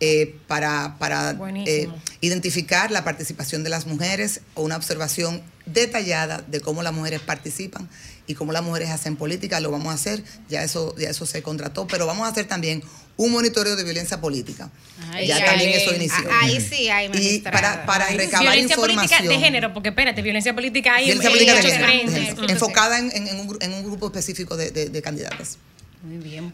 [0.00, 1.32] eh, para, para
[1.68, 1.88] eh,
[2.20, 7.88] identificar la participación de las mujeres o una observación detallada de cómo las mujeres participan
[8.26, 9.60] y cómo las mujeres hacen política.
[9.60, 12.82] Lo vamos a hacer, ya eso, ya eso se contrató, pero vamos a hacer también
[13.18, 14.70] un monitoreo de violencia política.
[15.12, 16.28] Ay, ya ay, también eso inició.
[16.40, 20.54] ahí sí hay Y para, para Ay, recabar violencia política de género, porque espérate, violencia
[20.54, 22.14] política hay Violencia en política de género, frentes.
[22.14, 25.02] de género, enfocada en, en- en un, gru- en un grupo específico de, de- de
[25.02, 25.58] candidatas.
[26.02, 26.52] Muy bien.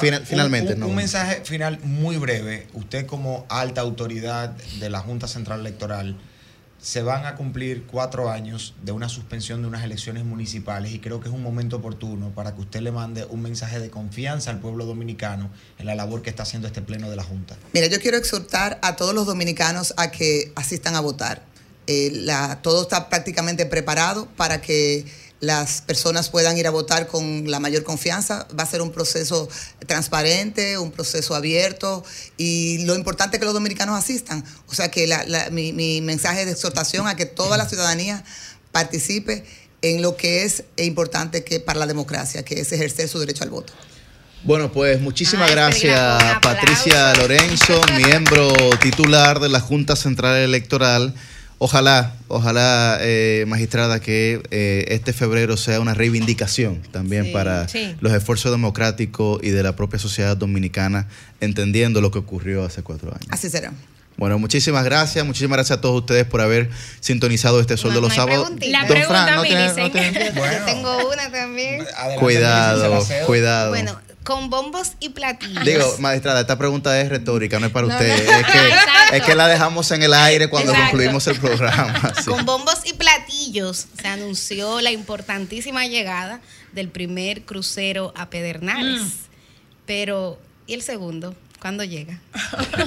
[0.00, 0.86] Final- un- finalmente, un, no.
[0.88, 2.66] un mensaje final muy breve.
[2.74, 4.50] Usted como alta autoridad
[4.80, 6.16] de la Junta Central Electoral,
[6.82, 11.20] se van a cumplir cuatro años de una suspensión de unas elecciones municipales y creo
[11.20, 14.58] que es un momento oportuno para que usted le mande un mensaje de confianza al
[14.58, 17.56] pueblo dominicano en la labor que está haciendo este pleno de la Junta.
[17.72, 21.44] Mira, yo quiero exhortar a todos los dominicanos a que asistan a votar.
[21.86, 22.26] Eh,
[22.62, 25.06] todo está prácticamente preparado para que
[25.42, 28.46] las personas puedan ir a votar con la mayor confianza.
[28.56, 29.48] Va a ser un proceso
[29.88, 32.04] transparente, un proceso abierto
[32.36, 34.44] y lo importante es que los dominicanos asistan.
[34.68, 38.22] O sea que la- la- mi, mi mensaje de exhortación a que toda la ciudadanía
[38.70, 39.44] participe
[39.82, 43.50] en lo que es importante que para la democracia, que es ejercer su derecho al
[43.50, 43.72] voto.
[44.44, 51.14] Bueno, pues muchísimas Ay, gracias, Patricia Lorenzo, miembro titular de la Junta Central Electoral.
[51.64, 57.94] Ojalá, ojalá, eh, magistrada, que eh, este febrero sea una reivindicación también Sí, para sí.
[58.00, 61.06] los esfuerzos democráticos y de la propia sociedad dominicana,
[61.40, 63.28] entendiendo lo que ocurrió hace cuatro años.
[63.30, 63.72] Así será.
[64.16, 66.68] Bueno, muchísimas gracias, muchísimas gracias a todos ustedes por haber
[66.98, 68.50] sintonizado este Sol de los Sábados.
[68.66, 71.84] La Don Fran, ¿no tiene- no tiene- Yo tengo una también.
[72.18, 73.68] Cuidado, cuidado.
[73.70, 75.64] Bueno, con bombos y platillos.
[75.64, 78.08] Digo, magistrada, esta pregunta es retórica, no es para No, usted.
[78.08, 78.14] no.
[78.14, 79.14] Es, que, Exacto.
[79.14, 80.90] es que la dejamos en el aire cuando Exacto.
[80.90, 82.12] concluimos el programa.
[82.18, 82.30] sí.
[82.30, 86.40] Con bombos y platillos se anunció la importantísima llegada
[86.72, 89.02] del primer crucero a Pedernales.
[89.86, 91.34] Pero, ¿y el segundo?
[91.60, 92.20] ¿Cuándo llega?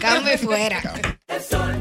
[0.01, 0.81] Cambio fuera.
[1.27, 1.75] El sol